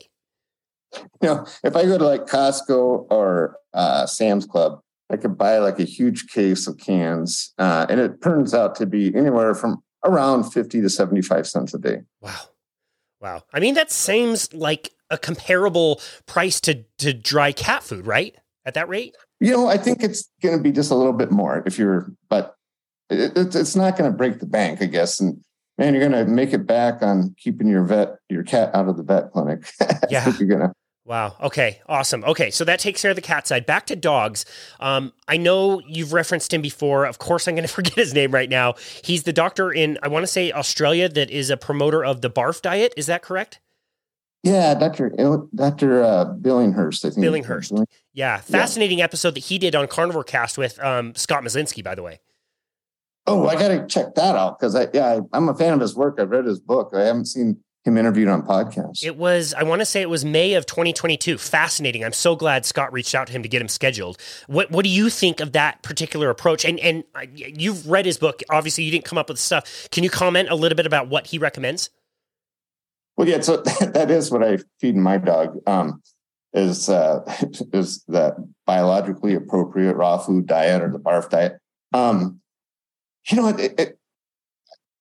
You 1.22 1.30
know, 1.30 1.48
if 1.64 1.76
I 1.76 1.84
go 1.84 1.98
to 1.98 2.06
like 2.06 2.26
Costco 2.26 3.08
or 3.10 3.58
uh, 3.74 4.06
Sam's 4.06 4.46
Club, 4.46 4.82
I 5.12 5.18
could 5.18 5.38
buy 5.38 5.60
like 5.60 5.80
a 5.80 5.84
huge 5.84 6.28
case 6.28 6.68
of 6.68 6.78
cans, 6.78 7.54
uh, 7.58 7.86
and 7.90 8.00
it 8.00 8.22
turns 8.22 8.54
out 8.54 8.76
to 8.76 8.86
be 8.86 9.14
anywhere 9.16 9.54
from 9.54 9.84
around 10.04 10.52
fifty 10.52 10.82
to 10.82 10.90
seventy-five 10.90 11.48
cents 11.48 11.74
a 11.74 11.80
day. 11.80 12.02
Wow, 12.22 12.40
wow! 13.22 13.44
I 13.54 13.60
mean, 13.60 13.76
that 13.76 13.92
seems 13.92 14.54
like 14.54 14.92
a 15.10 15.18
comparable 15.18 16.02
price 16.26 16.60
to 16.62 16.84
to 16.98 17.14
dry 17.14 17.52
cat 17.52 17.84
food, 17.84 18.08
right? 18.08 18.36
At 18.66 18.74
that 18.76 18.88
rate? 18.90 19.16
You 19.40 19.52
know, 19.52 19.68
I 19.68 19.78
think 19.78 20.04
it's 20.04 20.30
going 20.42 20.58
to 20.58 20.64
be 20.64 20.72
just 20.72 20.90
a 20.90 20.96
little 20.96 21.14
bit 21.14 21.32
more 21.32 21.64
if 21.66 21.78
you're, 21.78 22.12
but 22.30 22.56
it, 23.10 23.56
it's 23.56 23.76
not 23.76 23.98
going 23.98 24.10
to 24.10 24.18
break 24.18 24.40
the 24.40 24.46
bank, 24.46 24.82
I 24.82 24.86
guess. 24.86 25.20
And 25.20 25.44
man, 25.78 25.94
you're 25.94 26.08
going 26.08 26.26
to 26.26 26.32
make 26.32 26.54
it 26.54 26.66
back 26.66 27.02
on 27.02 27.36
keeping 27.38 27.68
your 27.68 27.84
vet, 27.84 28.16
your 28.30 28.44
cat 28.44 28.74
out 28.74 28.88
of 28.88 28.96
the 28.98 29.04
vet 29.04 29.32
clinic. 29.32 29.70
Yeah, 30.10 30.32
you're 30.38 30.48
gonna. 30.48 30.74
Wow. 31.06 31.36
Okay. 31.42 31.82
Awesome. 31.88 32.24
Okay. 32.24 32.50
So 32.50 32.64
that 32.64 32.80
takes 32.80 33.02
care 33.02 33.12
of 33.12 33.16
the 33.16 33.22
cat 33.22 33.46
side. 33.46 33.66
Back 33.66 33.86
to 33.88 33.96
dogs. 33.96 34.46
Um, 34.80 35.12
I 35.28 35.36
know 35.36 35.82
you've 35.86 36.14
referenced 36.14 36.54
him 36.54 36.62
before. 36.62 37.06
Of 37.06 37.20
course, 37.20 37.48
I'm 37.48 37.56
going 37.56 37.68
to 37.68 37.74
forget 37.74 37.96
his 37.96 38.14
name 38.14 38.32
right 38.32 38.50
now. 38.50 38.76
He's 39.04 39.24
the 39.24 39.34
doctor 39.34 39.72
in, 39.72 39.98
I 40.02 40.08
want 40.08 40.24
to 40.24 40.28
say 40.28 40.52
Australia, 40.52 41.10
that 41.10 41.30
is 41.30 41.50
a 41.50 41.58
promoter 41.58 42.06
of 42.06 42.22
the 42.22 42.30
barf 42.30 42.62
diet. 42.62 42.94
Is 42.96 43.08
that 43.08 43.22
correct? 43.22 43.60
Yeah, 44.44 44.74
Dr. 44.74 45.10
Dr. 45.56 46.04
Uh, 46.04 46.26
Billinghurst, 46.36 47.06
I 47.06 47.12
think. 47.12 47.26
Billinghurst. 47.26 47.86
Yeah, 48.14 48.38
fascinating 48.42 49.00
yeah. 49.00 49.06
episode 49.06 49.36
that 49.36 49.46
he 49.46 49.58
did 49.58 49.74
on 49.74 49.88
Carnivore 49.88 50.26
Cast 50.26 50.58
with 50.58 50.84
um, 50.84 51.16
Scott 51.16 51.44
Myslinski, 51.44 51.82
by 51.82 51.96
the 51.96 52.04
way. 52.04 52.20
Oh, 53.26 53.48
I 53.48 53.54
got 53.56 53.70
to 53.70 53.88
check 53.88 54.16
that 54.16 54.36
out 54.36 54.60
because 54.60 54.76
I 54.76 54.88
yeah 54.94 55.22
I, 55.32 55.38
am 55.38 55.48
a 55.48 55.56
fan 55.56 55.74
of 55.74 55.80
his 55.80 55.96
work. 55.96 56.20
I've 56.20 56.30
read 56.30 56.44
his 56.44 56.60
book. 56.60 56.92
I 56.94 57.04
haven't 57.04 57.28
seen 57.28 57.58
him 57.84 57.98
interviewed 57.98 58.30
on 58.30 58.44
podcasts. 58.44 59.04
It 59.04 59.18
was 59.18 59.54
I 59.54 59.64
want 59.64 59.82
to 59.82 59.86
say 59.86 60.02
it 60.02 60.10
was 60.10 60.24
May 60.24 60.54
of 60.54 60.66
2022. 60.66 61.38
Fascinating. 61.38 62.04
I'm 62.04 62.14
so 62.14 62.36
glad 62.36 62.66
Scott 62.66 62.94
reached 62.94 63.14
out 63.14 63.28
to 63.28 63.34
him 63.34 63.44
to 63.44 63.50
get 63.50 63.62
him 63.62 63.68
scheduled. 63.68 64.18
What 64.48 64.72
what 64.72 64.84
do 64.84 64.90
you 64.90 65.10
think 65.10 65.40
of 65.40 65.52
that 65.52 65.82
particular 65.84 66.30
approach? 66.30 66.66
And 66.66 66.80
and 66.80 67.04
uh, 67.16 67.26
you've 67.34 67.88
read 67.90 68.06
his 68.06 68.18
book. 68.18 68.42
Obviously, 68.50 68.84
you 68.84 68.92
didn't 68.92 69.06
come 69.06 69.18
up 69.18 69.30
with 69.30 69.40
stuff. 69.40 69.88
Can 69.92 70.04
you 70.04 70.10
comment 70.10 70.50
a 70.50 70.56
little 70.56 70.76
bit 70.76 70.86
about 70.86 71.10
what 71.10 71.28
he 71.28 71.38
recommends? 71.38 71.90
Well, 73.18 73.28
yeah, 73.28 73.42
so 73.42 73.58
that 73.82 74.10
is 74.10 74.32
what 74.32 74.44
I 74.44 74.60
feed 74.80 74.96
my 74.96 75.18
dog. 75.18 75.58
Um, 75.68 76.02
is 76.54 76.88
uh, 76.88 77.22
is 77.74 78.04
that 78.08 78.36
biologically 78.66 79.34
appropriate 79.34 79.96
raw 79.96 80.18
food 80.18 80.48
diet 80.48 80.82
or 80.82 80.90
the 80.90 81.00
barf 81.00 81.30
diet? 81.30 81.60
Um, 81.92 82.40
you 83.30 83.38
know, 83.38 83.50
it, 83.50 83.98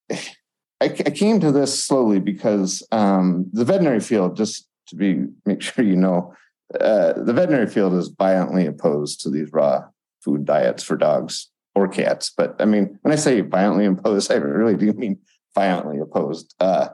it, 0.09 0.37
I, 0.83 0.87
I, 0.87 1.11
came 1.11 1.39
to 1.41 1.53
this 1.53 1.83
slowly 1.83 2.19
because 2.19 2.83
um, 2.91 3.47
the 3.53 3.65
veterinary 3.65 4.01
field, 4.01 4.37
just 4.37 4.69
to 4.89 4.97
be 4.97 5.27
make 5.47 5.63
sure 5.67 5.85
you 5.85 5.97
know, 5.97 6.35
uh, 6.79 7.13
the 7.17 7.33
veterinary 7.33 7.69
field 7.69 7.95
is 7.95 8.09
violently 8.09 8.67
opposed 8.67 9.21
to 9.21 9.31
these 9.31 9.53
raw 9.53 9.85
food 10.25 10.45
diets 10.45 10.83
for 10.83 10.97
dogs 10.97 11.51
or 11.75 11.87
cats. 11.89 12.33
But 12.37 12.57
I 12.59 12.65
mean, 12.65 12.99
when 13.03 13.13
I 13.13 13.17
say 13.17 13.41
violently 13.41 13.87
opposed, 13.87 14.31
I 14.33 14.37
really 14.37 14.77
do 14.77 14.93
mean 14.93 15.19
violently 15.55 15.99
opposed. 16.01 16.55
Uh, 16.59 16.89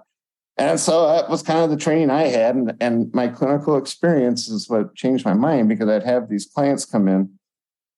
and 0.58 0.78
so 0.80 1.06
that 1.06 1.30
was 1.30 1.42
kind 1.42 1.60
of 1.60 1.70
the 1.70 1.76
training 1.76 2.10
I 2.10 2.24
had. 2.24 2.56
And, 2.56 2.74
and 2.80 3.14
my 3.14 3.28
clinical 3.28 3.76
experience 3.76 4.48
is 4.48 4.68
what 4.68 4.96
changed 4.96 5.24
my 5.24 5.34
mind 5.34 5.68
because 5.68 5.88
I'd 5.88 6.02
have 6.02 6.28
these 6.28 6.46
clients 6.46 6.84
come 6.84 7.06
in 7.06 7.37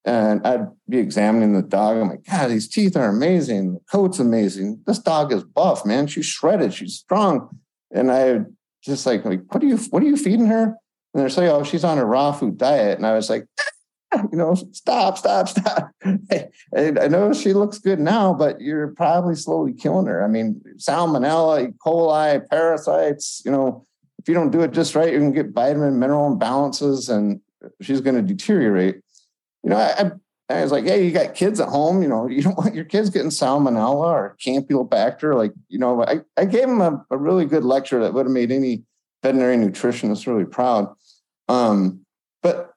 and 0.03 0.45
I'd 0.45 0.67
be 0.89 0.97
examining 0.97 1.53
the 1.53 1.61
dog. 1.61 1.97
I'm 1.97 2.09
like, 2.09 2.25
God, 2.25 2.49
these 2.49 2.67
teeth 2.67 2.95
are 2.97 3.09
amazing. 3.09 3.73
The 3.73 3.79
coat's 3.91 4.19
amazing. 4.19 4.81
This 4.87 4.99
dog 4.99 5.31
is 5.31 5.43
buff, 5.43 5.85
man. 5.85 6.07
She's 6.07 6.25
shredded. 6.25 6.73
She's 6.73 6.95
strong. 6.95 7.59
And 7.91 8.11
I 8.11 8.41
just 8.83 9.05
like, 9.05 9.25
like, 9.25 9.41
what 9.49 9.63
are 9.63 9.67
you, 9.67 9.77
what 9.77 10.01
are 10.01 10.07
you 10.07 10.17
feeding 10.17 10.47
her? 10.47 10.63
And 11.13 11.21
they're 11.21 11.29
saying, 11.29 11.49
oh, 11.49 11.63
she's 11.63 11.83
on 11.83 11.99
a 11.99 12.05
raw 12.05 12.31
food 12.31 12.57
diet. 12.57 12.97
And 12.97 13.05
I 13.05 13.13
was 13.13 13.29
like, 13.29 13.45
you 14.15 14.37
know, 14.37 14.55
stop, 14.55 15.17
stop, 15.17 15.47
stop. 15.47 15.91
I 16.75 17.07
know 17.07 17.33
she 17.33 17.53
looks 17.53 17.77
good 17.77 17.99
now, 17.99 18.33
but 18.33 18.59
you're 18.59 18.89
probably 18.89 19.35
slowly 19.35 19.73
killing 19.73 20.07
her. 20.07 20.23
I 20.23 20.27
mean, 20.27 20.61
salmonella, 20.77 21.69
E. 21.69 21.73
coli, 21.85 22.47
parasites, 22.49 23.41
you 23.45 23.51
know, 23.51 23.85
if 24.19 24.27
you 24.27 24.33
don't 24.33 24.51
do 24.51 24.61
it 24.61 24.71
just 24.71 24.95
right, 24.95 25.11
you 25.11 25.19
can 25.19 25.31
get 25.31 25.49
vitamin 25.49 25.99
mineral 25.99 26.35
imbalances 26.35 27.09
and 27.09 27.41
she's 27.81 28.01
going 28.01 28.15
to 28.15 28.21
deteriorate. 28.21 29.01
You 29.63 29.69
know, 29.69 29.77
I, 29.77 30.11
I 30.49 30.63
was 30.63 30.71
like, 30.71 30.85
hey, 30.85 31.05
you 31.05 31.11
got 31.11 31.35
kids 31.35 31.59
at 31.59 31.69
home, 31.69 32.01
you 32.01 32.09
know, 32.09 32.27
you 32.29 32.41
don't 32.41 32.57
want 32.57 32.75
your 32.75 32.85
kids 32.85 33.09
getting 33.09 33.29
salmonella 33.29 34.05
or 34.05 34.37
campylobacter. 34.43 35.35
Like, 35.35 35.53
you 35.69 35.79
know, 35.79 36.03
I, 36.03 36.21
I 36.37 36.45
gave 36.45 36.65
him 36.65 36.81
a, 36.81 37.05
a 37.09 37.17
really 37.17 37.45
good 37.45 37.63
lecture 37.63 38.01
that 38.01 38.13
would 38.13 38.25
have 38.25 38.33
made 38.33 38.51
any 38.51 38.83
veterinary 39.23 39.57
nutritionist 39.57 40.27
really 40.27 40.45
proud. 40.45 40.93
Um, 41.47 42.05
but 42.41 42.71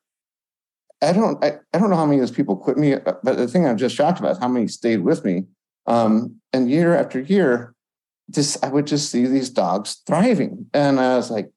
I 1.02 1.12
don't 1.12 1.42
I, 1.44 1.58
I 1.72 1.78
don't 1.78 1.90
know 1.90 1.96
how 1.96 2.06
many 2.06 2.18
of 2.18 2.22
those 2.22 2.36
people 2.36 2.56
quit 2.56 2.76
me, 2.76 2.94
uh, 2.94 3.12
but 3.22 3.36
the 3.36 3.46
thing 3.46 3.66
I'm 3.66 3.76
just 3.76 3.94
shocked 3.94 4.20
about 4.20 4.32
is 4.32 4.38
how 4.38 4.48
many 4.48 4.68
stayed 4.68 5.00
with 5.00 5.24
me. 5.24 5.44
Um, 5.86 6.40
and 6.52 6.70
year 6.70 6.96
after 6.96 7.20
year, 7.20 7.74
just 8.30 8.64
I 8.64 8.68
would 8.68 8.86
just 8.86 9.10
see 9.10 9.26
these 9.26 9.50
dogs 9.50 10.02
thriving. 10.06 10.66
And 10.72 10.98
I 10.98 11.16
was 11.16 11.30
like, 11.30 11.50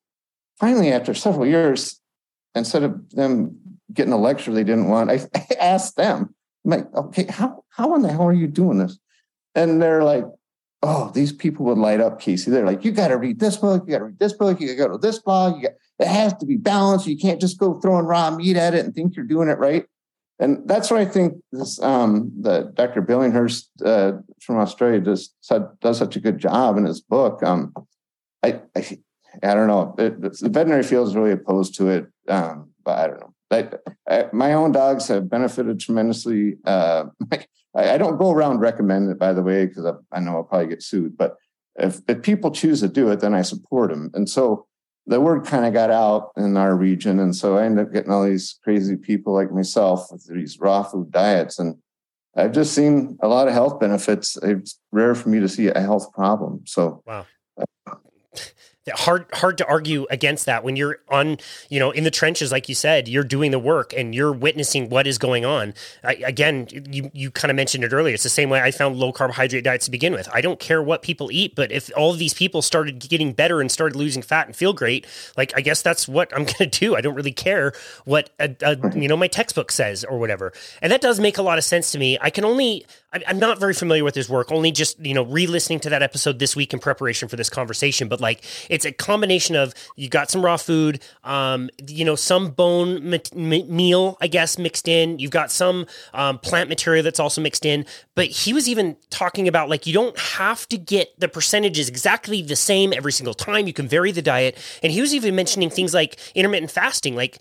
finally, 0.59 0.91
after 0.91 1.13
several 1.13 1.45
years, 1.45 2.01
instead 2.55 2.83
of 2.83 3.09
them 3.11 3.57
getting 3.93 4.13
a 4.13 4.17
lecture 4.17 4.51
they 4.51 4.63
didn't 4.63 4.89
want, 4.89 5.11
I, 5.11 5.19
I 5.35 5.47
asked 5.59 5.95
them, 5.95 6.33
I'm 6.65 6.71
like, 6.71 6.93
okay, 6.93 7.25
how 7.29 7.63
how 7.69 7.95
in 7.95 8.01
the 8.01 8.11
hell 8.11 8.27
are 8.27 8.33
you 8.33 8.47
doing 8.47 8.77
this? 8.77 8.99
And 9.55 9.81
they're 9.81 10.03
like, 10.03 10.25
oh, 10.83 11.11
these 11.13 11.31
people 11.31 11.65
would 11.65 11.77
light 11.77 12.01
up, 12.01 12.19
Casey. 12.19 12.51
They're 12.51 12.65
like, 12.65 12.85
you 12.85 12.91
got 12.91 13.07
to 13.07 13.17
read 13.17 13.39
this 13.39 13.57
book, 13.57 13.83
you 13.85 13.91
got 13.93 13.99
to 13.99 14.05
read 14.05 14.19
this 14.19 14.33
book, 14.33 14.59
you 14.59 14.67
got 14.67 14.73
to 14.73 14.89
go 14.89 14.91
to 14.93 14.97
this 14.97 15.19
blog, 15.19 15.57
you 15.57 15.63
got 15.63 15.73
it 15.99 16.07
has 16.07 16.33
to 16.35 16.45
be 16.45 16.57
balanced. 16.57 17.07
You 17.07 17.17
can't 17.17 17.41
just 17.41 17.57
go 17.57 17.79
throwing 17.79 18.05
raw 18.05 18.29
meat 18.31 18.55
at 18.55 18.75
it 18.75 18.85
and 18.85 18.93
think 18.93 19.15
you're 19.15 19.25
doing 19.25 19.49
it 19.49 19.57
right. 19.57 19.85
And 20.39 20.67
that's 20.67 20.91
what 20.91 21.01
I 21.01 21.05
think 21.05 21.33
this 21.51 21.81
um, 21.81 22.31
the 22.39 22.71
Dr. 22.75 23.01
Billinghurst 23.01 23.69
uh, 23.83 24.19
from 24.39 24.57
Australia 24.57 24.99
does 24.99 25.33
does 25.81 25.97
such 25.97 26.15
a 26.15 26.19
good 26.19 26.37
job 26.37 26.77
in 26.77 26.85
his 26.85 27.01
book. 27.01 27.41
Um, 27.41 27.73
I, 28.43 28.61
I, 28.75 28.99
I 29.41 29.53
don't 29.55 29.67
know. 29.67 29.95
It, 29.97 30.21
the 30.21 30.49
veterinary 30.49 30.83
field 30.83 31.07
is 31.07 31.15
really 31.15 31.31
opposed 31.31 31.75
to 31.77 31.89
it, 31.89 32.07
um, 32.27 32.69
but 32.85 32.99
I 32.99 33.07
don't 33.07 33.19
know. 33.19 33.33
I, 33.51 33.69
I, 34.09 34.25
my 34.33 34.53
own 34.53 34.71
dogs 34.71 35.07
have 35.07 35.29
benefited 35.29 35.79
tremendously. 35.79 36.57
Uh, 36.65 37.05
I, 37.31 37.45
I, 37.75 37.97
don't 37.97 38.17
go 38.17 38.31
around 38.31 38.59
recommending 38.59 39.11
it, 39.11 39.19
by 39.19 39.33
the 39.33 39.43
way, 39.43 39.65
because 39.65 39.85
I, 39.85 39.93
I, 40.11 40.19
know 40.19 40.35
I'll 40.35 40.43
probably 40.43 40.67
get 40.67 40.83
sued. 40.83 41.17
But 41.17 41.35
if, 41.75 42.01
if 42.07 42.21
people 42.21 42.51
choose 42.51 42.81
to 42.81 42.87
do 42.87 43.09
it, 43.11 43.19
then 43.19 43.33
I 43.33 43.43
support 43.43 43.91
them. 43.91 44.11
And 44.13 44.29
so 44.29 44.65
the 45.05 45.21
word 45.21 45.45
kind 45.45 45.65
of 45.65 45.73
got 45.73 45.91
out 45.91 46.31
in 46.35 46.57
our 46.57 46.75
region. 46.75 47.19
And 47.19 47.35
so 47.35 47.57
I 47.57 47.65
ended 47.65 47.85
up 47.85 47.93
getting 47.93 48.11
all 48.11 48.25
these 48.25 48.59
crazy 48.63 48.97
people 48.97 49.33
like 49.33 49.51
myself 49.51 50.07
with 50.11 50.27
these 50.27 50.59
raw 50.59 50.83
food 50.83 51.11
diets. 51.11 51.59
And 51.59 51.77
I've 52.35 52.51
just 52.51 52.73
seen 52.73 53.17
a 53.21 53.27
lot 53.27 53.47
of 53.47 53.53
health 53.53 53.79
benefits. 53.79 54.37
It's 54.43 54.79
rare 54.91 55.15
for 55.15 55.29
me 55.29 55.39
to 55.39 55.47
see 55.47 55.67
a 55.67 55.79
health 55.79 56.11
problem. 56.13 56.63
So, 56.65 57.01
wow 57.05 57.25
hard 58.95 59.25
hard 59.33 59.57
to 59.57 59.67
argue 59.67 60.05
against 60.09 60.45
that 60.45 60.63
when 60.63 60.75
you're 60.75 60.99
on 61.09 61.37
you 61.69 61.79
know 61.79 61.91
in 61.91 62.03
the 62.03 62.11
trenches 62.11 62.51
like 62.51 62.69
you 62.69 62.75
said 62.75 63.07
you're 63.07 63.23
doing 63.23 63.51
the 63.51 63.59
work 63.59 63.93
and 63.93 64.13
you're 64.13 64.31
witnessing 64.31 64.89
what 64.89 65.07
is 65.07 65.17
going 65.17 65.45
on. 65.45 65.73
I, 66.03 66.13
again 66.25 66.67
you 66.71 67.11
you 67.13 67.31
kind 67.31 67.51
of 67.51 67.55
mentioned 67.55 67.83
it 67.83 67.93
earlier. 67.93 68.13
It's 68.13 68.23
the 68.23 68.29
same 68.29 68.49
way 68.49 68.61
i 68.61 68.71
found 68.71 68.97
low 68.97 69.11
carbohydrate 69.11 69.63
diets 69.63 69.85
to 69.85 69.91
begin 69.91 70.13
with. 70.13 70.29
I 70.33 70.41
don't 70.41 70.59
care 70.59 70.81
what 70.81 71.01
people 71.01 71.29
eat 71.31 71.55
but 71.55 71.71
if 71.71 71.89
all 71.95 72.11
of 72.11 72.19
these 72.19 72.33
people 72.33 72.61
started 72.61 72.99
getting 73.07 73.33
better 73.33 73.61
and 73.61 73.71
started 73.71 73.95
losing 73.95 74.21
fat 74.21 74.47
and 74.47 74.55
feel 74.55 74.73
great 74.73 75.05
like 75.35 75.53
i 75.55 75.61
guess 75.61 75.81
that's 75.81 76.07
what 76.07 76.33
i'm 76.35 76.43
going 76.57 76.69
to 76.69 76.79
do. 76.79 76.95
I 76.95 77.01
don't 77.01 77.15
really 77.15 77.31
care 77.31 77.73
what 78.05 78.29
a, 78.39 78.55
a, 78.61 78.97
you 78.97 79.07
know 79.07 79.17
my 79.17 79.27
textbook 79.27 79.71
says 79.71 80.03
or 80.03 80.19
whatever. 80.19 80.53
And 80.81 80.91
that 80.91 81.01
does 81.01 81.19
make 81.19 81.37
a 81.37 81.41
lot 81.41 81.57
of 81.57 81.63
sense 81.63 81.91
to 81.91 81.99
me. 81.99 82.17
I 82.21 82.29
can 82.29 82.45
only 82.45 82.85
I'm 83.27 83.39
not 83.39 83.59
very 83.59 83.73
familiar 83.73 84.03
with 84.03 84.15
his 84.15 84.29
work, 84.29 84.51
only 84.51 84.71
just, 84.71 84.99
you 84.99 85.13
know, 85.13 85.23
re 85.23 85.47
listening 85.47 85.79
to 85.81 85.89
that 85.89 86.03
episode 86.03 86.39
this 86.39 86.55
week 86.55 86.73
in 86.73 86.79
preparation 86.79 87.27
for 87.27 87.35
this 87.35 87.49
conversation. 87.49 88.07
But 88.07 88.21
like, 88.21 88.43
it's 88.69 88.85
a 88.85 88.91
combination 88.91 89.55
of 89.55 89.73
you 89.95 90.09
got 90.09 90.29
some 90.29 90.43
raw 90.43 90.57
food, 90.57 91.01
um, 91.23 91.69
you 91.87 92.05
know, 92.05 92.15
some 92.15 92.51
bone 92.51 93.19
meal, 93.33 94.17
I 94.21 94.27
guess, 94.27 94.57
mixed 94.57 94.87
in. 94.87 95.19
You've 95.19 95.31
got 95.31 95.51
some 95.51 95.85
um, 96.13 96.39
plant 96.39 96.69
material 96.69 97.03
that's 97.03 97.19
also 97.19 97.41
mixed 97.41 97.65
in. 97.65 97.85
But 98.15 98.27
he 98.27 98.53
was 98.53 98.67
even 98.67 98.97
talking 99.09 99.47
about 99.47 99.69
like, 99.69 99.87
you 99.87 99.93
don't 99.93 100.17
have 100.19 100.67
to 100.69 100.77
get 100.77 101.19
the 101.19 101.27
percentages 101.27 101.87
exactly 101.87 102.41
the 102.41 102.55
same 102.55 102.93
every 102.93 103.11
single 103.11 103.33
time. 103.33 103.67
You 103.67 103.73
can 103.73 103.87
vary 103.87 104.11
the 104.11 104.21
diet. 104.21 104.57
And 104.83 104.91
he 104.91 105.01
was 105.01 105.13
even 105.13 105.35
mentioning 105.35 105.69
things 105.69 105.93
like 105.93 106.17
intermittent 106.35 106.71
fasting. 106.71 107.15
Like, 107.15 107.39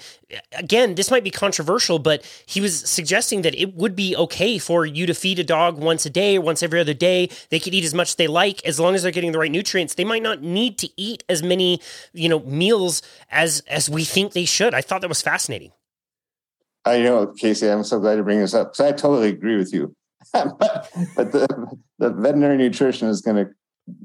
again, 0.53 0.95
this 0.95 1.11
might 1.11 1.25
be 1.25 1.31
controversial, 1.31 1.99
but 1.99 2.25
he 2.47 2.61
was 2.61 2.79
suggesting 2.89 3.43
that 3.43 3.55
it 3.55 3.75
would 3.75 3.97
be 3.97 4.15
okay 4.17 4.59
for 4.59 4.85
you 4.85 5.07
to 5.07 5.15
feed 5.15 5.39
a 5.39 5.45
dog 5.45 5.66
once 5.75 6.07
a 6.07 6.11
day 6.11 6.37
or 6.37 6.41
once 6.41 6.63
every 6.63 6.81
other 6.81 6.95
day. 6.95 7.29
They 7.51 7.59
could 7.59 7.75
eat 7.75 7.85
as 7.85 7.95
much 7.95 8.11
as 8.11 8.15
they 8.15 8.29
like 8.29 8.65
as 8.65 8.79
long 8.79 8.95
as 8.95 9.03
they're 9.03 9.13
getting 9.13 9.33
the 9.33 9.39
right 9.39 9.51
nutrients. 9.51 9.95
They 9.95 10.05
might 10.05 10.23
not 10.23 10.43
need 10.43 10.79
to 10.79 10.89
eat 10.97 11.25
as 11.29 11.43
many, 11.43 11.81
you 12.13 12.29
know, 12.29 12.41
meals 12.41 13.03
as 13.31 13.63
as 13.69 13.91
we 13.91 14.05
think 14.05 14.33
they 14.33 14.45
should. 14.45 14.75
I 14.75 14.81
thought 14.81 15.01
that 15.01 15.09
was 15.09 15.23
fascinating. 15.23 15.73
I 16.85 17.01
know, 17.01 17.27
Casey. 17.27 17.69
I'm 17.69 17.83
so 17.83 17.99
glad 17.99 18.17
to 18.17 18.23
bring 18.23 18.39
this 18.39 18.55
up 18.55 18.73
because 18.73 18.81
I 18.81 18.93
totally 18.93 19.29
agree 19.29 19.57
with 19.57 19.73
you. 19.75 19.95
but, 20.33 20.91
but 21.17 21.33
the, 21.33 21.79
the 21.99 22.11
veterinary 22.11 22.57
nutrition 22.57 23.09
is 23.09 23.21
going 23.21 23.45
to 23.45 23.51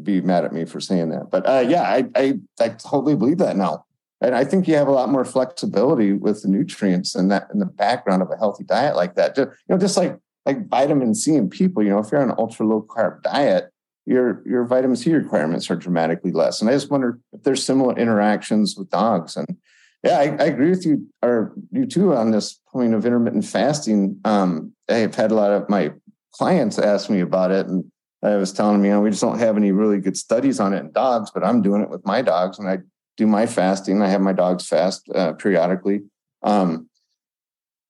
be 0.02 0.22
mad 0.22 0.46
at 0.46 0.54
me 0.54 0.66
for 0.66 0.80
saying 0.80 1.10
that. 1.10 1.30
But 1.30 1.48
uh, 1.48 1.64
yeah, 1.68 1.84
I, 1.84 2.06
I 2.16 2.40
I 2.60 2.70
totally 2.70 3.16
believe 3.16 3.38
that 3.38 3.56
now. 3.56 3.86
And 4.22 4.36
I 4.36 4.44
think 4.44 4.68
you 4.68 4.76
have 4.76 4.88
a 4.88 4.92
lot 4.92 5.10
more 5.10 5.26
flexibility 5.26 6.14
with 6.14 6.44
the 6.44 6.48
nutrients 6.48 7.16
and 7.16 7.32
that 7.32 7.48
in 7.52 7.60
the 7.60 7.66
background 7.66 8.22
of 8.22 8.30
a 8.30 8.38
healthy 8.38 8.64
diet 8.64 8.96
like 8.96 9.16
that. 9.16 9.36
Just, 9.36 9.50
you 9.50 9.76
know, 9.76 9.78
just 9.80 9.98
like 9.98 10.16
like 10.46 10.68
vitamin 10.68 11.14
C 11.14 11.36
in 11.36 11.50
people, 11.50 11.84
you 11.84 11.90
know, 11.90 12.00
if 12.00 12.12
you're 12.12 12.22
on 12.22 12.30
an 12.30 12.36
ultra 12.38 12.66
low 12.66 12.82
carb 12.82 13.22
diet, 13.22 13.72
your 14.06 14.42
your 14.46 14.66
vitamin 14.66 14.96
C 14.96 15.14
requirements 15.14 15.70
are 15.70 15.76
dramatically 15.76 16.32
less. 16.32 16.62
And 16.62 16.70
I 16.70 16.74
just 16.74 16.90
wonder 16.90 17.20
if 17.34 17.44
there's 17.44 17.64
similar 17.64 17.96
interactions 17.98 18.76
with 18.76 18.90
dogs. 18.90 19.38
And 19.38 19.58
yeah, 20.04 20.18
I, 20.18 20.24
I 20.24 20.46
agree 20.46 20.72
with 20.72 20.86
you 20.86 21.08
or 21.22 21.54
you 21.72 21.86
too 21.86 22.16
on 22.16 22.32
this 22.32 22.60
point 22.72 22.94
of 22.94 23.06
intermittent 23.06 23.46
fasting. 23.46 24.20
Um, 24.26 24.74
I've 24.90 25.16
had 25.16 25.32
a 25.32 25.36
lot 25.36 25.52
of 25.52 25.70
my 25.70 25.92
clients 26.34 26.80
ask 26.80 27.10
me 27.10 27.20
about 27.20 27.52
it 27.52 27.68
and 27.68 27.92
I 28.24 28.36
was 28.36 28.54
telling 28.54 28.78
them, 28.78 28.86
you 28.86 28.92
know, 28.92 29.02
we 29.02 29.10
just 29.10 29.22
don't 29.22 29.40
have 29.40 29.58
any 29.58 29.72
really 29.72 30.00
good 30.00 30.18
studies 30.18 30.60
on 30.60 30.74
it 30.74 30.80
in 30.80 30.92
dogs, 30.92 31.32
but 31.34 31.44
I'm 31.44 31.62
doing 31.62 31.82
it 31.82 31.90
with 31.90 32.06
my 32.06 32.22
dogs 32.22 32.60
and 32.60 32.68
I 32.68 32.80
do 33.18 33.28
my 33.28 33.46
fasting. 33.46 34.02
I 34.02 34.10
have 34.10 34.22
my 34.22 34.34
dogs 34.34 34.68
fast 34.68 35.10
uh, 35.14 35.34
periodically. 35.34 36.02
Um, 36.44 36.90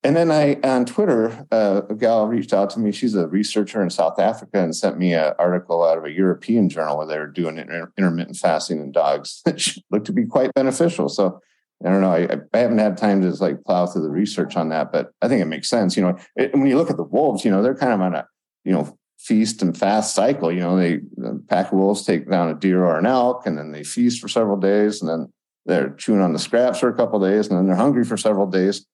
and 0.04 0.16
then 0.16 0.30
I 0.32 0.54
on 0.64 0.84
Twitter, 0.84 1.46
uh, 1.52 1.82
a 1.88 1.94
gal 1.94 2.26
reached 2.26 2.52
out 2.52 2.70
to 2.70 2.80
me. 2.80 2.90
She's 2.90 3.14
a 3.14 3.28
researcher 3.28 3.80
in 3.82 3.90
South 3.90 4.18
Africa 4.18 4.62
and 4.62 4.74
sent 4.74 4.98
me 4.98 5.14
an 5.14 5.34
article 5.38 5.84
out 5.84 5.96
of 5.96 6.04
a 6.04 6.10
European 6.10 6.68
journal 6.68 6.98
where 6.98 7.06
they 7.06 7.18
were 7.18 7.28
doing 7.28 7.58
inter- 7.58 7.92
intermittent 7.96 8.36
fasting 8.36 8.80
in 8.80 8.90
dogs, 8.90 9.40
which 9.44 9.78
looked 9.90 10.06
to 10.06 10.12
be 10.12 10.26
quite 10.26 10.52
beneficial. 10.54 11.08
So 11.08 11.40
I 11.84 11.88
don't 11.88 12.00
know. 12.00 12.12
I, 12.12 12.38
I, 12.52 12.58
haven't 12.58 12.78
had 12.78 12.96
time 12.96 13.22
to 13.22 13.28
just 13.28 13.40
like 13.40 13.64
plow 13.64 13.86
through 13.86 14.02
the 14.02 14.10
research 14.10 14.56
on 14.56 14.68
that, 14.68 14.92
but 14.92 15.12
I 15.20 15.28
think 15.28 15.42
it 15.42 15.46
makes 15.46 15.68
sense. 15.68 15.96
You 15.96 16.02
know, 16.04 16.18
it, 16.36 16.52
when 16.52 16.66
you 16.66 16.76
look 16.76 16.90
at 16.90 16.96
the 16.96 17.02
wolves, 17.02 17.44
you 17.44 17.50
know, 17.50 17.62
they're 17.62 17.74
kind 17.74 17.92
of 17.92 18.00
on 18.00 18.14
a 18.14 18.26
you 18.64 18.72
know 18.72 18.96
feast 19.18 19.62
and 19.62 19.76
fast 19.76 20.14
cycle. 20.14 20.50
You 20.50 20.60
know, 20.60 20.76
they 20.76 21.00
the 21.16 21.42
pack 21.48 21.66
of 21.66 21.78
wolves 21.78 22.04
take 22.04 22.28
down 22.28 22.50
a 22.50 22.54
deer 22.54 22.84
or 22.84 22.98
an 22.98 23.06
elk, 23.06 23.46
and 23.46 23.56
then 23.56 23.70
they 23.70 23.84
feast 23.84 24.20
for 24.20 24.28
several 24.28 24.56
days, 24.56 25.00
and 25.00 25.08
then 25.08 25.32
they're 25.64 25.90
chewing 25.90 26.20
on 26.20 26.32
the 26.32 26.40
scraps 26.40 26.80
for 26.80 26.88
a 26.88 26.94
couple 26.94 27.22
of 27.22 27.30
days, 27.30 27.48
and 27.48 27.56
then 27.56 27.66
they're 27.66 27.76
hungry 27.76 28.04
for 28.04 28.16
several 28.16 28.46
days. 28.46 28.84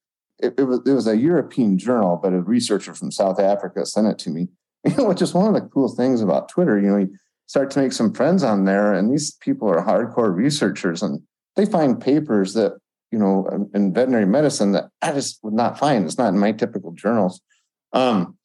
It, 0.41 0.55
it, 0.59 0.65
was 0.65 0.81
it 0.87 0.93
was 0.93 1.07
a 1.07 1.17
European 1.17 1.79
journal, 1.79 2.19
but 2.23 2.33
a 2.33 2.41
researcher 2.41 2.95
from 2.95 3.11
South 3.11 3.41
Africa 3.41 3.85
sent 3.87 4.07
it 4.07 4.19
to 4.21 4.31
me. 4.31 4.49
Which 4.97 5.23
is 5.23 5.35
one 5.35 5.49
of 5.49 5.55
the 5.55 5.69
cool 5.69 5.89
things 5.89 6.21
about 6.21 6.49
Twitter. 6.49 6.79
You 6.79 6.89
know, 6.89 6.97
you 6.99 7.17
start 7.47 7.71
to 7.73 7.81
make 7.81 7.93
some 7.93 8.13
friends 8.13 8.43
on 8.43 8.65
there, 8.65 8.95
and 8.95 9.11
these 9.13 9.33
people 9.33 9.69
are 9.69 9.85
hardcore 9.85 10.35
researchers, 10.35 11.03
and 11.03 11.21
they 11.57 11.67
find 11.67 12.01
papers 12.01 12.55
that 12.55 12.79
you 13.11 13.19
know 13.19 13.69
in 13.75 13.93
veterinary 13.93 14.27
medicine 14.27 14.73
that 14.73 14.91
I 15.03 15.13
just 15.13 15.43
would 15.43 15.55
not 15.55 15.79
find. 15.79 16.05
It's 16.05 16.19
not 16.19 16.29
in 16.29 16.39
my 16.39 16.53
typical 16.53 16.93
journals. 16.93 17.41
Um, 17.93 18.39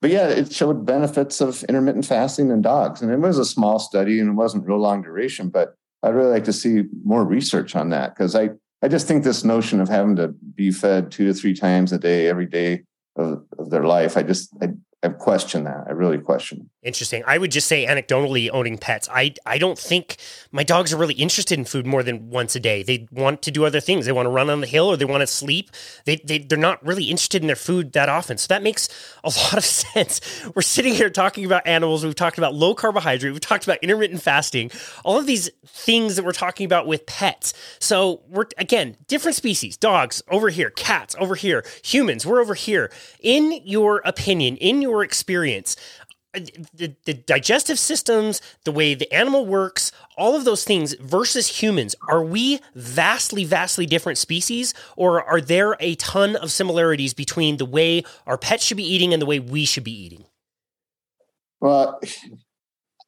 but 0.00 0.10
yeah, 0.10 0.28
it 0.28 0.52
showed 0.52 0.86
benefits 0.86 1.40
of 1.40 1.64
intermittent 1.64 2.06
fasting 2.06 2.50
in 2.50 2.62
dogs. 2.62 3.00
And 3.02 3.10
it 3.10 3.18
was 3.18 3.38
a 3.38 3.44
small 3.44 3.78
study 3.78 4.20
and 4.20 4.30
it 4.30 4.34
wasn't 4.34 4.66
real 4.66 4.78
long 4.78 5.02
duration, 5.02 5.48
but 5.48 5.74
I'd 6.02 6.14
really 6.14 6.30
like 6.30 6.44
to 6.44 6.52
see 6.52 6.84
more 7.04 7.24
research 7.24 7.74
on 7.74 7.90
that 7.90 8.14
because 8.14 8.36
I, 8.36 8.50
I 8.82 8.88
just 8.88 9.08
think 9.08 9.24
this 9.24 9.44
notion 9.44 9.80
of 9.80 9.88
having 9.88 10.16
to 10.16 10.28
be 10.28 10.70
fed 10.70 11.10
two 11.10 11.26
to 11.26 11.34
three 11.34 11.54
times 11.54 11.92
a 11.92 11.98
day, 11.98 12.28
every 12.28 12.46
day 12.46 12.82
of, 13.16 13.44
of 13.58 13.70
their 13.70 13.84
life, 13.84 14.16
I 14.16 14.22
just, 14.22 14.50
I, 14.60 14.68
I 15.02 15.08
question 15.10 15.64
that. 15.64 15.84
I 15.86 15.92
really 15.92 16.18
question. 16.18 16.70
Interesting. 16.82 17.22
I 17.26 17.36
would 17.36 17.50
just 17.50 17.66
say 17.66 17.84
anecdotally 17.84 18.48
owning 18.50 18.78
pets, 18.78 19.08
I 19.12 19.34
I 19.44 19.58
don't 19.58 19.78
think 19.78 20.16
my 20.52 20.62
dogs 20.62 20.92
are 20.92 20.96
really 20.96 21.14
interested 21.14 21.58
in 21.58 21.64
food 21.64 21.86
more 21.86 22.02
than 22.02 22.30
once 22.30 22.56
a 22.56 22.60
day. 22.60 22.82
They 22.82 23.06
want 23.10 23.42
to 23.42 23.50
do 23.50 23.66
other 23.66 23.80
things. 23.80 24.06
They 24.06 24.12
want 24.12 24.26
to 24.26 24.30
run 24.30 24.48
on 24.48 24.60
the 24.62 24.66
hill 24.66 24.86
or 24.86 24.96
they 24.96 25.04
want 25.04 25.20
to 25.20 25.26
sleep. 25.26 25.70
They, 26.06 26.16
they 26.16 26.38
they're 26.38 26.56
not 26.56 26.84
really 26.84 27.04
interested 27.04 27.42
in 27.42 27.46
their 27.46 27.56
food 27.56 27.92
that 27.92 28.08
often. 28.08 28.38
So 28.38 28.46
that 28.48 28.62
makes 28.62 28.88
a 29.22 29.28
lot 29.36 29.58
of 29.58 29.64
sense. 29.64 30.20
We're 30.54 30.62
sitting 30.62 30.94
here 30.94 31.10
talking 31.10 31.44
about 31.44 31.66
animals. 31.66 32.04
We've 32.04 32.14
talked 32.14 32.38
about 32.38 32.54
low 32.54 32.74
carbohydrate. 32.74 33.32
We've 33.32 33.40
talked 33.40 33.64
about 33.64 33.78
intermittent 33.82 34.22
fasting. 34.22 34.70
All 35.04 35.18
of 35.18 35.26
these 35.26 35.50
things 35.66 36.16
that 36.16 36.24
we're 36.24 36.32
talking 36.32 36.64
about 36.64 36.86
with 36.86 37.04
pets. 37.04 37.52
So 37.80 38.22
we're 38.28 38.46
again 38.56 38.96
different 39.08 39.34
species. 39.34 39.76
Dogs 39.76 40.22
over 40.30 40.48
here, 40.48 40.70
cats 40.70 41.14
over 41.18 41.34
here, 41.34 41.64
humans 41.84 42.24
we're 42.24 42.40
over 42.40 42.54
here. 42.54 42.90
In 43.20 43.60
your 43.64 44.00
opinion, 44.04 44.56
in 44.56 44.85
your 44.86 45.02
experience, 45.02 45.76
the, 46.32 46.94
the 47.04 47.14
digestive 47.14 47.78
systems, 47.78 48.40
the 48.64 48.72
way 48.72 48.94
the 48.94 49.12
animal 49.12 49.46
works, 49.46 49.90
all 50.16 50.36
of 50.36 50.44
those 50.44 50.64
things 50.64 50.94
versus 51.00 51.60
humans, 51.60 51.94
are 52.08 52.22
we 52.22 52.60
vastly, 52.74 53.44
vastly 53.44 53.86
different 53.86 54.18
species, 54.18 54.74
or 54.96 55.22
are 55.22 55.40
there 55.40 55.76
a 55.80 55.94
ton 55.96 56.36
of 56.36 56.50
similarities 56.50 57.14
between 57.14 57.56
the 57.56 57.64
way 57.64 58.04
our 58.26 58.38
pets 58.38 58.64
should 58.64 58.76
be 58.76 58.84
eating 58.84 59.12
and 59.12 59.20
the 59.20 59.26
way 59.26 59.40
we 59.40 59.64
should 59.64 59.84
be 59.84 59.92
eating? 59.92 60.24
Well, 61.60 62.00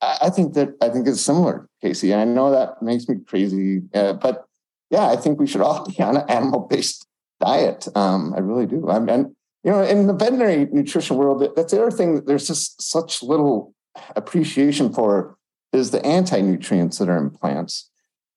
I 0.01 0.31
think 0.31 0.55
that 0.55 0.71
I 0.81 0.89
think 0.89 1.07
it's 1.07 1.21
similar, 1.21 1.69
Casey. 1.83 2.13
And 2.13 2.21
I 2.21 2.25
know 2.25 2.51
that 2.51 2.83
makes 2.83 3.09
me 3.09 3.17
crazy, 3.27 3.83
uh, 3.95 4.15
but 4.15 4.45
yeah, 4.91 5.07
I 5.07 5.17
think 5.17 5.39
we 5.39 5.47
should 5.47 5.61
all 5.61 5.85
be 5.89 6.03
on 6.03 6.17
an 6.17 6.29
animal-based 6.29 7.07
diet. 7.41 7.89
Um, 7.95 8.33
I 8.35 8.41
really 8.41 8.67
do. 8.67 8.89
I 8.89 8.99
mean, 9.01 9.35
you 9.65 9.71
know, 9.71 9.83
in 9.83 10.07
the 10.07 10.15
veterinary 10.15 10.67
nutrition 10.67 11.17
world, 11.17 11.47
that's 11.57 11.73
the 11.73 11.83
other 11.83 11.91
thing 11.91 12.15
that 12.15 12.27
there's 12.27 12.47
just 12.47 12.81
such 12.81 13.23
little 13.23 13.75
appreciation 14.17 14.93
for 14.93 15.37
is 15.73 15.91
the 15.91 16.05
anti-nutrients 16.05 16.99
that 16.99 17.09
are 17.09 17.19
in 17.19 17.31
plants. 17.31 17.91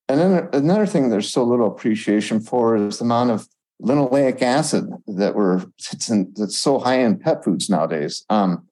And 0.09 0.19
then 0.19 0.49
another 0.51 0.86
thing 0.86 1.09
there's 1.09 1.30
so 1.30 1.43
little 1.43 1.67
appreciation 1.67 2.41
for 2.41 2.76
is 2.76 2.97
the 2.97 3.05
amount 3.05 3.32
of 3.32 3.47
linoleic 3.82 4.41
acid 4.41 4.89
that 5.07 5.36
we're 5.36 5.63
in, 6.09 6.34
that's 6.36 6.57
so 6.57 6.80
high 6.80 6.99
in 6.99 7.17
pet 7.17 7.43
foods 7.43 7.69
nowadays. 7.69 8.26
Um, 8.30 8.67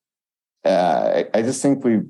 uh, 0.65 1.23
I, 1.33 1.39
I, 1.39 1.41
just 1.41 1.61
think 1.61 1.83
we've 1.85 2.05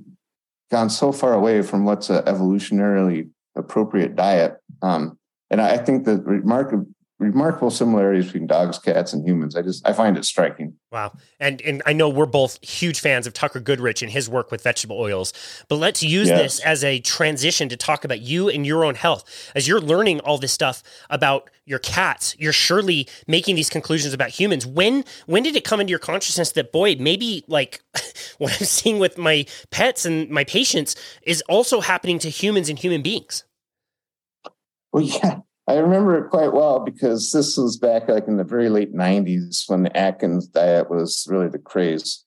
gone 0.71 0.89
so 0.89 1.11
far 1.11 1.33
away 1.33 1.61
from 1.61 1.85
what's 1.85 2.09
an 2.09 2.23
evolutionarily 2.25 3.29
appropriate 3.55 4.15
diet. 4.15 4.57
Um, 4.81 5.19
and 5.51 5.61
I 5.61 5.77
think 5.77 6.05
the 6.05 6.17
remarkable 6.17 6.87
remarkable 7.19 7.69
similarities 7.69 8.25
between 8.25 8.47
dogs, 8.47 8.79
cats, 8.79 9.11
and 9.11 9.27
humans. 9.27 9.55
I 9.55 9.61
just 9.61 9.85
I 9.87 9.91
find 9.91 10.17
it 10.17 10.23
striking. 10.23 10.75
Wow, 10.91 11.13
and 11.39 11.61
and 11.61 11.83
I 11.85 11.93
know 11.93 12.09
we're 12.09 12.25
both 12.25 12.63
huge 12.63 13.01
fans 13.01 13.27
of 13.27 13.33
Tucker 13.33 13.59
Goodrich 13.59 14.01
and 14.01 14.11
his 14.11 14.29
work 14.29 14.51
with 14.51 14.63
vegetable 14.63 14.97
oils. 14.97 15.33
But 15.67 15.75
let's 15.75 16.01
use 16.01 16.29
yes. 16.29 16.41
this 16.41 16.59
as 16.61 16.83
a 16.83 16.99
transition 16.99 17.69
to 17.69 17.77
talk 17.77 18.05
about 18.05 18.21
you 18.21 18.49
and 18.49 18.65
your 18.65 18.85
own 18.85 18.95
health. 18.95 19.51
As 19.53 19.67
you're 19.67 19.81
learning 19.81 20.21
all 20.21 20.37
this 20.37 20.53
stuff 20.53 20.81
about 21.09 21.49
your 21.65 21.79
cats, 21.79 22.35
you're 22.39 22.53
surely 22.53 23.07
making 23.27 23.55
these 23.55 23.69
conclusions 23.69 24.13
about 24.13 24.29
humans. 24.29 24.65
When 24.65 25.03
when 25.25 25.43
did 25.43 25.55
it 25.55 25.65
come 25.65 25.81
into 25.81 25.91
your 25.91 25.99
consciousness 25.99 26.53
that 26.53 26.71
boy, 26.71 26.95
maybe 26.99 27.43
like 27.47 27.81
what 28.37 28.53
I'm 28.53 28.65
seeing 28.65 28.97
with 28.97 29.17
my 29.17 29.45
pets 29.71 30.05
and 30.05 30.29
my 30.29 30.45
patients 30.45 30.95
is 31.23 31.43
also 31.49 31.81
happening 31.81 32.17
to 32.19 32.29
humans 32.29 32.69
and 32.69 32.79
human 32.79 33.01
beings? 33.01 33.43
Well, 34.91 35.03
yeah, 35.03 35.41
I 35.69 35.77
remember 35.77 36.17
it 36.17 36.31
quite 36.31 36.51
well 36.51 36.79
because 36.79 37.31
this 37.31 37.55
was 37.55 37.77
back 37.77 38.09
like 38.09 38.27
in 38.27 38.37
the 38.37 38.43
very 38.43 38.69
late 38.69 38.91
90s 38.91 39.69
when 39.69 39.85
Atkins 39.95 40.47
diet 40.47 40.89
was 40.89 41.27
really 41.29 41.47
the 41.47 41.59
craze. 41.59 42.25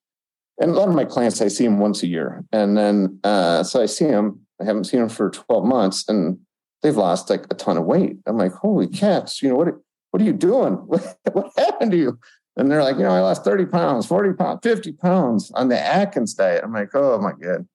And 0.60 0.70
a 0.70 0.74
lot 0.74 0.88
of 0.88 0.94
my 0.94 1.04
clients, 1.04 1.42
I 1.42 1.48
see 1.48 1.64
them 1.64 1.80
once 1.80 2.04
a 2.04 2.06
year. 2.06 2.44
And 2.52 2.76
then, 2.76 3.18
uh, 3.24 3.64
so 3.64 3.82
I 3.82 3.86
see 3.86 4.04
them, 4.04 4.42
I 4.60 4.64
haven't 4.64 4.84
seen 4.84 5.00
them 5.00 5.08
for 5.08 5.28
12 5.28 5.64
months 5.64 6.08
and 6.08 6.38
they've 6.84 6.96
lost 6.96 7.30
like 7.30 7.46
a 7.50 7.54
ton 7.54 7.76
of 7.76 7.84
weight. 7.84 8.18
I'm 8.26 8.38
like, 8.38 8.52
holy 8.52 8.86
cats, 8.86 9.42
you 9.42 9.48
know, 9.48 9.56
what, 9.56 9.74
what 10.12 10.22
are 10.22 10.24
you 10.24 10.32
doing? 10.32 10.74
What, 11.32 11.50
happened 11.56 11.90
to 11.90 11.98
you? 11.98 12.20
And 12.56 12.70
they're 12.70 12.84
like, 12.84 12.96
you 12.96 13.02
know, 13.02 13.10
I 13.10 13.20
lost 13.20 13.42
30 13.42 13.66
pounds, 13.66 14.06
40 14.06 14.34
pounds, 14.34 14.60
50 14.62 14.92
pounds 14.92 15.50
on 15.56 15.66
the 15.66 15.80
Atkins 15.80 16.34
diet. 16.34 16.62
I'm 16.62 16.72
like, 16.72 16.94
oh 16.94 17.18
my 17.18 17.32
God. 17.32 17.66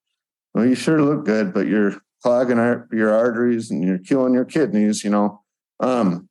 Well, 0.54 0.66
you 0.66 0.76
sure 0.76 1.02
look 1.02 1.26
good, 1.26 1.54
but 1.54 1.68
you're 1.68 1.96
clogging 2.24 2.58
our, 2.58 2.88
your 2.94 3.14
arteries 3.14 3.70
and 3.70 3.84
you're 3.84 3.98
killing 3.98 4.34
your 4.34 4.46
kidneys, 4.46 5.04
you 5.04 5.10
know. 5.10 5.42
Um, 5.80 6.30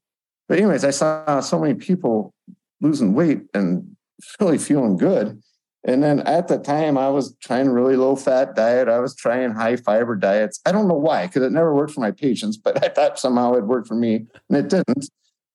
but 0.49 0.59
anyways, 0.59 0.85
I 0.85 0.91
saw 0.91 1.41
so 1.41 1.59
many 1.59 1.75
people 1.75 2.33
losing 2.81 3.15
weight 3.15 3.43
and 3.55 3.97
really 4.41 4.59
feeling 4.59 4.97
good. 4.97 5.43
And 5.85 6.03
then 6.03 6.21
at 6.21 6.49
the 6.49 6.59
time, 6.59 6.99
I 6.99 7.09
was 7.11 7.37
trying 7.37 7.69
really 7.69 7.95
low 7.95 8.17
fat 8.17 8.57
diet. 8.57 8.89
I 8.89 8.99
was 8.99 9.15
trying 9.15 9.53
high 9.53 9.77
fiber 9.77 10.17
diets. 10.17 10.61
I 10.67 10.73
don't 10.73 10.89
know 10.89 10.95
why, 10.95 11.27
because 11.27 11.45
it 11.45 11.53
never 11.53 11.73
worked 11.73 11.93
for 11.93 12.01
my 12.01 12.11
patients, 12.11 12.57
but 12.57 12.83
I 12.85 12.89
thought 12.89 13.21
somehow 13.21 13.55
it 13.55 13.65
worked 13.65 13.87
for 13.87 13.95
me, 13.95 14.27
and 14.49 14.59
it 14.59 14.69
didn't. 14.69 15.09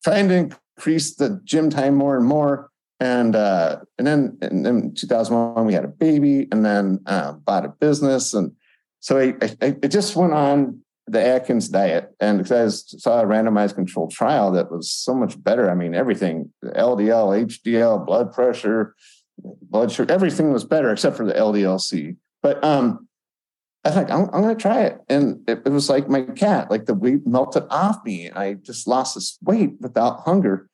Trying 0.03 0.29
to 0.29 0.57
increase 0.77 1.15
the 1.15 1.41
gym 1.43 1.69
time 1.69 1.95
more 1.95 2.15
and 2.15 2.25
more, 2.25 2.69
and 3.01 3.35
uh, 3.35 3.81
and 3.97 4.07
then 4.07 4.37
in 4.41 4.95
2001 4.95 5.65
we 5.65 5.73
had 5.73 5.83
a 5.83 5.89
baby, 5.89 6.47
and 6.51 6.65
then 6.65 7.01
uh, 7.05 7.33
bought 7.33 7.65
a 7.65 7.69
business, 7.69 8.33
and 8.33 8.53
so 9.01 9.19
I, 9.19 9.35
I, 9.61 9.75
I 9.83 9.87
just 9.87 10.15
went 10.15 10.33
on 10.33 10.81
the 11.07 11.21
Atkins 11.21 11.69
diet, 11.69 12.13
and 12.19 12.37
because 12.37 12.93
I 12.93 12.97
saw 12.97 13.21
a 13.21 13.25
randomized 13.25 13.75
controlled 13.75 14.11
trial 14.11 14.51
that 14.51 14.71
was 14.71 14.91
so 14.91 15.13
much 15.13 15.41
better. 15.41 15.69
I 15.69 15.75
mean, 15.75 15.95
everything 15.95 16.51
LDL, 16.63 17.45
HDL, 17.45 18.05
blood 18.05 18.31
pressure, 18.31 18.95
blood 19.37 19.91
sugar, 19.91 20.13
everything 20.13 20.51
was 20.51 20.63
better 20.63 20.91
except 20.91 21.17
for 21.17 21.25
the 21.25 21.33
LDLC. 21.33 22.17
But 22.41 22.63
um, 22.63 23.07
I 23.83 23.89
was 23.89 23.95
like, 23.95 24.11
I'm, 24.11 24.25
I'm 24.25 24.41
going 24.41 24.55
to 24.55 24.61
try 24.61 24.83
it, 24.83 24.99
and 25.09 25.41
it, 25.49 25.63
it, 25.65 25.69
was 25.69 25.89
like 25.89 26.07
my 26.07 26.21
cat, 26.21 26.69
like 26.69 26.85
the 26.85 26.93
weight 26.93 27.25
melted 27.25 27.63
off 27.69 27.97
me. 28.05 28.29
I 28.31 28.53
just 28.53 28.87
lost 28.87 29.15
this 29.15 29.37
weight 29.41 29.73
without 29.79 30.21
hunger, 30.21 30.69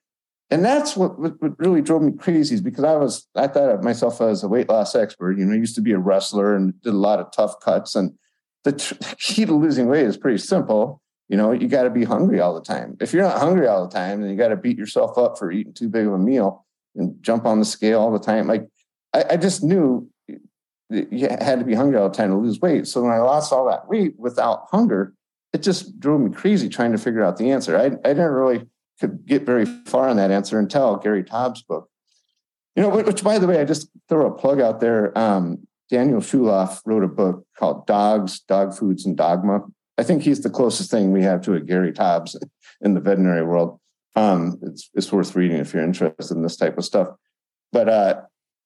and 0.51 0.63
that's 0.63 0.97
what, 0.97 1.17
what, 1.19 1.41
what 1.41 1.57
really 1.57 1.82
drove 1.82 2.01
me 2.01 2.11
crazy. 2.11 2.55
Is 2.55 2.61
because 2.61 2.84
I 2.84 2.95
was 2.95 3.28
I 3.34 3.47
thought 3.47 3.69
of 3.69 3.84
myself 3.84 4.19
as 4.19 4.43
a 4.43 4.49
weight 4.49 4.67
loss 4.67 4.93
expert. 4.93 5.38
You 5.38 5.45
know, 5.45 5.53
I 5.53 5.57
used 5.57 5.75
to 5.75 5.82
be 5.82 5.93
a 5.93 5.99
wrestler 5.99 6.53
and 6.53 6.80
did 6.82 6.93
a 6.93 6.97
lot 6.97 7.19
of 7.19 7.32
tough 7.32 7.59
cuts 7.61 7.95
and 7.95 8.13
the 8.68 9.15
key 9.20 9.45
to 9.45 9.53
losing 9.53 9.88
weight 9.88 10.05
is 10.05 10.18
pretty 10.18 10.38
simple. 10.38 11.01
You 11.30 11.38
know, 11.38 11.51
you 11.51 11.68
got 11.68 11.84
to 11.84 11.89
be 11.89 12.05
hungry 12.05 12.39
all 12.39 12.53
the 12.53 12.61
time. 12.61 12.97
If 13.01 13.13
you're 13.13 13.24
not 13.24 13.39
hungry 13.39 13.68
all 13.68 13.86
the 13.86 13.93
time, 13.93 14.22
then 14.22 14.30
you 14.30 14.38
got 14.38 14.49
to 14.49 14.55
beat 14.55 14.78
yourself 14.78 15.18
up 15.18 15.38
for 15.38 15.51
eating 15.51 15.74
too 15.74 15.89
big 15.89 16.07
of 16.07 16.13
a 16.13 16.18
meal 16.18 16.65
and 16.95 17.22
jump 17.22 17.45
on 17.45 17.59
the 17.59 17.65
scale 17.65 17.99
all 17.99 18.11
the 18.11 18.20
time. 18.20 18.47
Like 18.47 18.68
I, 19.13 19.26
I 19.32 19.38
just 19.38 19.63
knew 19.63 20.09
you 20.89 21.28
had 21.28 21.59
to 21.59 21.65
be 21.65 21.74
hungry 21.74 21.97
all 21.97 22.09
the 22.09 22.15
time 22.15 22.30
to 22.30 22.38
lose 22.38 22.61
weight. 22.61 22.88
So 22.88 23.01
when 23.01 23.11
I 23.11 23.18
lost 23.18 23.51
all 23.51 23.68
that 23.68 23.89
weight 23.89 24.13
without 24.18 24.68
hunger, 24.72 25.13
it 25.51 25.61
just 25.61 25.99
drove 25.99 26.22
me 26.22 26.32
crazy 26.32 26.70
trying 26.70 26.93
to 26.93 26.97
figure 26.97 27.24
out 27.24 27.38
the 27.38 27.51
answer. 27.51 27.78
I, 27.78 27.86
I 27.86 28.13
didn't 28.13 28.32
really 28.32 28.65
could 28.99 29.26
get 29.26 29.45
very 29.45 29.65
far 29.65 30.07
on 30.07 30.18
that 30.18 30.32
answer 30.32 30.59
until 30.59 30.95
Gary 30.97 31.24
Taubes' 31.24 31.61
book. 31.61 31.89
You 32.76 32.84
know, 32.84 32.89
which 32.89 33.24
by 33.24 33.39
the 33.39 33.47
way, 33.47 33.59
I 33.59 33.65
just 33.65 33.89
throw 34.07 34.28
a 34.28 34.32
plug 34.32 34.61
out 34.61 34.80
there. 34.80 35.18
Um, 35.18 35.66
Daniel 35.89 36.19
Schulof 36.19 36.81
wrote 36.85 37.03
a 37.03 37.07
book 37.07 37.45
called 37.57 37.88
Dogs, 37.88 38.41
Dog 38.41 38.73
Foods, 38.73 39.05
and 39.05 39.15
Dogma. 39.15 39.61
I 39.97 40.03
think 40.03 40.23
he's 40.23 40.41
the 40.41 40.49
closest 40.49 40.91
thing 40.91 41.11
we 41.11 41.23
have 41.23 41.41
to 41.43 41.53
a 41.53 41.61
Gary 41.61 41.91
Taubes 41.91 42.35
in 42.81 42.93
the 42.93 42.99
veterinary 42.99 43.43
world. 43.43 43.79
Um, 44.15 44.59
it's, 44.61 44.89
it's 44.93 45.11
worth 45.11 45.35
reading 45.35 45.57
if 45.57 45.73
you're 45.73 45.83
interested 45.83 46.35
in 46.35 46.43
this 46.43 46.57
type 46.57 46.77
of 46.77 46.85
stuff. 46.85 47.09
But 47.71 47.89
uh, 47.89 48.21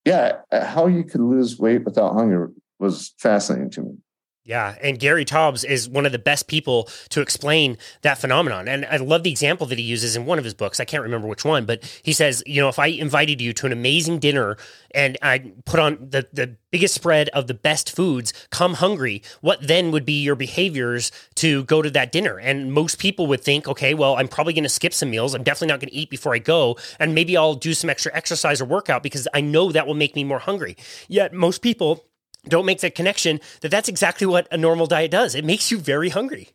yeah, 0.05 0.37
how 0.51 0.87
you 0.87 1.03
could 1.03 1.21
lose 1.21 1.59
weight 1.59 1.83
without 1.83 2.13
hunger 2.13 2.51
was 2.79 3.13
fascinating 3.19 3.69
to 3.71 3.81
me. 3.81 3.97
Yeah, 4.43 4.75
and 4.81 4.97
Gary 4.97 5.23
Taubes 5.23 5.63
is 5.63 5.87
one 5.87 6.07
of 6.07 6.11
the 6.11 6.17
best 6.17 6.47
people 6.47 6.89
to 7.09 7.21
explain 7.21 7.77
that 8.01 8.17
phenomenon. 8.17 8.67
And 8.67 8.87
I 8.87 8.97
love 8.97 9.21
the 9.21 9.29
example 9.29 9.67
that 9.67 9.77
he 9.77 9.83
uses 9.83 10.15
in 10.15 10.25
one 10.25 10.39
of 10.39 10.43
his 10.43 10.55
books. 10.55 10.79
I 10.79 10.85
can't 10.85 11.03
remember 11.03 11.27
which 11.27 11.45
one, 11.45 11.65
but 11.65 11.83
he 12.01 12.11
says, 12.11 12.41
you 12.47 12.59
know, 12.59 12.67
if 12.67 12.79
I 12.79 12.87
invited 12.87 13.39
you 13.39 13.53
to 13.53 13.67
an 13.67 13.71
amazing 13.71 14.17
dinner 14.17 14.57
and 14.95 15.15
I 15.21 15.51
put 15.65 15.79
on 15.79 16.09
the 16.09 16.27
the 16.33 16.55
biggest 16.71 16.95
spread 16.95 17.29
of 17.29 17.45
the 17.45 17.53
best 17.53 17.95
foods, 17.95 18.33
come 18.49 18.75
hungry, 18.75 19.21
what 19.41 19.61
then 19.61 19.91
would 19.91 20.05
be 20.05 20.23
your 20.23 20.35
behaviors 20.35 21.11
to 21.35 21.63
go 21.65 21.83
to 21.83 21.91
that 21.91 22.11
dinner? 22.11 22.39
And 22.39 22.73
most 22.73 22.97
people 22.97 23.27
would 23.27 23.41
think, 23.41 23.67
okay, 23.67 23.93
well, 23.93 24.15
I'm 24.15 24.27
probably 24.27 24.53
going 24.53 24.63
to 24.63 24.69
skip 24.69 24.93
some 24.93 25.11
meals. 25.11 25.35
I'm 25.35 25.43
definitely 25.43 25.67
not 25.67 25.81
going 25.81 25.89
to 25.89 25.95
eat 25.95 26.09
before 26.09 26.33
I 26.33 26.39
go, 26.39 26.77
and 26.99 27.13
maybe 27.13 27.37
I'll 27.37 27.53
do 27.53 27.75
some 27.75 27.91
extra 27.91 28.11
exercise 28.15 28.59
or 28.59 28.65
workout 28.65 29.03
because 29.03 29.27
I 29.35 29.41
know 29.41 29.71
that 29.71 29.85
will 29.85 29.93
make 29.93 30.15
me 30.15 30.23
more 30.23 30.39
hungry. 30.39 30.77
Yet 31.07 31.31
most 31.31 31.61
people 31.61 32.05
don't 32.47 32.65
make 32.65 32.79
that 32.81 32.95
connection 32.95 33.39
that 33.61 33.69
that's 33.69 33.89
exactly 33.89 34.27
what 34.27 34.47
a 34.51 34.57
normal 34.57 34.87
diet 34.87 35.11
does. 35.11 35.35
It 35.35 35.45
makes 35.45 35.71
you 35.71 35.77
very 35.77 36.09
hungry. 36.09 36.49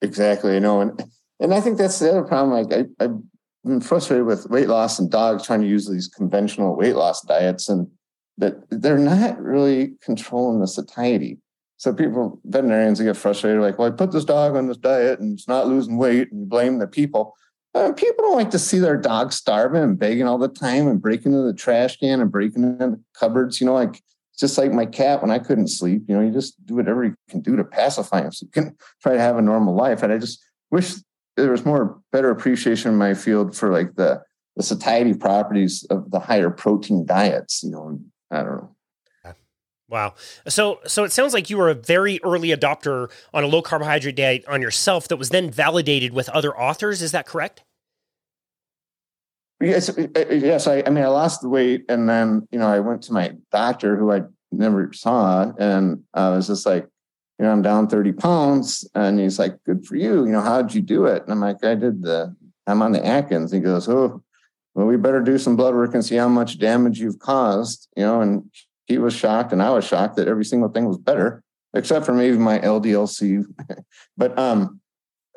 Exactly. 0.00 0.54
You 0.54 0.60
know, 0.60 0.80
and 0.80 1.04
and 1.40 1.54
I 1.54 1.60
think 1.60 1.78
that's 1.78 1.98
the 1.98 2.10
other 2.10 2.22
problem. 2.22 2.68
Like 2.68 2.72
I, 2.72 3.04
I've 3.04 3.18
been 3.64 3.80
frustrated 3.80 4.26
with 4.26 4.48
weight 4.50 4.68
loss 4.68 4.98
and 4.98 5.10
dogs 5.10 5.46
trying 5.46 5.60
to 5.60 5.68
use 5.68 5.88
these 5.88 6.08
conventional 6.08 6.76
weight 6.76 6.96
loss 6.96 7.22
diets, 7.22 7.68
and 7.68 7.88
that 8.38 8.54
they're 8.70 8.98
not 8.98 9.40
really 9.40 9.92
controlling 10.02 10.60
the 10.60 10.66
satiety. 10.66 11.38
So 11.76 11.92
people, 11.92 12.40
veterinarians, 12.44 13.00
get 13.00 13.16
frustrated, 13.16 13.60
like, 13.60 13.76
well, 13.76 13.88
I 13.88 13.90
put 13.90 14.12
this 14.12 14.24
dog 14.24 14.54
on 14.54 14.68
this 14.68 14.76
diet 14.76 15.18
and 15.18 15.32
it's 15.36 15.48
not 15.48 15.66
losing 15.66 15.98
weight, 15.98 16.30
and 16.30 16.48
blame 16.48 16.78
the 16.78 16.86
people. 16.86 17.34
Uh, 17.74 17.92
people 17.92 18.24
don't 18.24 18.36
like 18.36 18.50
to 18.50 18.58
see 18.58 18.78
their 18.78 18.96
dog 18.96 19.32
starving 19.32 19.82
and 19.82 19.98
begging 19.98 20.28
all 20.28 20.38
the 20.38 20.46
time 20.46 20.86
and 20.86 21.02
breaking 21.02 21.32
into 21.32 21.44
the 21.44 21.54
trash 21.54 21.96
can 21.96 22.20
and 22.20 22.30
breaking 22.30 22.62
into 22.62 22.90
the 22.90 23.00
cupboards. 23.18 23.60
You 23.60 23.66
know, 23.66 23.74
like 23.74 24.02
just 24.42 24.58
like 24.58 24.72
my 24.72 24.84
cat 24.84 25.22
when 25.22 25.30
I 25.30 25.38
couldn't 25.38 25.68
sleep. 25.68 26.02
You 26.08 26.16
know, 26.16 26.20
you 26.20 26.32
just 26.32 26.54
do 26.66 26.74
whatever 26.74 27.04
you 27.04 27.14
can 27.30 27.40
do 27.40 27.54
to 27.56 27.64
pacify 27.64 28.22
him 28.22 28.32
so 28.32 28.44
you 28.44 28.50
can 28.50 28.76
try 29.00 29.14
to 29.14 29.20
have 29.20 29.38
a 29.38 29.42
normal 29.42 29.74
life. 29.74 30.02
And 30.02 30.12
I 30.12 30.18
just 30.18 30.44
wish 30.70 30.96
there 31.36 31.52
was 31.52 31.64
more 31.64 32.00
better 32.10 32.30
appreciation 32.30 32.90
in 32.90 32.98
my 32.98 33.14
field 33.14 33.56
for 33.56 33.72
like 33.72 33.94
the 33.94 34.22
the 34.56 34.62
satiety 34.62 35.14
properties 35.14 35.86
of 35.88 36.10
the 36.10 36.18
higher 36.18 36.50
protein 36.50 37.06
diets. 37.06 37.62
You 37.62 37.70
know, 37.70 38.00
I 38.30 38.42
don't 38.42 38.56
know. 38.56 38.76
Wow. 39.88 40.14
So 40.48 40.80
so 40.86 41.04
it 41.04 41.12
sounds 41.12 41.34
like 41.34 41.48
you 41.48 41.56
were 41.56 41.70
a 41.70 41.74
very 41.74 42.18
early 42.24 42.48
adopter 42.48 43.10
on 43.32 43.44
a 43.44 43.46
low 43.46 43.62
carbohydrate 43.62 44.16
diet 44.16 44.44
on 44.48 44.60
yourself 44.60 45.06
that 45.08 45.18
was 45.18 45.28
then 45.28 45.50
validated 45.50 46.12
with 46.12 46.28
other 46.30 46.58
authors. 46.58 47.00
Is 47.00 47.12
that 47.12 47.26
correct? 47.26 47.62
Yes, 49.62 49.88
uh, 49.88 50.08
uh, 50.16 50.32
yes. 50.32 50.66
I, 50.66 50.82
I 50.84 50.90
mean, 50.90 51.04
I 51.04 51.08
lost 51.08 51.40
the 51.40 51.48
weight, 51.48 51.84
and 51.88 52.08
then 52.08 52.48
you 52.50 52.58
know, 52.58 52.66
I 52.66 52.80
went 52.80 53.02
to 53.02 53.12
my 53.12 53.32
doctor, 53.52 53.96
who 53.96 54.12
I 54.12 54.22
never 54.50 54.92
saw, 54.92 55.52
and 55.56 56.02
I 56.12 56.30
was 56.30 56.48
just 56.48 56.66
like, 56.66 56.86
you 57.38 57.44
know, 57.44 57.52
I'm 57.52 57.62
down 57.62 57.86
30 57.86 58.12
pounds, 58.12 58.88
and 58.94 59.20
he's 59.20 59.38
like, 59.38 59.62
"Good 59.64 59.86
for 59.86 59.94
you." 59.94 60.26
You 60.26 60.32
know, 60.32 60.40
how'd 60.40 60.74
you 60.74 60.82
do 60.82 61.06
it? 61.06 61.22
And 61.22 61.32
I'm 61.32 61.40
like, 61.40 61.64
I 61.64 61.76
did 61.76 62.02
the. 62.02 62.34
I'm 62.66 62.82
on 62.82 62.92
the 62.92 63.04
Atkins. 63.04 63.52
He 63.52 63.60
goes, 63.60 63.88
"Oh, 63.88 64.22
well, 64.74 64.86
we 64.86 64.96
better 64.96 65.20
do 65.20 65.38
some 65.38 65.56
blood 65.56 65.74
work 65.74 65.94
and 65.94 66.04
see 66.04 66.16
how 66.16 66.28
much 66.28 66.58
damage 66.58 66.98
you've 66.98 67.20
caused." 67.20 67.88
You 67.96 68.02
know, 68.02 68.20
and 68.20 68.50
he 68.86 68.98
was 68.98 69.14
shocked, 69.14 69.52
and 69.52 69.62
I 69.62 69.70
was 69.70 69.86
shocked 69.86 70.16
that 70.16 70.26
every 70.26 70.44
single 70.44 70.70
thing 70.70 70.86
was 70.86 70.98
better, 70.98 71.40
except 71.72 72.04
for 72.04 72.14
maybe 72.14 72.36
my 72.36 72.58
LDLC. 72.58 73.44
but 74.16 74.36
um, 74.36 74.80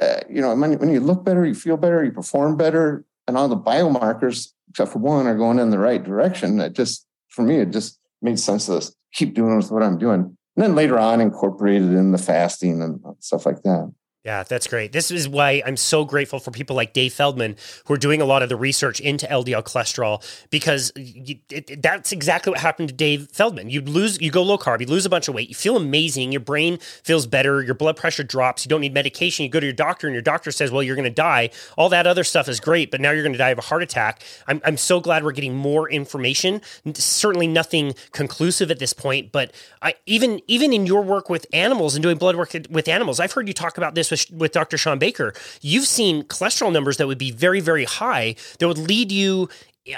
uh, 0.01 0.21
you 0.28 0.41
know, 0.41 0.55
when, 0.55 0.80
when 0.80 0.89
you 0.89 0.99
look 0.99 1.23
better, 1.23 1.45
you 1.45 1.53
feel 1.53 1.78
better, 1.78 2.03
you 2.03 2.11
perform 2.11 2.57
better 2.57 3.05
and 3.28 3.38
all 3.38 3.47
the 3.47 3.57
biomarkers, 3.57 4.49
except 4.69 4.91
for 4.91 4.99
one, 4.99 5.28
are 5.28 5.38
going 5.38 5.59
in 5.59 5.69
the 5.69 5.80
right 5.80 6.03
direction. 6.03 6.59
It 6.59 6.73
just, 6.73 7.07
for 7.30 7.41
me, 7.41 7.57
it 7.57 7.71
just 7.71 7.99
made 8.21 8.39
sense 8.39 8.67
to 8.67 8.82
keep 9.13 9.34
doing 9.34 9.61
what 9.61 9.84
I'm 9.84 9.97
doing. 9.97 10.21
And 10.55 10.63
then 10.63 10.76
later 10.76 10.97
on, 10.97 11.21
incorporated 11.21 11.91
in 11.91 12.11
the 12.11 12.17
fasting 12.17 12.82
and 12.82 12.99
stuff 13.19 13.45
like 13.45 13.61
that. 13.63 13.91
Yeah, 14.26 14.41
that's 14.41 14.65
great. 14.65 14.91
This 14.91 15.11
is 15.11 15.30
why 15.30 15.61
I'm 15.67 15.78
so 15.78 16.03
grateful 16.03 16.39
for 16.39 16.49
people 16.49 16.76
like 16.76 16.93
Dave 16.93 17.13
Feldman 17.13 17.55
who 17.86 17.93
are 17.93 17.97
doing 17.97 18.21
a 18.21 18.26
lot 18.26 18.41
of 18.41 18.49
the 18.49 18.55
research 18.55 18.99
into 18.99 19.28
LDL 19.28 19.61
cholesterol 19.63 20.23
because 20.49 20.91
you, 20.95 21.38
it, 21.51 21.84
that's 21.84 22.11
exactly 22.11 22.49
what 22.49 22.59
happened 22.59 22.89
to 22.89 22.95
Dave 22.95 23.30
Feldman. 23.32 23.69
You 23.69 23.82
lose, 23.82 24.19
you 24.19 24.32
go 24.32 24.41
low 24.41 24.57
carb, 24.57 24.82
you 24.82 24.88
lose 24.88 25.05
a 25.05 25.11
bunch 25.11 25.28
of 25.28 25.36
weight, 25.36 25.47
you 25.47 25.53
feel 25.53 25.78
amazing, 25.78 26.32
your 26.32 26.41
brain 26.41 26.80
feels 27.03 27.28
better, 27.28 27.61
your 27.61 27.76
blood 27.76 27.97
pressure 27.97 28.23
drops, 28.23 28.65
you 28.65 28.69
don't 28.69 28.82
need 28.82 28.95
medication. 28.95 29.43
You 29.43 29.49
go 29.49 29.59
to 29.59 29.65
your 29.67 29.73
doctor 29.73 30.07
and 30.07 30.15
your 30.15 30.23
doctor 30.23 30.49
says, 30.51 30.71
"Well, 30.71 30.82
you're 30.82 30.95
going 30.95 31.03
to 31.03 31.11
die." 31.11 31.51
All 31.78 31.89
that 31.89 32.07
other 32.07 32.23
stuff 32.23 32.49
is 32.49 32.59
great, 32.59 32.89
but 32.89 32.99
now 32.99 33.11
you're 33.11 33.21
going 33.21 33.34
to 33.34 33.38
die 33.38 33.51
of 33.51 33.59
a 33.59 33.61
heart 33.61 33.84
attack. 33.84 34.23
I'm 34.47 34.59
I'm 34.65 34.78
so 34.78 34.99
glad 34.99 35.23
we're 35.23 35.34
getting 35.34 35.55
more 35.55 35.88
information. 35.88 36.61
Certainly 36.95 37.45
nothing 37.45 37.93
conclusive 38.11 38.71
at 38.71 38.80
this 38.80 38.91
point, 38.91 39.32
but 39.32 39.51
I 39.84 39.93
even 40.07 40.41
even 40.47 40.73
in 40.73 40.88
your 40.88 41.03
work 41.03 41.30
with 41.30 41.45
animals 41.53 41.93
and 41.93 42.01
doing 42.01 42.17
blood 42.17 42.36
work 42.36 42.55
with 42.71 42.88
animals, 42.88 43.19
I've 43.19 43.34
heard 43.34 43.47
you 43.47 43.53
talk 43.53 43.78
about 43.78 43.93
this 43.93 44.14
with, 44.32 44.51
Dr. 44.51 44.78
Shawn 44.78 44.99
Baker, 44.99 45.34
you've 45.61 45.86
seen 45.86 46.24
cholesterol 46.24 46.72
numbers 46.72 46.97
that 46.97 47.07
would 47.07 47.18
be 47.18 47.32
very, 47.32 47.59
very 47.59 47.86
high 47.86 48.36
that 48.59 48.68
would 48.68 48.78
lead 48.78 49.11
you 49.11 49.49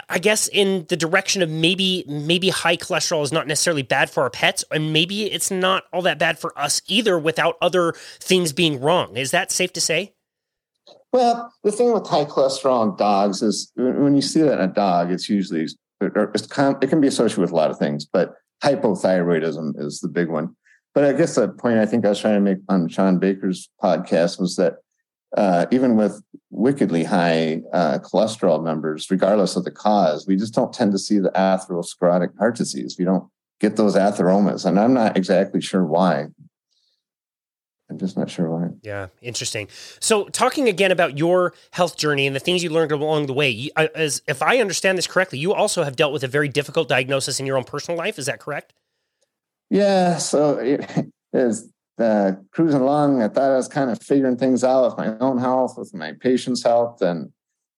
I 0.09 0.19
guess 0.19 0.49
in 0.49 0.85
the 0.89 0.97
direction 0.97 1.41
of 1.41 1.49
maybe 1.49 2.03
maybe 2.07 2.49
high 2.49 2.75
cholesterol 2.75 3.23
is 3.23 3.31
not 3.31 3.47
necessarily 3.47 3.83
bad 3.83 4.09
for 4.09 4.23
our 4.23 4.29
pets, 4.29 4.65
and 4.69 4.91
maybe 4.91 5.31
it's 5.31 5.49
not 5.49 5.85
all 5.93 6.01
that 6.01 6.19
bad 6.19 6.37
for 6.39 6.57
us 6.59 6.81
either 6.87 7.17
without 7.17 7.55
other 7.61 7.93
things 8.19 8.51
being 8.51 8.81
wrong. 8.81 9.15
Is 9.15 9.31
that 9.31 9.49
safe 9.49 9.71
to 9.73 9.81
say? 9.81 10.13
Well, 11.13 11.53
the 11.63 11.71
thing 11.71 11.93
with 11.93 12.05
high 12.05 12.25
cholesterol 12.25 12.89
in 12.89 12.97
dogs 12.97 13.41
is 13.41 13.71
when 13.75 14.13
you 14.13 14.21
see 14.21 14.41
that 14.41 14.59
in 14.59 14.69
a 14.69 14.73
dog, 14.73 15.09
it's 15.09 15.29
usually 15.29 15.61
it's 15.61 15.75
it 16.01 16.89
can 16.89 17.01
be 17.01 17.07
associated 17.07 17.41
with 17.41 17.51
a 17.51 17.55
lot 17.55 17.71
of 17.71 17.79
things, 17.79 18.05
but 18.05 18.35
hypothyroidism 18.63 19.79
is 19.79 19.99
the 19.99 20.09
big 20.09 20.29
one. 20.29 20.55
But 20.93 21.03
I 21.03 21.13
guess 21.13 21.35
the 21.35 21.47
point 21.47 21.77
I 21.77 21.85
think 21.85 22.05
I 22.05 22.09
was 22.09 22.19
trying 22.19 22.35
to 22.35 22.39
make 22.41 22.57
on 22.69 22.87
Shawn 22.89 23.19
Baker's 23.19 23.69
podcast 23.81 24.39
was 24.39 24.55
that 24.55 24.77
uh, 25.35 25.65
even 25.71 25.95
with 25.95 26.21
wickedly 26.49 27.03
high 27.03 27.61
uh, 27.73 27.99
cholesterol 27.99 28.63
numbers, 28.63 29.11
regardless 29.11 29.55
of 29.55 29.63
the 29.63 29.71
cause, 29.71 30.25
we 30.27 30.35
just 30.35 30.53
don't 30.53 30.73
tend 30.73 30.91
to 30.93 30.99
see 30.99 31.19
the 31.19 31.31
atherosclerotic 31.31 32.37
heart 32.37 32.55
disease. 32.55 32.95
We 32.97 33.05
don't 33.05 33.29
get 33.59 33.75
those 33.75 33.95
atheromas, 33.95 34.65
and 34.65 34.79
I'm 34.79 34.93
not 34.93 35.17
exactly 35.17 35.61
sure 35.61 35.85
why. 35.85 36.27
I'm 37.89 37.97
just 37.97 38.17
not 38.17 38.29
sure 38.29 38.49
why. 38.49 38.69
Yeah, 38.81 39.07
interesting. 39.21 39.69
So, 39.99 40.25
talking 40.25 40.67
again 40.67 40.91
about 40.91 41.17
your 41.17 41.53
health 41.71 41.97
journey 41.97 42.27
and 42.27 42.35
the 42.35 42.39
things 42.39 42.63
you 42.63 42.69
learned 42.69 42.91
along 42.91 43.27
the 43.27 43.33
way, 43.33 43.69
as 43.75 44.21
if 44.27 44.41
I 44.41 44.59
understand 44.59 44.97
this 44.97 45.07
correctly, 45.07 45.39
you 45.39 45.53
also 45.53 45.83
have 45.83 45.95
dealt 45.95 46.11
with 46.11 46.23
a 46.23 46.27
very 46.27 46.49
difficult 46.49 46.89
diagnosis 46.89 47.39
in 47.39 47.45
your 47.45 47.57
own 47.57 47.63
personal 47.63 47.97
life. 47.97 48.19
Is 48.19 48.25
that 48.25 48.39
correct? 48.39 48.73
Yeah. 49.69 50.17
So 50.17 50.57
it 50.57 50.89
is 51.33 51.69
uh, 51.99 52.33
cruising 52.51 52.81
along. 52.81 53.21
I 53.21 53.27
thought 53.27 53.51
I 53.51 53.55
was 53.55 53.67
kind 53.67 53.89
of 53.89 54.01
figuring 54.01 54.37
things 54.37 54.63
out 54.63 54.85
with 54.85 54.97
my 54.97 55.17
own 55.19 55.37
health, 55.37 55.77
with 55.77 55.93
my 55.93 56.13
patient's 56.13 56.63
health, 56.63 57.01
and 57.01 57.31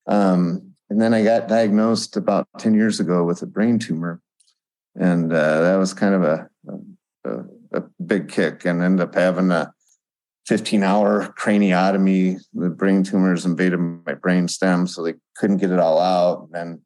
um, 0.08 0.74
and 0.90 1.02
then 1.02 1.14
I 1.14 1.24
got 1.24 1.48
diagnosed 1.48 2.18
about 2.18 2.48
ten 2.58 2.74
years 2.74 3.00
ago 3.00 3.24
with 3.24 3.42
a 3.42 3.46
brain 3.46 3.80
tumor, 3.80 4.22
and 4.96 5.32
uh, 5.32 5.62
that 5.62 5.76
was 5.78 5.94
kind 5.94 6.16
of 6.16 6.24
a, 6.24 6.50
a, 7.24 7.40
a 7.74 7.84
big 8.06 8.30
kick, 8.30 8.66
and 8.66 8.84
ended 8.84 9.08
up 9.08 9.16
having 9.16 9.52
a 9.52 9.72
15 10.48 10.84
hour 10.84 11.34
craniotomy. 11.40 12.40
The 12.54 12.70
brain 12.70 13.04
tumors 13.04 13.46
invaded 13.46 13.78
my 13.78 14.16
brain 14.16 14.48
stem, 14.48 14.88
so 14.88 15.04
they 15.04 15.14
couldn't 15.36 15.58
get 15.58 15.72
it 15.72 15.80
all 15.80 16.00
out. 16.00 16.42
And 16.42 16.52
then 16.54 16.82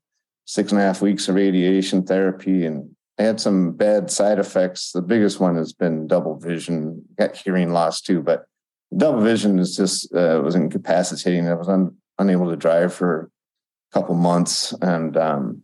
six 0.46 0.72
and 0.72 0.82
a 0.82 0.84
half 0.84 1.02
weeks 1.02 1.30
of 1.30 1.36
radiation 1.36 2.04
therapy, 2.04 2.66
and 2.66 2.94
I 3.20 3.24
had 3.24 3.40
some 3.40 3.74
bad 3.74 4.10
side 4.10 4.40
effects. 4.40 4.92
The 4.92 5.02
biggest 5.02 5.40
one 5.40 5.56
has 5.56 5.74
been 5.74 6.08
double 6.08 6.38
vision. 6.38 7.04
Got 7.18 7.36
hearing 7.36 7.72
loss 7.72 8.02
too, 8.02 8.22
but 8.22 8.46
double 8.96 9.22
vision 9.22 9.60
is 9.60 9.76
just 9.76 10.14
uh, 10.14 10.42
was 10.44 10.56
incapacitating. 10.56 11.48
I 11.48 11.54
was 11.54 11.70
un, 11.70 11.96
unable 12.18 12.50
to 12.50 12.58
drive 12.58 12.94
for 12.94 13.30
a 13.92 14.00
couple 14.00 14.16
months, 14.16 14.74
and 14.82 15.16
um, 15.16 15.62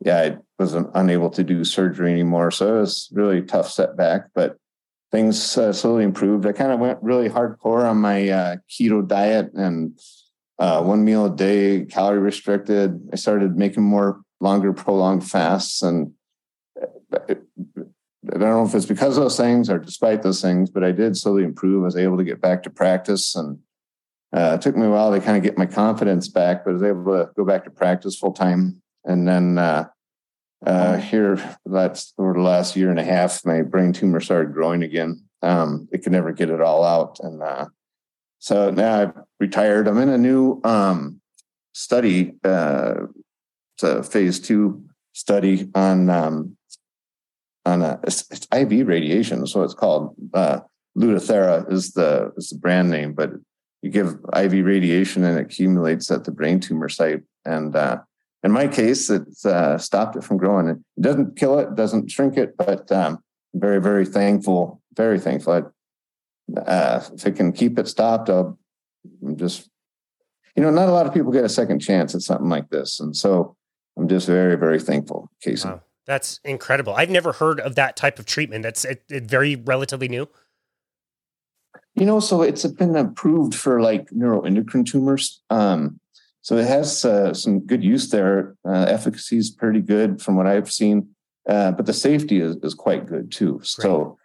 yeah, 0.00 0.18
I 0.18 0.36
was 0.58 0.74
unable 0.74 1.30
to 1.30 1.42
do 1.42 1.64
surgery 1.64 2.12
anymore. 2.12 2.50
So 2.50 2.76
it 2.76 2.80
was 2.80 3.08
really 3.12 3.42
tough 3.42 3.70
setback, 3.70 4.28
but 4.34 4.56
things 5.10 5.56
uh, 5.56 5.72
slowly 5.72 6.04
improved. 6.04 6.46
I 6.46 6.52
kind 6.52 6.72
of 6.72 6.80
went 6.80 7.02
really 7.02 7.28
hardcore 7.28 7.84
on 7.84 7.98
my 7.98 8.28
uh, 8.28 8.56
keto 8.70 9.06
diet 9.06 9.52
and 9.54 9.98
uh, 10.58 10.82
one 10.82 11.04
meal 11.04 11.26
a 11.26 11.34
day, 11.34 11.84
calorie 11.84 12.18
restricted. 12.18 13.00
I 13.12 13.16
started 13.16 13.56
making 13.56 13.82
more 13.82 14.20
longer, 14.40 14.72
prolonged 14.72 15.28
fasts. 15.28 15.82
And 15.82 16.12
I 17.14 18.38
don't 18.38 18.40
know 18.40 18.64
if 18.64 18.74
it's 18.74 18.86
because 18.86 19.16
of 19.16 19.24
those 19.24 19.36
things 19.36 19.68
or 19.68 19.78
despite 19.78 20.22
those 20.22 20.40
things, 20.40 20.70
but 20.70 20.84
I 20.84 20.92
did 20.92 21.16
slowly 21.16 21.44
improve. 21.44 21.82
I 21.82 21.84
was 21.84 21.96
able 21.96 22.16
to 22.16 22.24
get 22.24 22.40
back 22.40 22.62
to 22.62 22.70
practice. 22.70 23.34
And 23.34 23.58
uh, 24.34 24.56
it 24.58 24.62
took 24.62 24.76
me 24.76 24.86
a 24.86 24.90
while 24.90 25.12
to 25.12 25.20
kind 25.20 25.36
of 25.36 25.42
get 25.42 25.58
my 25.58 25.66
confidence 25.66 26.28
back, 26.28 26.64
but 26.64 26.70
I 26.70 26.74
was 26.74 26.82
able 26.82 27.04
to 27.04 27.30
go 27.36 27.44
back 27.44 27.64
to 27.64 27.70
practice 27.70 28.16
full 28.16 28.32
time. 28.32 28.82
And 29.04 29.28
then 29.28 29.58
uh, 29.58 29.88
uh, 30.64 30.96
here, 30.96 31.58
that's 31.66 32.14
over 32.18 32.32
the 32.32 32.40
last 32.40 32.76
year 32.76 32.90
and 32.90 32.98
a 32.98 33.04
half, 33.04 33.44
my 33.44 33.62
brain 33.62 33.92
tumor 33.92 34.20
started 34.20 34.54
growing 34.54 34.82
again. 34.82 35.22
Um, 35.42 35.88
it 35.92 36.02
could 36.02 36.12
never 36.12 36.32
get 36.32 36.48
it 36.48 36.62
all 36.62 36.82
out, 36.82 37.18
and 37.20 37.42
uh, 37.42 37.66
so 38.38 38.70
now 38.70 39.02
I've 39.02 39.12
retired. 39.38 39.86
I'm 39.86 39.98
in 39.98 40.08
a 40.08 40.16
new 40.16 40.58
um, 40.64 41.20
study. 41.74 42.32
Uh, 42.42 43.08
it's 43.74 43.82
a 43.82 44.02
phase 44.02 44.40
two 44.40 44.84
study 45.12 45.68
on 45.74 46.08
um, 46.08 46.56
on 47.64 47.82
a, 47.82 47.98
it's, 48.04 48.24
it's 48.30 48.46
IV 48.52 48.86
radiation. 48.86 49.46
So 49.46 49.62
it's 49.62 49.74
called 49.74 50.14
uh, 50.32 50.60
Lutathera 50.96 51.70
is 51.72 51.92
the 51.92 52.32
is 52.36 52.50
the 52.50 52.58
brand 52.58 52.90
name, 52.90 53.14
but 53.14 53.30
you 53.82 53.90
give 53.90 54.16
IV 54.34 54.64
radiation 54.64 55.24
and 55.24 55.38
it 55.38 55.42
accumulates 55.42 56.10
at 56.10 56.24
the 56.24 56.30
brain 56.30 56.60
tumor 56.60 56.88
site, 56.88 57.22
and 57.44 57.74
uh, 57.74 57.98
in 58.44 58.52
my 58.52 58.68
case, 58.68 59.08
it's 59.10 59.44
uh, 59.46 59.78
stopped 59.78 60.16
it 60.16 60.22
from 60.24 60.36
growing. 60.36 60.68
It 60.68 60.78
doesn't 61.00 61.36
kill 61.36 61.58
it, 61.58 61.74
doesn't 61.74 62.10
shrink 62.10 62.36
it, 62.36 62.56
but 62.56 62.92
um, 62.92 63.18
very, 63.54 63.80
very 63.80 64.04
thankful, 64.04 64.82
very 64.94 65.18
thankful. 65.18 65.52
I, 65.54 66.60
uh, 66.60 67.02
if 67.14 67.26
it 67.26 67.36
can 67.36 67.52
keep 67.52 67.78
it 67.78 67.88
stopped, 67.88 68.28
I'll 68.28 68.58
I'm 69.24 69.36
just, 69.36 69.68
you 70.56 70.62
know, 70.62 70.70
not 70.70 70.88
a 70.88 70.92
lot 70.92 71.06
of 71.06 71.14
people 71.14 71.32
get 71.32 71.44
a 71.44 71.48
second 71.48 71.80
chance 71.80 72.14
at 72.14 72.22
something 72.22 72.48
like 72.48 72.68
this. 72.70 73.00
And 73.00 73.16
so 73.16 73.56
I'm 73.96 74.08
just 74.08 74.26
very, 74.26 74.56
very 74.56 74.80
thankful, 74.80 75.30
Casey. 75.42 75.68
Wow. 75.68 75.82
That's 76.06 76.40
incredible. 76.44 76.94
I've 76.94 77.10
never 77.10 77.32
heard 77.32 77.60
of 77.60 77.76
that 77.76 77.96
type 77.96 78.18
of 78.18 78.26
treatment. 78.26 78.62
That's 78.62 78.84
it, 78.84 79.04
it 79.08 79.24
very 79.24 79.56
relatively 79.56 80.08
new. 80.08 80.28
You 81.94 82.06
know, 82.06 82.20
so 82.20 82.42
it's 82.42 82.66
been 82.66 82.96
approved 82.96 83.54
for 83.54 83.80
like 83.80 84.10
neuroendocrine 84.10 84.86
tumors. 84.86 85.40
Um, 85.50 86.00
so 86.42 86.58
it 86.58 86.66
has 86.66 87.04
uh, 87.04 87.32
some 87.32 87.60
good 87.60 87.82
use 87.82 88.10
there. 88.10 88.56
Uh, 88.66 88.84
efficacy 88.88 89.38
is 89.38 89.50
pretty 89.50 89.80
good 89.80 90.20
from 90.20 90.36
what 90.36 90.46
I've 90.46 90.70
seen, 90.70 91.08
uh, 91.48 91.70
but 91.72 91.86
the 91.86 91.92
safety 91.92 92.40
is, 92.40 92.56
is 92.56 92.74
quite 92.74 93.06
good 93.06 93.32
too. 93.32 93.60
So 93.62 94.18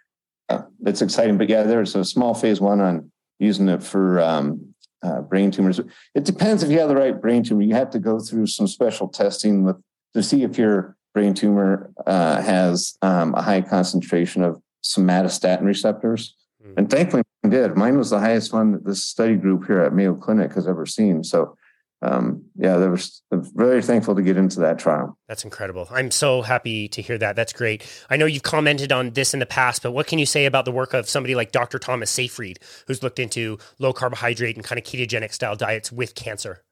uh, 0.50 0.64
it's 0.86 1.02
exciting. 1.02 1.38
But 1.38 1.48
yeah, 1.48 1.64
there's 1.64 1.96
a 1.96 2.04
small 2.04 2.34
phase 2.34 2.60
one 2.60 2.82
on 2.82 3.12
using 3.38 3.70
it 3.70 3.82
for 3.82 4.20
um, 4.20 4.74
uh, 5.02 5.22
brain 5.22 5.52
tumors. 5.52 5.80
It 6.14 6.26
depends 6.26 6.62
if 6.62 6.70
you 6.70 6.80
have 6.80 6.90
the 6.90 6.96
right 6.96 7.20
brain 7.20 7.44
tumor. 7.44 7.62
You 7.62 7.76
have 7.76 7.92
to 7.92 8.00
go 8.00 8.20
through 8.20 8.48
some 8.48 8.68
special 8.68 9.08
testing 9.08 9.64
with 9.64 9.78
to 10.14 10.24
see 10.24 10.44
if 10.44 10.58
your 10.58 10.98
brain 11.14 11.34
tumor 11.34 11.92
uh, 12.06 12.42
has 12.42 12.98
um, 13.02 13.34
a 13.36 13.42
high 13.42 13.62
concentration 13.62 14.44
of 14.44 14.62
somatostatin 14.84 15.64
receptors. 15.64 16.36
Mm. 16.66 16.74
And 16.78 16.90
thankfully, 16.90 17.24
mine 17.44 17.52
did. 17.52 17.76
Mine 17.76 17.98
was 17.98 18.10
the 18.10 18.20
highest 18.20 18.54
one 18.54 18.72
that 18.74 18.86
this 18.86 19.04
study 19.04 19.36
group 19.36 19.66
here 19.66 19.82
at 19.82 19.94
Mayo 19.94 20.16
Clinic 20.16 20.54
has 20.54 20.68
ever 20.68 20.86
seen. 20.86 21.24
So 21.24 21.56
um, 22.02 22.46
yeah, 22.56 22.78
they 22.78 22.88
were 22.88 23.00
very 23.32 23.82
thankful 23.82 24.16
to 24.16 24.22
get 24.22 24.38
into 24.38 24.62
that 24.62 24.80
trial. 24.80 25.18
That's 25.28 25.44
incredible. 25.44 25.88
I'm 25.92 26.12
so 26.12 26.42
happy 26.42 26.88
to 26.90 27.02
hear 27.02 27.18
that. 27.18 27.36
That's 27.36 27.52
great. 27.52 27.86
I 28.10 28.16
know 28.16 28.26
you've 28.26 28.44
commented 28.44 28.92
on 28.92 29.12
this 29.12 29.34
in 29.34 29.42
the 29.42 29.46
past, 29.46 29.84
but 29.84 29.92
what 29.92 30.08
can 30.08 30.18
you 30.18 30.26
say 30.26 30.46
about 30.46 30.66
the 30.66 30.72
work 30.72 30.94
of 30.94 31.10
somebody 31.10 31.36
like 31.36 31.52
Dr. 31.52 31.78
Thomas 31.78 32.10
Seyfried, 32.10 32.60
who's 32.88 33.04
looked 33.04 33.20
into 33.20 33.58
low 33.80 33.92
carbohydrate 33.92 34.56
and 34.56 34.64
kind 34.64 34.80
of 34.80 34.86
ketogenic 34.86 35.34
style 35.34 35.56
diets 35.56 35.92
with 35.92 36.16
cancer? 36.16 36.64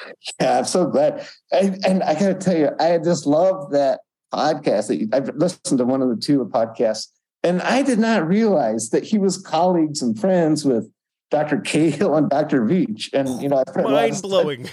Yeah, 0.40 0.58
I'm 0.58 0.64
so 0.64 0.86
glad. 0.86 1.26
And, 1.52 1.84
and 1.86 2.02
I 2.02 2.14
got 2.14 2.26
to 2.28 2.34
tell 2.34 2.56
you, 2.56 2.70
I 2.78 2.98
just 2.98 3.26
love 3.26 3.70
that 3.72 4.00
podcast. 4.32 4.88
That 4.88 4.96
you, 4.96 5.08
I've 5.12 5.34
listened 5.36 5.78
to 5.78 5.84
one 5.84 6.02
of 6.02 6.08
the 6.08 6.16
two 6.16 6.44
podcasts, 6.52 7.08
and 7.42 7.62
I 7.62 7.82
did 7.82 7.98
not 7.98 8.26
realize 8.26 8.90
that 8.90 9.04
he 9.04 9.18
was 9.18 9.38
colleagues 9.38 10.02
and 10.02 10.18
friends 10.18 10.64
with 10.64 10.90
Dr. 11.30 11.58
Cahill 11.58 12.16
and 12.16 12.30
Dr. 12.30 12.62
Veech. 12.62 13.08
And, 13.12 13.42
you 13.42 13.48
know, 13.48 13.62
I've 13.66 13.84
mind 13.84 14.20
blowing. 14.22 14.68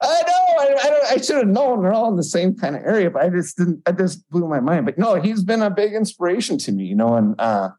I 0.00 0.22
know. 0.26 0.44
I, 0.58 0.76
I, 0.82 1.12
I, 1.12 1.16
should 1.18 1.36
have 1.36 1.46
known 1.46 1.82
they're 1.82 1.92
all 1.92 2.10
in 2.10 2.16
the 2.16 2.24
same 2.24 2.54
kind 2.54 2.76
of 2.76 2.82
area, 2.82 3.10
but 3.10 3.22
I 3.22 3.30
just 3.30 3.56
didn't. 3.56 3.82
I 3.86 3.92
just 3.92 4.28
blew 4.30 4.46
my 4.46 4.60
mind. 4.60 4.84
But 4.84 4.98
no, 4.98 5.20
he's 5.20 5.42
been 5.42 5.62
a 5.62 5.70
big 5.70 5.94
inspiration 5.94 6.58
to 6.58 6.72
me. 6.72 6.84
You 6.84 6.96
know, 6.96 7.14
and 7.14 7.34
uh, 7.40 7.70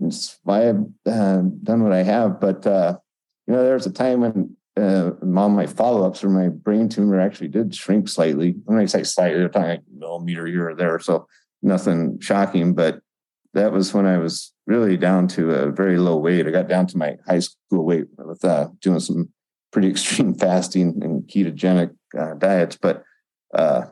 it's 0.00 0.38
why 0.42 0.68
I've 0.68 0.84
uh, 1.06 1.42
done 1.62 1.82
what 1.82 1.92
I 1.92 2.02
have. 2.02 2.40
But 2.40 2.66
uh, 2.66 2.98
you 3.46 3.54
know, 3.54 3.62
there 3.62 3.74
was 3.74 3.86
a 3.86 3.92
time 3.92 4.20
when 4.20 4.53
uh, 4.76 5.10
all 5.36 5.48
my 5.48 5.66
follow-ups 5.66 6.20
for 6.20 6.28
my 6.28 6.48
brain 6.48 6.88
tumor 6.88 7.20
actually 7.20 7.48
did 7.48 7.74
shrink 7.74 8.08
slightly. 8.08 8.56
When 8.64 8.78
I 8.78 8.86
say 8.86 9.04
slightly, 9.04 9.38
they're 9.38 9.48
talking 9.48 9.68
like 9.68 9.82
millimeter 9.96 10.46
here 10.46 10.70
or 10.70 10.74
there, 10.74 10.98
so 10.98 11.28
nothing 11.62 12.18
shocking. 12.20 12.74
But 12.74 13.00
that 13.52 13.72
was 13.72 13.94
when 13.94 14.06
I 14.06 14.18
was 14.18 14.52
really 14.66 14.96
down 14.96 15.28
to 15.28 15.52
a 15.52 15.70
very 15.70 15.96
low 15.96 16.16
weight. 16.16 16.46
I 16.46 16.50
got 16.50 16.68
down 16.68 16.86
to 16.88 16.98
my 16.98 17.16
high 17.26 17.38
school 17.38 17.84
weight 17.84 18.06
with 18.18 18.44
uh, 18.44 18.68
doing 18.80 19.00
some 19.00 19.30
pretty 19.70 19.88
extreme 19.90 20.34
fasting 20.34 21.00
and 21.02 21.22
ketogenic 21.22 21.94
uh, 22.18 22.34
diets. 22.34 22.76
But 22.80 23.04
uh, 23.54 23.86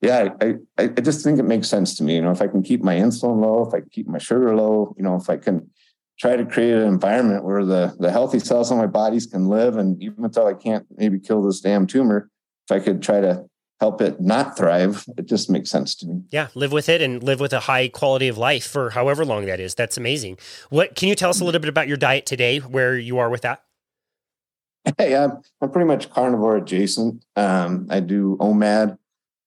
yeah, 0.00 0.34
I, 0.40 0.54
I, 0.76 0.84
I 0.84 1.00
just 1.00 1.22
think 1.22 1.38
it 1.38 1.44
makes 1.44 1.68
sense 1.68 1.94
to 1.96 2.02
me. 2.02 2.16
You 2.16 2.22
know, 2.22 2.32
if 2.32 2.42
I 2.42 2.48
can 2.48 2.62
keep 2.62 2.82
my 2.82 2.96
insulin 2.96 3.40
low, 3.40 3.66
if 3.66 3.72
I 3.72 3.80
can 3.80 3.90
keep 3.90 4.08
my 4.08 4.18
sugar 4.18 4.56
low, 4.56 4.94
you 4.98 5.04
know, 5.04 5.14
if 5.14 5.30
I 5.30 5.36
can 5.36 5.70
try 6.18 6.36
to 6.36 6.44
create 6.44 6.74
an 6.74 6.86
environment 6.86 7.44
where 7.44 7.64
the 7.64 7.94
the 7.98 8.10
healthy 8.10 8.38
cells 8.38 8.70
in 8.70 8.78
my 8.78 8.86
bodies 8.86 9.26
can 9.26 9.48
live, 9.48 9.76
and 9.76 10.02
even 10.02 10.28
though 10.30 10.48
I 10.48 10.54
can't 10.54 10.86
maybe 10.96 11.18
kill 11.18 11.42
this 11.42 11.60
damn 11.60 11.86
tumor, 11.86 12.30
if 12.68 12.76
I 12.76 12.80
could 12.80 13.02
try 13.02 13.20
to 13.20 13.44
help 13.80 14.00
it 14.00 14.20
not 14.20 14.56
thrive, 14.56 15.04
it 15.18 15.26
just 15.26 15.50
makes 15.50 15.70
sense 15.70 15.94
to 15.96 16.06
me. 16.06 16.22
Yeah, 16.30 16.48
live 16.54 16.72
with 16.72 16.88
it 16.88 17.02
and 17.02 17.22
live 17.22 17.40
with 17.40 17.52
a 17.52 17.60
high 17.60 17.88
quality 17.88 18.28
of 18.28 18.38
life 18.38 18.66
for 18.66 18.90
however 18.90 19.24
long 19.24 19.46
that 19.46 19.60
is. 19.60 19.74
That's 19.74 19.96
amazing. 19.96 20.38
What 20.70 20.94
can 20.94 21.08
you 21.08 21.14
tell 21.14 21.30
us 21.30 21.40
a 21.40 21.44
little 21.44 21.60
bit 21.60 21.68
about 21.68 21.88
your 21.88 21.96
diet 21.96 22.24
today, 22.24 22.58
where 22.58 22.96
you 22.96 23.18
are 23.18 23.28
with 23.28 23.42
that? 23.42 23.62
Hey, 24.98 25.16
I'm, 25.16 25.38
I'm 25.60 25.70
pretty 25.70 25.86
much 25.86 26.10
carnivore 26.10 26.56
adjacent. 26.56 27.24
Um, 27.36 27.86
I 27.90 28.00
do 28.00 28.36
OMAD, 28.38 28.98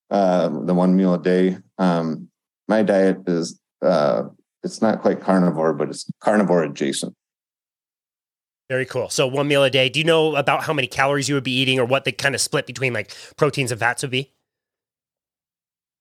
uh, 0.09 0.49
the 0.49 0.73
one 0.73 0.95
meal 0.95 1.13
a 1.13 1.21
day. 1.21 1.57
Um, 1.77 2.29
my 2.67 2.83
diet 2.83 3.17
is 3.27 3.59
uh, 3.81 4.23
it's 4.67 4.81
not 4.81 5.01
quite 5.01 5.21
carnivore, 5.21 5.73
but 5.73 5.89
it's 5.89 6.09
carnivore 6.19 6.63
adjacent. 6.63 7.15
Very 8.69 8.85
cool. 8.85 9.09
So 9.09 9.25
one 9.25 9.47
meal 9.47 9.63
a 9.63 9.69
day. 9.69 9.87
Do 9.89 9.99
you 9.99 10.05
know 10.05 10.35
about 10.35 10.63
how 10.63 10.73
many 10.73 10.87
calories 10.87 11.29
you 11.29 11.35
would 11.35 11.43
be 11.43 11.57
eating 11.57 11.79
or 11.79 11.85
what 11.85 12.03
the 12.03 12.11
kind 12.11 12.35
of 12.35 12.41
split 12.41 12.67
between 12.67 12.93
like 12.93 13.15
proteins 13.37 13.71
and 13.71 13.79
fats 13.79 14.03
would 14.03 14.11
be? 14.11 14.33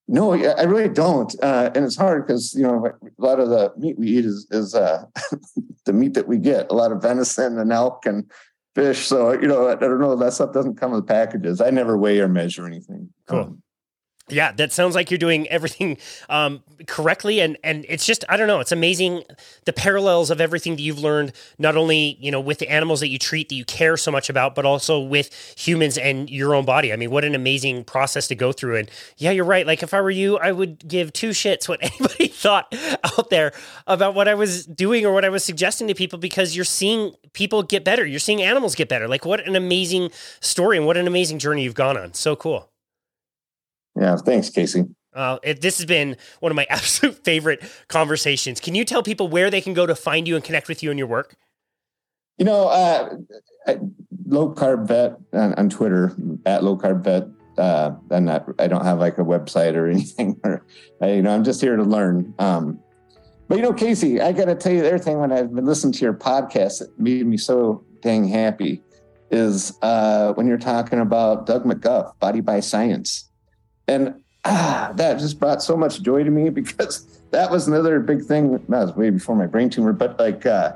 No, 0.09 0.33
I 0.33 0.63
really 0.63 0.87
don't. 0.87 1.33
Uh, 1.43 1.69
and 1.75 1.83
it's 1.83 1.97
hard 1.97 2.25
because, 2.25 2.53
you 2.53 2.63
know, 2.63 2.85
a 2.85 3.21
lot 3.21 3.39
of 3.39 3.49
the 3.49 3.73
meat 3.77 3.97
we 3.99 4.07
eat 4.07 4.25
is, 4.25 4.47
is 4.51 4.73
uh, 4.73 5.03
the 5.85 5.93
meat 5.93 6.13
that 6.13 6.27
we 6.27 6.37
get, 6.37 6.71
a 6.71 6.73
lot 6.73 6.93
of 6.93 7.01
venison 7.01 7.57
and 7.57 7.73
elk 7.73 8.05
and 8.05 8.29
fish. 8.73 9.05
So, 9.05 9.33
you 9.33 9.47
know, 9.47 9.67
I 9.67 9.75
don't 9.75 9.99
know, 9.99 10.15
that 10.15 10.31
stuff 10.31 10.53
doesn't 10.53 10.75
come 10.75 10.91
with 10.91 11.07
packages. 11.07 11.59
I 11.59 11.71
never 11.71 11.97
weigh 11.97 12.19
or 12.19 12.29
measure 12.29 12.65
anything. 12.65 13.09
Cool. 13.27 13.39
Um, 13.39 13.63
Yeah, 14.29 14.51
that 14.53 14.73
sounds 14.73 14.93
like 14.93 15.09
you're 15.09 15.17
doing 15.17 15.47
everything 15.47 15.97
um, 16.29 16.61
correctly, 16.85 17.39
and 17.39 17.57
and 17.63 17.85
it's 17.87 18.05
just 18.05 18.25
I 18.27 18.35
don't 18.35 18.47
know. 18.47 18.59
It's 18.59 18.73
amazing 18.73 19.23
the 19.63 19.71
parallels 19.71 20.29
of 20.29 20.41
everything 20.41 20.75
that 20.75 20.81
you've 20.81 20.99
learned, 20.99 21.31
not 21.57 21.77
only 21.77 22.17
you 22.19 22.29
know 22.29 22.41
with 22.41 22.59
the 22.59 22.69
animals 22.69 22.99
that 22.99 23.07
you 23.07 23.17
treat 23.19 23.47
that 23.47 23.55
you 23.55 23.63
care 23.63 23.95
so 23.95 24.11
much 24.11 24.29
about, 24.29 24.53
but 24.53 24.65
also 24.65 24.99
with 24.99 25.33
humans 25.57 25.97
and 25.97 26.29
your 26.29 26.55
own 26.55 26.65
body. 26.65 26.91
I 26.91 26.97
mean, 26.97 27.09
what 27.09 27.23
an 27.23 27.35
amazing 27.35 27.85
process 27.85 28.27
to 28.27 28.35
go 28.35 28.51
through. 28.51 28.75
And 28.75 28.91
yeah, 29.17 29.31
you're 29.31 29.45
right. 29.45 29.65
Like 29.65 29.81
if 29.81 29.93
I 29.93 30.01
were 30.01 30.11
you, 30.11 30.37
I 30.37 30.51
would 30.51 30.85
give 30.85 31.13
two 31.13 31.29
shits 31.29 31.69
what 31.69 31.79
anybody 31.81 32.27
thought 32.27 32.75
out 33.03 33.29
there 33.29 33.53
about 33.87 34.13
what 34.13 34.27
I 34.27 34.33
was 34.33 34.65
doing 34.65 35.05
or 35.05 35.13
what 35.13 35.23
I 35.23 35.29
was 35.29 35.45
suggesting 35.45 35.87
to 35.87 35.95
people 35.95 36.19
because 36.19 36.53
you're 36.53 36.65
seeing 36.65 37.13
people 37.31 37.63
get 37.63 37.85
better. 37.85 38.05
You're 38.05 38.19
seeing 38.19 38.41
animals 38.41 38.75
get 38.75 38.89
better. 38.89 39.07
Like 39.07 39.25
what 39.25 39.47
an 39.47 39.55
amazing 39.55 40.11
story 40.41 40.75
and 40.75 40.85
what 40.85 40.97
an 40.97 41.07
amazing 41.07 41.39
journey 41.39 41.63
you've 41.63 41.75
gone 41.75 41.97
on. 41.97 42.13
So 42.13 42.35
cool. 42.35 42.69
Yeah, 43.99 44.15
thanks, 44.17 44.49
Casey. 44.49 44.85
Uh, 45.13 45.39
it, 45.41 45.61
this 45.61 45.77
has 45.77 45.85
been 45.85 46.15
one 46.39 46.51
of 46.51 46.55
my 46.55 46.67
absolute 46.69 47.23
favorite 47.23 47.63
conversations. 47.87 48.59
Can 48.59 48.75
you 48.75 48.85
tell 48.85 49.03
people 49.03 49.27
where 49.27 49.49
they 49.49 49.61
can 49.61 49.73
go 49.73 49.85
to 49.85 49.95
find 49.95 50.27
you 50.27 50.35
and 50.35 50.43
connect 50.43 50.67
with 50.67 50.83
you 50.83 50.91
and 50.91 50.99
your 50.99 51.07
work? 51.07 51.35
You 52.37 52.45
know, 52.45 52.67
uh, 52.67 53.15
low 54.27 54.53
carb 54.53 54.87
vet 54.87 55.17
on, 55.33 55.55
on, 55.55 55.69
Twitter 55.69 56.15
at 56.45 56.63
low 56.63 56.77
carb 56.77 57.03
vet. 57.03 57.27
Uh, 57.57 57.95
I'm 58.11 58.25
not, 58.25 58.47
I 58.59 58.67
don't 58.67 58.85
have 58.85 58.99
like 58.99 59.17
a 59.17 59.23
website 59.23 59.73
or 59.73 59.87
anything. 59.89 60.39
Or, 60.43 60.63
you 61.01 61.23
know, 61.23 61.33
I'm 61.33 61.43
just 61.43 61.61
here 61.61 61.75
to 61.75 61.83
learn. 61.83 62.35
Um, 62.37 62.79
but 63.47 63.55
you 63.55 63.63
know, 63.63 63.73
Casey, 63.73 64.21
I 64.21 64.33
got 64.33 64.45
to 64.45 64.55
tell 64.55 64.73
you, 64.73 64.81
the 64.81 64.89
other 64.89 64.99
thing 64.99 65.19
when 65.19 65.31
I've 65.31 65.55
been 65.55 65.65
listening 65.65 65.93
to 65.93 65.99
your 66.01 66.13
podcast 66.13 66.79
that 66.79 66.99
made 66.99 67.25
me 67.25 67.37
so 67.37 67.83
dang 68.01 68.27
happy 68.27 68.83
is 69.31 69.75
uh, 69.81 70.33
when 70.33 70.45
you're 70.47 70.57
talking 70.57 70.99
about 70.99 71.47
Doug 71.47 71.63
McGuff, 71.63 72.19
Body 72.19 72.41
by 72.41 72.59
Science 72.59 73.27
and 73.87 74.21
ah, 74.45 74.91
that 74.95 75.19
just 75.19 75.39
brought 75.39 75.61
so 75.61 75.77
much 75.77 76.01
joy 76.01 76.23
to 76.23 76.31
me 76.31 76.49
because 76.61 77.05
that 77.31 77.51
was 77.51 77.67
another 77.67 77.99
big 77.99 78.23
thing. 78.23 78.53
That 78.53 78.67
was 78.69 78.95
way 78.95 79.09
before 79.09 79.35
my 79.35 79.47
brain 79.47 79.69
tumor, 79.69 79.93
but 79.93 80.17
like 80.19 80.45
uh, 80.45 80.75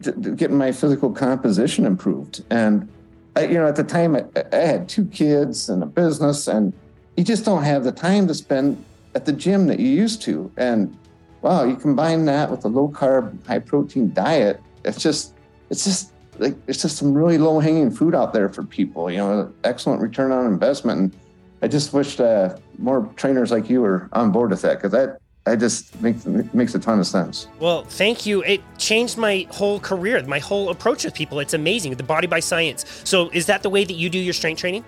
getting 0.00 0.56
my 0.56 0.72
physical 0.72 1.10
composition 1.10 1.86
improved. 1.86 2.44
And 2.50 2.88
I, 3.36 3.46
you 3.46 3.54
know, 3.54 3.66
at 3.66 3.76
the 3.76 3.84
time, 3.84 4.16
I, 4.16 4.24
I 4.52 4.56
had 4.56 4.88
two 4.88 5.06
kids 5.06 5.68
and 5.68 5.82
a 5.82 5.86
business, 5.86 6.48
and 6.48 6.72
you 7.16 7.24
just 7.24 7.44
don't 7.44 7.62
have 7.62 7.84
the 7.84 7.92
time 7.92 8.26
to 8.28 8.34
spend 8.34 8.84
at 9.14 9.24
the 9.24 9.32
gym 9.32 9.66
that 9.66 9.80
you 9.80 9.88
used 9.88 10.22
to. 10.22 10.50
And 10.56 10.96
wow, 11.42 11.64
you 11.64 11.76
combine 11.76 12.24
that 12.26 12.50
with 12.50 12.64
a 12.64 12.68
low 12.68 12.88
carb, 12.88 13.44
high 13.46 13.58
protein 13.58 14.12
diet. 14.12 14.60
It's 14.84 15.02
just, 15.02 15.34
it's 15.70 15.84
just 15.84 16.12
like 16.38 16.54
it's 16.66 16.82
just 16.82 16.96
some 16.96 17.14
really 17.14 17.38
low 17.38 17.58
hanging 17.58 17.90
food 17.90 18.14
out 18.14 18.32
there 18.32 18.48
for 18.48 18.62
people. 18.62 19.10
You 19.10 19.18
know, 19.18 19.52
excellent 19.64 20.00
return 20.00 20.32
on 20.32 20.46
investment. 20.46 21.00
And 21.00 21.16
I 21.62 21.68
just 21.68 21.92
wish 21.92 22.20
uh, 22.20 22.56
more 22.78 23.10
trainers 23.16 23.50
like 23.50 23.68
you 23.68 23.80
were 23.80 24.08
on 24.12 24.30
board 24.30 24.50
with 24.50 24.62
that 24.62 24.76
because 24.76 24.92
that 24.92 25.18
I 25.46 25.56
just 25.56 26.00
makes 26.00 26.26
makes 26.26 26.74
a 26.74 26.78
ton 26.78 26.98
of 26.98 27.06
sense. 27.06 27.48
Well, 27.58 27.84
thank 27.84 28.26
you. 28.26 28.42
It 28.42 28.60
changed 28.76 29.16
my 29.16 29.46
whole 29.50 29.80
career, 29.80 30.22
my 30.24 30.38
whole 30.38 30.70
approach 30.70 31.04
with 31.04 31.14
people. 31.14 31.40
It's 31.40 31.54
amazing. 31.54 31.94
The 31.94 32.02
body 32.02 32.26
by 32.26 32.40
science. 32.40 32.84
So, 33.04 33.30
is 33.30 33.46
that 33.46 33.62
the 33.62 33.70
way 33.70 33.84
that 33.84 33.94
you 33.94 34.10
do 34.10 34.18
your 34.18 34.34
strength 34.34 34.60
training? 34.60 34.84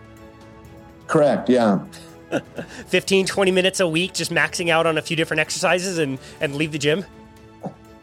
Correct. 1.07 1.49
Yeah. 1.49 1.85
15 2.87 3.27
20 3.27 3.51
minutes 3.51 3.81
a 3.81 3.89
week 3.89 4.13
just 4.13 4.31
maxing 4.31 4.69
out 4.69 4.87
on 4.87 4.97
a 4.99 5.03
few 5.03 5.17
different 5.17 5.41
exercises 5.41 5.99
and 5.99 6.17
and 6.41 6.55
leave 6.55 6.71
the 6.71 6.79
gym 6.79 7.05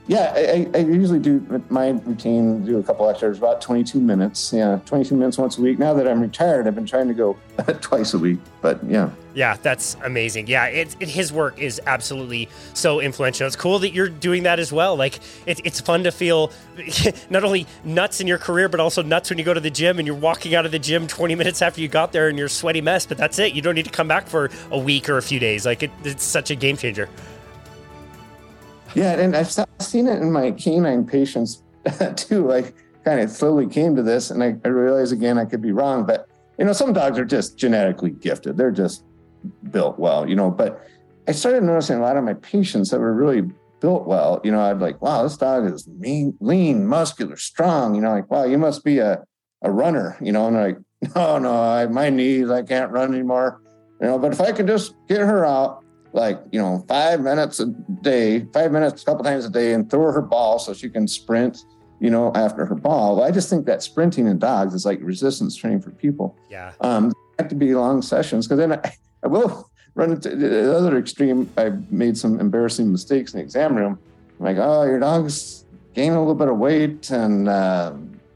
yeah, 0.07 0.31
I, 0.35 0.69
I, 0.73 0.77
usually 0.79 1.19
do 1.19 1.61
my 1.69 1.89
routine, 1.89 2.63
do 2.63 2.79
a 2.79 2.83
couple 2.83 3.09
exercises, 3.09 3.39
about 3.39 3.59
22 3.59 3.99
minutes. 3.99 4.53
Yeah, 4.53 4.79
22 4.85 5.15
minutes 5.15 5.37
once 5.37 5.57
a 5.57 5.61
week. 5.61 5.79
Now 5.79 5.93
that 5.95 6.07
I'm 6.07 6.21
retired, 6.21 6.65
I've 6.65 6.75
been 6.75 6.85
trying 6.85 7.09
to 7.09 7.13
go 7.13 7.37
twice 7.81 8.13
a 8.13 8.17
week, 8.17 8.39
but 8.61 8.81
yeah. 8.85 9.09
Yeah, 9.33 9.57
that's 9.61 9.97
amazing. 10.05 10.47
Yeah, 10.47 10.65
it, 10.67 10.95
it, 11.01 11.09
his 11.09 11.33
work 11.33 11.59
is 11.59 11.81
absolutely 11.85 12.47
so 12.73 13.01
influential. 13.01 13.47
It's 13.47 13.57
cool 13.57 13.79
that 13.79 13.91
you're 13.91 14.07
doing 14.07 14.43
that 14.43 14.59
as 14.59 14.71
well. 14.71 14.95
Like, 14.95 15.19
it, 15.45 15.59
it's 15.65 15.81
fun 15.81 16.05
to 16.05 16.11
feel 16.11 16.53
not 17.29 17.43
only 17.43 17.67
nuts 17.83 18.21
in 18.21 18.27
your 18.27 18.37
career, 18.37 18.69
but 18.69 18.79
also 18.79 19.03
nuts 19.03 19.29
when 19.29 19.37
you 19.37 19.43
go 19.43 19.53
to 19.53 19.59
the 19.59 19.69
gym 19.69 19.99
and 19.99 20.07
you're 20.07 20.15
walking 20.15 20.55
out 20.55 20.65
of 20.65 20.71
the 20.71 20.79
gym 20.79 21.05
20 21.05 21.35
minutes 21.35 21.61
after 21.61 21.81
you 21.81 21.89
got 21.89 22.13
there 22.13 22.29
and 22.29 22.39
you're 22.39 22.47
sweaty 22.47 22.79
mess, 22.79 23.05
but 23.05 23.17
that's 23.17 23.39
it. 23.39 23.53
You 23.53 23.61
don't 23.61 23.75
need 23.75 23.85
to 23.85 23.91
come 23.91 24.07
back 24.07 24.27
for 24.27 24.49
a 24.71 24.79
week 24.79 25.09
or 25.09 25.17
a 25.17 25.21
few 25.21 25.39
days. 25.39 25.65
Like, 25.65 25.83
it's 25.83 26.23
such 26.23 26.49
a 26.49 26.55
game 26.55 26.77
changer. 26.77 27.09
Yeah, 28.97 29.11
and 29.19 29.35
I've 29.35 29.51
seen 29.79 30.07
it 30.07 30.23
in 30.23 30.31
my 30.31 30.49
canine 30.49 31.05
patients 31.05 31.61
too. 32.15 32.51
I 32.51 32.63
kind 33.05 33.19
of 33.19 33.29
slowly 33.29 33.67
came 33.67 33.95
to 33.95 34.01
this, 34.01 34.31
and 34.31 34.43
I, 34.43 34.55
I 34.65 34.69
realized 34.69 35.13
again 35.13 35.37
I 35.37 35.45
could 35.45 35.61
be 35.61 35.71
wrong, 35.71 36.03
but 36.03 36.27
you 36.57 36.65
know, 36.65 36.73
some 36.73 36.93
dogs 36.93 37.19
are 37.19 37.25
just 37.25 37.59
genetically 37.59 38.09
gifted. 38.09 38.57
They're 38.57 38.71
just 38.71 39.03
built 39.69 39.99
well, 39.99 40.27
you 40.27 40.35
know. 40.35 40.49
But 40.49 40.83
I 41.27 41.33
started 41.33 41.61
noticing 41.61 41.97
a 41.97 42.01
lot 42.01 42.17
of 42.17 42.23
my 42.23 42.33
patients 42.33 42.89
that 42.89 42.99
were 42.99 43.13
really 43.13 43.43
built 43.81 44.07
well. 44.07 44.41
You 44.43 44.51
know, 44.51 44.61
I'd 44.61 44.79
like, 44.79 44.99
wow, 44.99 45.21
this 45.21 45.37
dog 45.37 45.71
is 45.71 45.87
mean, 45.87 46.35
lean, 46.39 46.87
muscular, 46.87 47.37
strong. 47.37 47.93
You 47.93 48.01
know, 48.01 48.09
like, 48.09 48.31
wow, 48.31 48.45
you 48.45 48.57
must 48.57 48.83
be 48.83 48.97
a, 48.97 49.23
a 49.61 49.69
runner. 49.69 50.17
You 50.19 50.31
know, 50.31 50.47
and 50.47 50.57
like, 50.57 50.77
no, 51.15 51.37
no, 51.37 51.53
I, 51.53 51.85
my 51.85 52.09
knees, 52.09 52.49
I 52.49 52.63
can't 52.63 52.91
run 52.91 53.13
anymore. 53.13 53.61
You 54.01 54.07
know, 54.07 54.17
but 54.17 54.33
if 54.33 54.41
I 54.41 54.51
could 54.53 54.65
just 54.65 54.95
get 55.07 55.19
her 55.19 55.45
out 55.45 55.83
like 56.17 56.39
you 56.51 56.59
know 56.59 56.83
five 56.87 57.21
minutes 57.21 57.59
a 57.59 57.67
day 58.01 58.45
five 58.51 58.71
minutes 58.71 59.03
a 59.03 59.05
couple 59.05 59.23
times 59.23 59.45
a 59.45 59.49
day 59.49 59.73
and 59.73 59.89
throw 59.89 60.11
her 60.11 60.21
ball 60.21 60.59
so 60.59 60.73
she 60.73 60.89
can 60.89 61.07
sprint 61.07 61.63
you 61.99 62.09
know 62.09 62.31
after 62.35 62.65
her 62.65 62.75
ball. 62.75 63.23
I 63.23 63.31
just 63.31 63.49
think 63.49 63.65
that 63.67 63.81
sprinting 63.83 64.27
in 64.27 64.39
dogs 64.39 64.73
is 64.73 64.85
like 64.85 64.99
resistance 65.01 65.55
training 65.55 65.81
for 65.81 65.91
people. 65.91 66.35
Yeah. 66.49 66.73
Um 66.81 67.13
have 67.39 67.47
to 67.49 67.55
be 67.55 67.75
long 67.75 68.01
sessions 68.01 68.47
because 68.47 68.57
then 68.57 68.73
I, 68.73 68.93
I 69.23 69.27
will 69.27 69.69
run 69.93 70.11
into 70.11 70.35
the 70.35 70.75
other 70.75 70.97
extreme. 70.97 71.49
I 71.57 71.69
made 71.91 72.17
some 72.17 72.39
embarrassing 72.39 72.91
mistakes 72.91 73.33
in 73.33 73.39
the 73.39 73.43
exam 73.43 73.75
room. 73.75 73.99
I'm 74.39 74.45
like 74.45 74.57
oh 74.57 74.83
your 74.83 74.99
dog's 74.99 75.65
gaining 75.93 76.15
a 76.15 76.19
little 76.19 76.35
bit 76.35 76.49
of 76.49 76.57
weight 76.57 77.09
and 77.11 77.47
uh, 77.47 77.93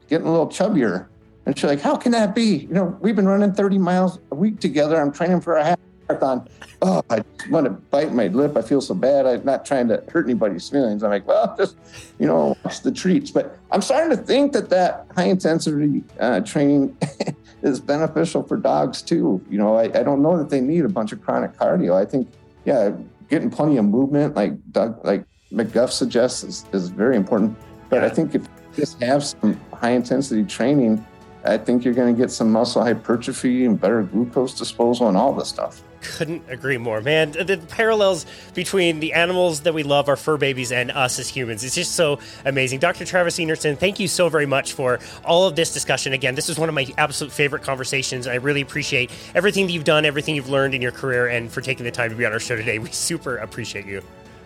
getting 0.08 0.28
a 0.28 0.32
little 0.32 0.48
chubbier. 0.48 1.08
And 1.46 1.58
she's 1.58 1.66
like 1.66 1.82
how 1.82 1.96
can 1.96 2.12
that 2.12 2.36
be? 2.36 2.58
You 2.58 2.74
know 2.74 2.98
we've 3.02 3.16
been 3.16 3.28
running 3.28 3.54
30 3.54 3.80
miles 3.80 4.20
a 4.32 4.36
week 4.36 4.60
together. 4.60 5.02
I'm 5.02 5.12
training 5.12 5.42
for 5.42 5.58
a 5.58 5.64
half 5.64 5.80
marathon. 6.12 6.48
Oh, 6.82 7.04
I 7.10 7.24
want 7.50 7.66
to 7.66 7.72
bite 7.72 8.14
my 8.14 8.28
lip. 8.28 8.58
I 8.58 8.62
feel 8.62 8.82
so 8.82 8.96
bad. 8.96 9.26
I'm 9.26 9.46
not 9.46 9.66
trying 9.66 9.88
to 9.90 10.04
hurt 10.12 10.26
anybody's 10.26 10.68
feelings. 10.68 11.04
I'm 11.04 11.12
like, 11.12 11.28
well, 11.28 11.56
just, 11.58 11.78
you 12.20 12.26
know, 12.26 12.58
watch 12.64 12.82
the 12.82 12.92
treats. 12.92 13.32
But 13.32 13.58
I'm 13.72 13.82
starting 13.82 14.18
to 14.18 14.22
think 14.22 14.54
that 14.54 14.70
that 14.70 15.06
high 15.16 15.26
intensity 15.26 16.04
uh, 16.20 16.42
training 16.42 16.98
is 17.62 17.80
beneficial 17.80 18.44
for 18.44 18.58
dogs 18.58 19.02
too. 19.02 19.44
You 19.50 19.58
know, 19.58 19.78
I, 19.78 19.84
I 19.84 20.04
don't 20.04 20.22
know 20.22 20.38
that 20.38 20.50
they 20.50 20.62
need 20.62 20.86
a 20.86 20.90
bunch 20.90 21.12
of 21.12 21.22
chronic 21.22 21.54
cardio. 21.54 21.96
I 21.96 22.06
think, 22.06 22.28
yeah, 22.66 22.92
getting 23.30 23.50
plenty 23.50 23.78
of 23.78 23.86
movement, 23.86 24.36
like 24.36 24.54
Doug, 24.72 25.04
like 25.06 25.24
McGuff 25.52 25.92
suggests, 25.92 26.44
is, 26.44 26.66
is 26.74 26.90
very 26.90 27.16
important. 27.16 27.58
But 27.90 28.04
I 28.04 28.10
think 28.10 28.34
if 28.34 28.44
you 28.44 28.50
just 28.76 29.02
have 29.04 29.24
some 29.24 29.60
high 29.74 29.92
intensity 29.92 30.44
training, 30.46 31.06
I 31.44 31.58
think 31.58 31.84
you're 31.84 31.94
going 31.94 32.14
to 32.16 32.20
get 32.20 32.32
some 32.32 32.52
muscle 32.52 32.84
hypertrophy 32.84 33.66
and 33.66 33.80
better 33.80 34.04
glucose 34.04 34.58
disposal 34.58 35.08
and 35.08 35.18
all 35.18 35.34
this 35.34 35.50
stuff. 35.50 35.84
Couldn't 36.02 36.44
agree 36.50 36.78
more, 36.78 37.02
man. 37.02 37.32
The 37.32 37.58
parallels 37.70 38.26
between 38.54 39.00
the 39.00 39.14
animals 39.14 39.62
that 39.62 39.74
we 39.74 39.84
love, 39.84 40.10
our 40.10 40.16
fur 40.16 40.38
babies, 40.38 40.72
and 40.72 40.92
us 40.92 41.20
as 41.20 41.30
humans 41.30 41.64
is 41.64 41.76
just 41.76 41.94
so 41.94 42.20
amazing. 42.44 42.80
Dr. 42.80 43.06
Travis 43.06 43.38
Enertson, 43.38 43.78
thank 43.78 44.00
you 44.00 44.08
so 44.08 44.28
very 44.30 44.46
much 44.46 44.74
for 44.74 45.00
all 45.24 45.48
of 45.48 45.56
this 45.56 45.74
discussion. 45.74 46.14
Again, 46.14 46.36
this 46.36 46.50
is 46.50 46.58
one 46.58 46.70
of 46.70 46.76
my 46.76 46.88
absolute 46.98 47.32
favorite 47.32 47.64
conversations. 47.64 48.28
I 48.28 48.36
really 48.36 48.62
appreciate 48.62 49.12
everything 49.36 49.68
that 49.68 49.74
you've 49.74 49.84
done, 49.84 50.06
everything 50.06 50.36
you've 50.36 50.50
learned 50.50 50.74
in 50.74 50.82
your 50.82 50.92
career, 50.92 51.28
and 51.28 51.52
for 51.52 51.62
taking 51.62 51.84
the 51.84 51.92
time 51.92 52.10
to 52.10 52.16
be 52.16 52.26
on 52.26 52.34
our 52.34 52.40
show 52.40 52.56
today. 52.56 52.80
We 52.80 52.90
super 52.92 53.38
appreciate 53.38 53.86
you. 53.86 54.02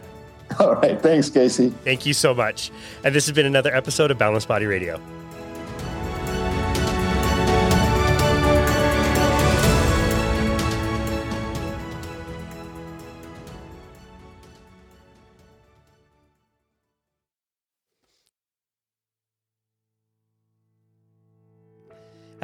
All 0.60 0.76
right. 0.76 1.02
Thanks, 1.02 1.30
Casey. 1.30 1.70
Thank 1.70 2.06
you 2.06 2.14
so 2.14 2.34
much. 2.34 2.72
And 3.04 3.16
this 3.16 3.26
has 3.26 3.36
been 3.36 3.46
another 3.46 3.74
episode 3.74 4.12
of 4.12 4.18
Boundless 4.18 4.46
Body 4.46 4.66
Radio. 4.66 5.02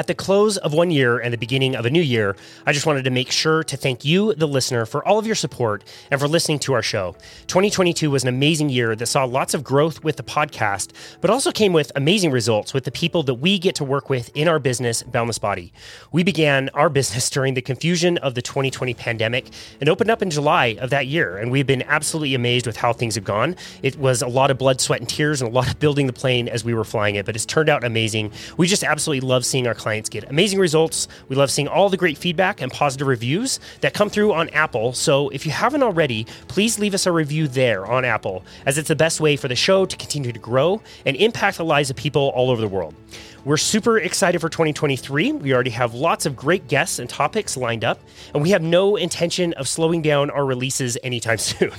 At 0.02 0.08
the 0.08 0.16
close 0.16 0.58
of 0.58 0.74
one 0.74 0.90
year 0.90 1.20
and 1.20 1.32
the 1.32 1.38
beginning 1.38 1.76
of 1.76 1.86
a 1.86 1.90
new 1.92 2.02
year, 2.02 2.36
I 2.66 2.74
just 2.74 2.88
wanted 2.88 3.04
to 3.04 3.12
make 3.12 3.32
sure 3.32 3.64
to 3.66 3.78
thank 3.78 4.04
you, 4.04 4.34
the 4.34 4.48
listener, 4.48 4.88
for 4.88 5.08
all 5.08 5.20
of 5.20 5.28
your 5.28 5.36
support 5.36 5.84
and 6.10 6.20
for 6.20 6.28
listening 6.28 6.58
to 6.62 6.74
our 6.74 6.82
show. 6.82 7.16
2022 7.46 8.10
was 8.10 8.24
an 8.24 8.30
amazing 8.30 8.70
year 8.70 8.96
that 8.96 9.06
saw 9.06 9.26
lots 9.26 9.54
of 9.54 9.64
growth 9.64 10.04
with 10.04 10.18
the 10.18 10.24
podcast, 10.24 10.94
but 11.22 11.30
also 11.30 11.52
came 11.52 11.72
with 11.72 11.92
amazing 11.96 12.32
results 12.32 12.74
with 12.74 12.84
the 12.84 12.92
people 12.92 13.22
that 13.22 13.36
we 13.36 13.60
get 13.60 13.76
to 13.76 13.84
work 13.84 14.10
with 14.10 14.32
in 14.34 14.48
our 14.48 14.58
business, 14.58 15.04
Boundless 15.04 15.38
Body. 15.38 15.72
We 16.12 16.24
began 16.24 16.70
our 16.70 16.90
business 16.90 17.30
during 17.30 17.54
the 17.54 17.62
confusion 17.62 18.18
of 18.18 18.34
the 18.34 18.42
2020 18.42 18.96
pandemic 18.96 19.52
and 19.80 19.88
opened 19.88 20.10
up 20.10 20.24
in 20.24 20.32
July 20.32 20.78
of 20.80 20.90
that 20.90 21.06
year, 21.06 21.38
and 21.38 21.52
we've 21.52 21.68
been 21.68 21.84
absolutely 21.84 22.34
amazed 22.34 22.66
with 22.66 22.78
how 22.78 22.92
things 22.92 23.14
have 23.14 23.24
gone. 23.24 23.56
It 23.84 24.00
was 24.00 24.24
a 24.24 24.28
lot 24.28 24.50
of 24.50 24.58
blood, 24.58 24.82
sweat, 24.82 25.00
and 25.00 25.08
tears 25.08 25.44
and 25.44 25.52
a 25.52 25.54
lot 25.54 25.68
of 25.68 25.78
building 25.78 26.08
the 26.08 26.14
plane 26.14 26.48
as 26.48 26.66
we 26.66 26.74
were 26.74 26.86
flying 26.86 27.14
it, 27.14 27.28
but 27.28 27.36
it's 27.36 27.46
turned 27.46 27.70
out 27.70 27.84
amazing. 27.84 28.32
We 28.58 28.66
just 28.66 28.84
absolutely 28.84 29.28
love 29.28 29.46
seeing 29.46 29.68
our 29.68 29.76
clients 29.76 29.91
get 30.00 30.30
amazing 30.30 30.60
results. 30.60 31.08
We 31.28 31.36
love 31.36 31.52
seeing 31.52 31.68
all 31.68 31.90
the 31.90 31.98
great 31.98 32.18
feedback 32.18 32.62
and 32.62 32.72
positive 32.72 33.08
reviews 33.08 33.60
that 33.82 33.94
come 33.94 34.10
through 34.10 34.34
on 34.34 34.50
Apple. 34.50 34.94
So 34.94 35.30
if 35.30 35.46
you 35.46 35.52
haven't 35.52 35.84
already, 35.84 36.26
please 36.48 36.80
leave 36.80 36.94
us 36.94 37.06
a 37.06 37.12
review 37.12 37.48
there 37.48 37.86
on 37.86 38.06
Apple, 38.06 38.44
as 38.66 38.78
it's 38.78 38.88
the 38.88 38.96
best 38.96 39.20
way 39.20 39.36
for 39.36 39.48
the 39.48 39.56
show 39.56 39.86
to 39.86 39.98
continue 39.98 40.32
to 40.32 40.40
grow 40.40 40.82
and 41.06 41.16
impact 41.18 41.58
the 41.58 41.66
lives 41.66 41.90
of 41.90 41.96
people 41.96 42.32
all 42.36 42.50
over 42.50 42.62
the 42.62 42.68
world. 42.68 42.96
We're 43.44 43.58
super 43.58 43.98
excited 43.98 44.40
for 44.40 44.50
2023. 44.50 45.32
We 45.32 45.52
already 45.52 45.72
have 45.72 45.96
lots 45.96 46.28
of 46.28 46.36
great 46.36 46.68
guests 46.68 47.00
and 47.00 47.10
topics 47.10 47.58
lined 47.58 47.84
up, 47.84 48.00
and 48.36 48.44
we 48.44 48.52
have 48.52 48.62
no 48.62 48.98
intention 48.98 49.54
of 49.54 49.68
slowing 49.68 50.04
down 50.04 50.30
our 50.30 50.46
releases 50.46 50.96
anytime 51.02 51.38
soon. 51.40 51.72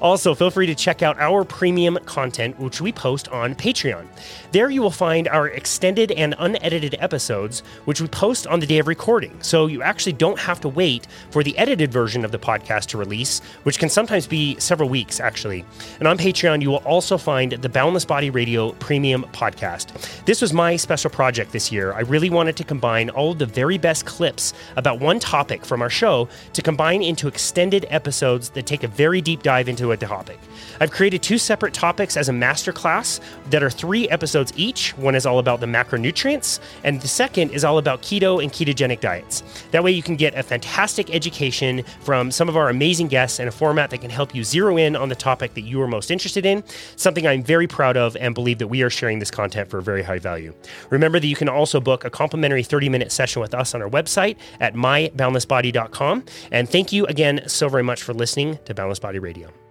also, 0.00 0.34
feel 0.34 0.50
free 0.50 0.64
to 0.64 0.74
check 0.74 1.02
out 1.02 1.20
our 1.20 1.44
premium 1.44 1.98
content, 2.06 2.58
which 2.58 2.80
we 2.80 2.92
post 2.92 3.28
on 3.28 3.54
Patreon. 3.54 4.06
There 4.52 4.70
you 4.70 4.80
will 4.80 4.90
find 4.90 5.28
our 5.28 5.48
extended 5.48 6.12
and 6.12 6.34
unedited 6.38 6.96
episodes, 6.98 7.60
which 7.84 8.00
we 8.00 8.08
post 8.08 8.46
on 8.46 8.60
the 8.60 8.66
day 8.66 8.78
of 8.78 8.88
recording. 8.88 9.36
So 9.42 9.66
you 9.66 9.82
actually 9.82 10.14
don't 10.14 10.38
have 10.38 10.62
to 10.62 10.68
wait 10.68 11.06
for 11.30 11.42
the 11.42 11.56
edited 11.58 11.92
version 11.92 12.24
of 12.24 12.32
the 12.32 12.38
podcast 12.38 12.86
to 12.86 12.98
release, 12.98 13.40
which 13.64 13.78
can 13.78 13.90
sometimes 13.90 14.26
be 14.26 14.58
several 14.58 14.88
weeks, 14.88 15.20
actually. 15.20 15.62
And 15.98 16.08
on 16.08 16.16
Patreon, 16.16 16.62
you 16.62 16.70
will 16.70 16.84
also 16.86 17.18
find 17.18 17.52
the 17.52 17.68
Boundless 17.68 18.06
Body 18.06 18.30
Radio 18.30 18.72
Premium 18.72 19.24
Podcast. 19.32 20.24
This 20.24 20.40
was 20.40 20.54
my 20.54 20.76
special 20.76 21.01
project 21.10 21.52
this 21.52 21.72
year. 21.72 21.92
I 21.92 22.00
really 22.00 22.30
wanted 22.30 22.56
to 22.56 22.64
combine 22.64 23.10
all 23.10 23.32
of 23.32 23.38
the 23.38 23.46
very 23.46 23.78
best 23.78 24.06
clips 24.06 24.52
about 24.76 25.00
one 25.00 25.18
topic 25.18 25.64
from 25.64 25.82
our 25.82 25.90
show 25.90 26.28
to 26.52 26.62
combine 26.62 27.02
into 27.02 27.28
extended 27.28 27.86
episodes 27.90 28.50
that 28.50 28.66
take 28.66 28.82
a 28.82 28.88
very 28.88 29.20
deep 29.20 29.42
dive 29.42 29.68
into 29.68 29.92
a 29.92 29.96
topic. 29.96 30.38
I've 30.80 30.90
created 30.90 31.22
two 31.22 31.38
separate 31.38 31.74
topics 31.74 32.16
as 32.16 32.28
a 32.28 32.32
masterclass 32.32 33.20
that 33.50 33.62
are 33.62 33.70
three 33.70 34.08
episodes 34.08 34.52
each. 34.56 34.96
One 34.96 35.14
is 35.14 35.26
all 35.26 35.38
about 35.38 35.60
the 35.60 35.66
macronutrients, 35.66 36.60
and 36.84 37.00
the 37.00 37.08
second 37.08 37.50
is 37.50 37.64
all 37.64 37.78
about 37.78 38.02
keto 38.02 38.42
and 38.42 38.52
ketogenic 38.52 39.00
diets. 39.00 39.42
That 39.70 39.84
way, 39.84 39.92
you 39.92 40.02
can 40.02 40.16
get 40.16 40.34
a 40.36 40.42
fantastic 40.42 41.14
education 41.14 41.84
from 42.00 42.30
some 42.30 42.48
of 42.48 42.56
our 42.56 42.68
amazing 42.68 43.08
guests 43.08 43.38
in 43.38 43.48
a 43.48 43.52
format 43.52 43.90
that 43.90 44.00
can 44.00 44.10
help 44.10 44.34
you 44.34 44.44
zero 44.44 44.76
in 44.76 44.96
on 44.96 45.08
the 45.08 45.14
topic 45.14 45.54
that 45.54 45.62
you 45.62 45.80
are 45.82 45.88
most 45.88 46.10
interested 46.10 46.46
in, 46.46 46.62
something 46.96 47.26
I'm 47.26 47.42
very 47.42 47.66
proud 47.66 47.96
of 47.96 48.16
and 48.16 48.34
believe 48.34 48.58
that 48.58 48.68
we 48.68 48.82
are 48.82 48.90
sharing 48.90 49.18
this 49.18 49.30
content 49.30 49.70
for 49.70 49.80
very 49.80 50.02
high 50.02 50.18
value. 50.18 50.54
Remember 50.92 51.18
that 51.18 51.26
you 51.26 51.34
can 51.34 51.48
also 51.48 51.80
book 51.80 52.04
a 52.04 52.10
complimentary 52.10 52.62
30 52.62 52.88
minute 52.90 53.10
session 53.10 53.40
with 53.40 53.54
us 53.54 53.74
on 53.74 53.82
our 53.82 53.88
website 53.88 54.36
at 54.60 54.74
myboundlessbody.com. 54.74 56.24
And 56.52 56.68
thank 56.68 56.92
you 56.92 57.06
again 57.06 57.42
so 57.48 57.68
very 57.68 57.82
much 57.82 58.02
for 58.02 58.12
listening 58.12 58.58
to 58.66 58.74
Boundless 58.74 59.00
Body 59.00 59.18
Radio. 59.18 59.61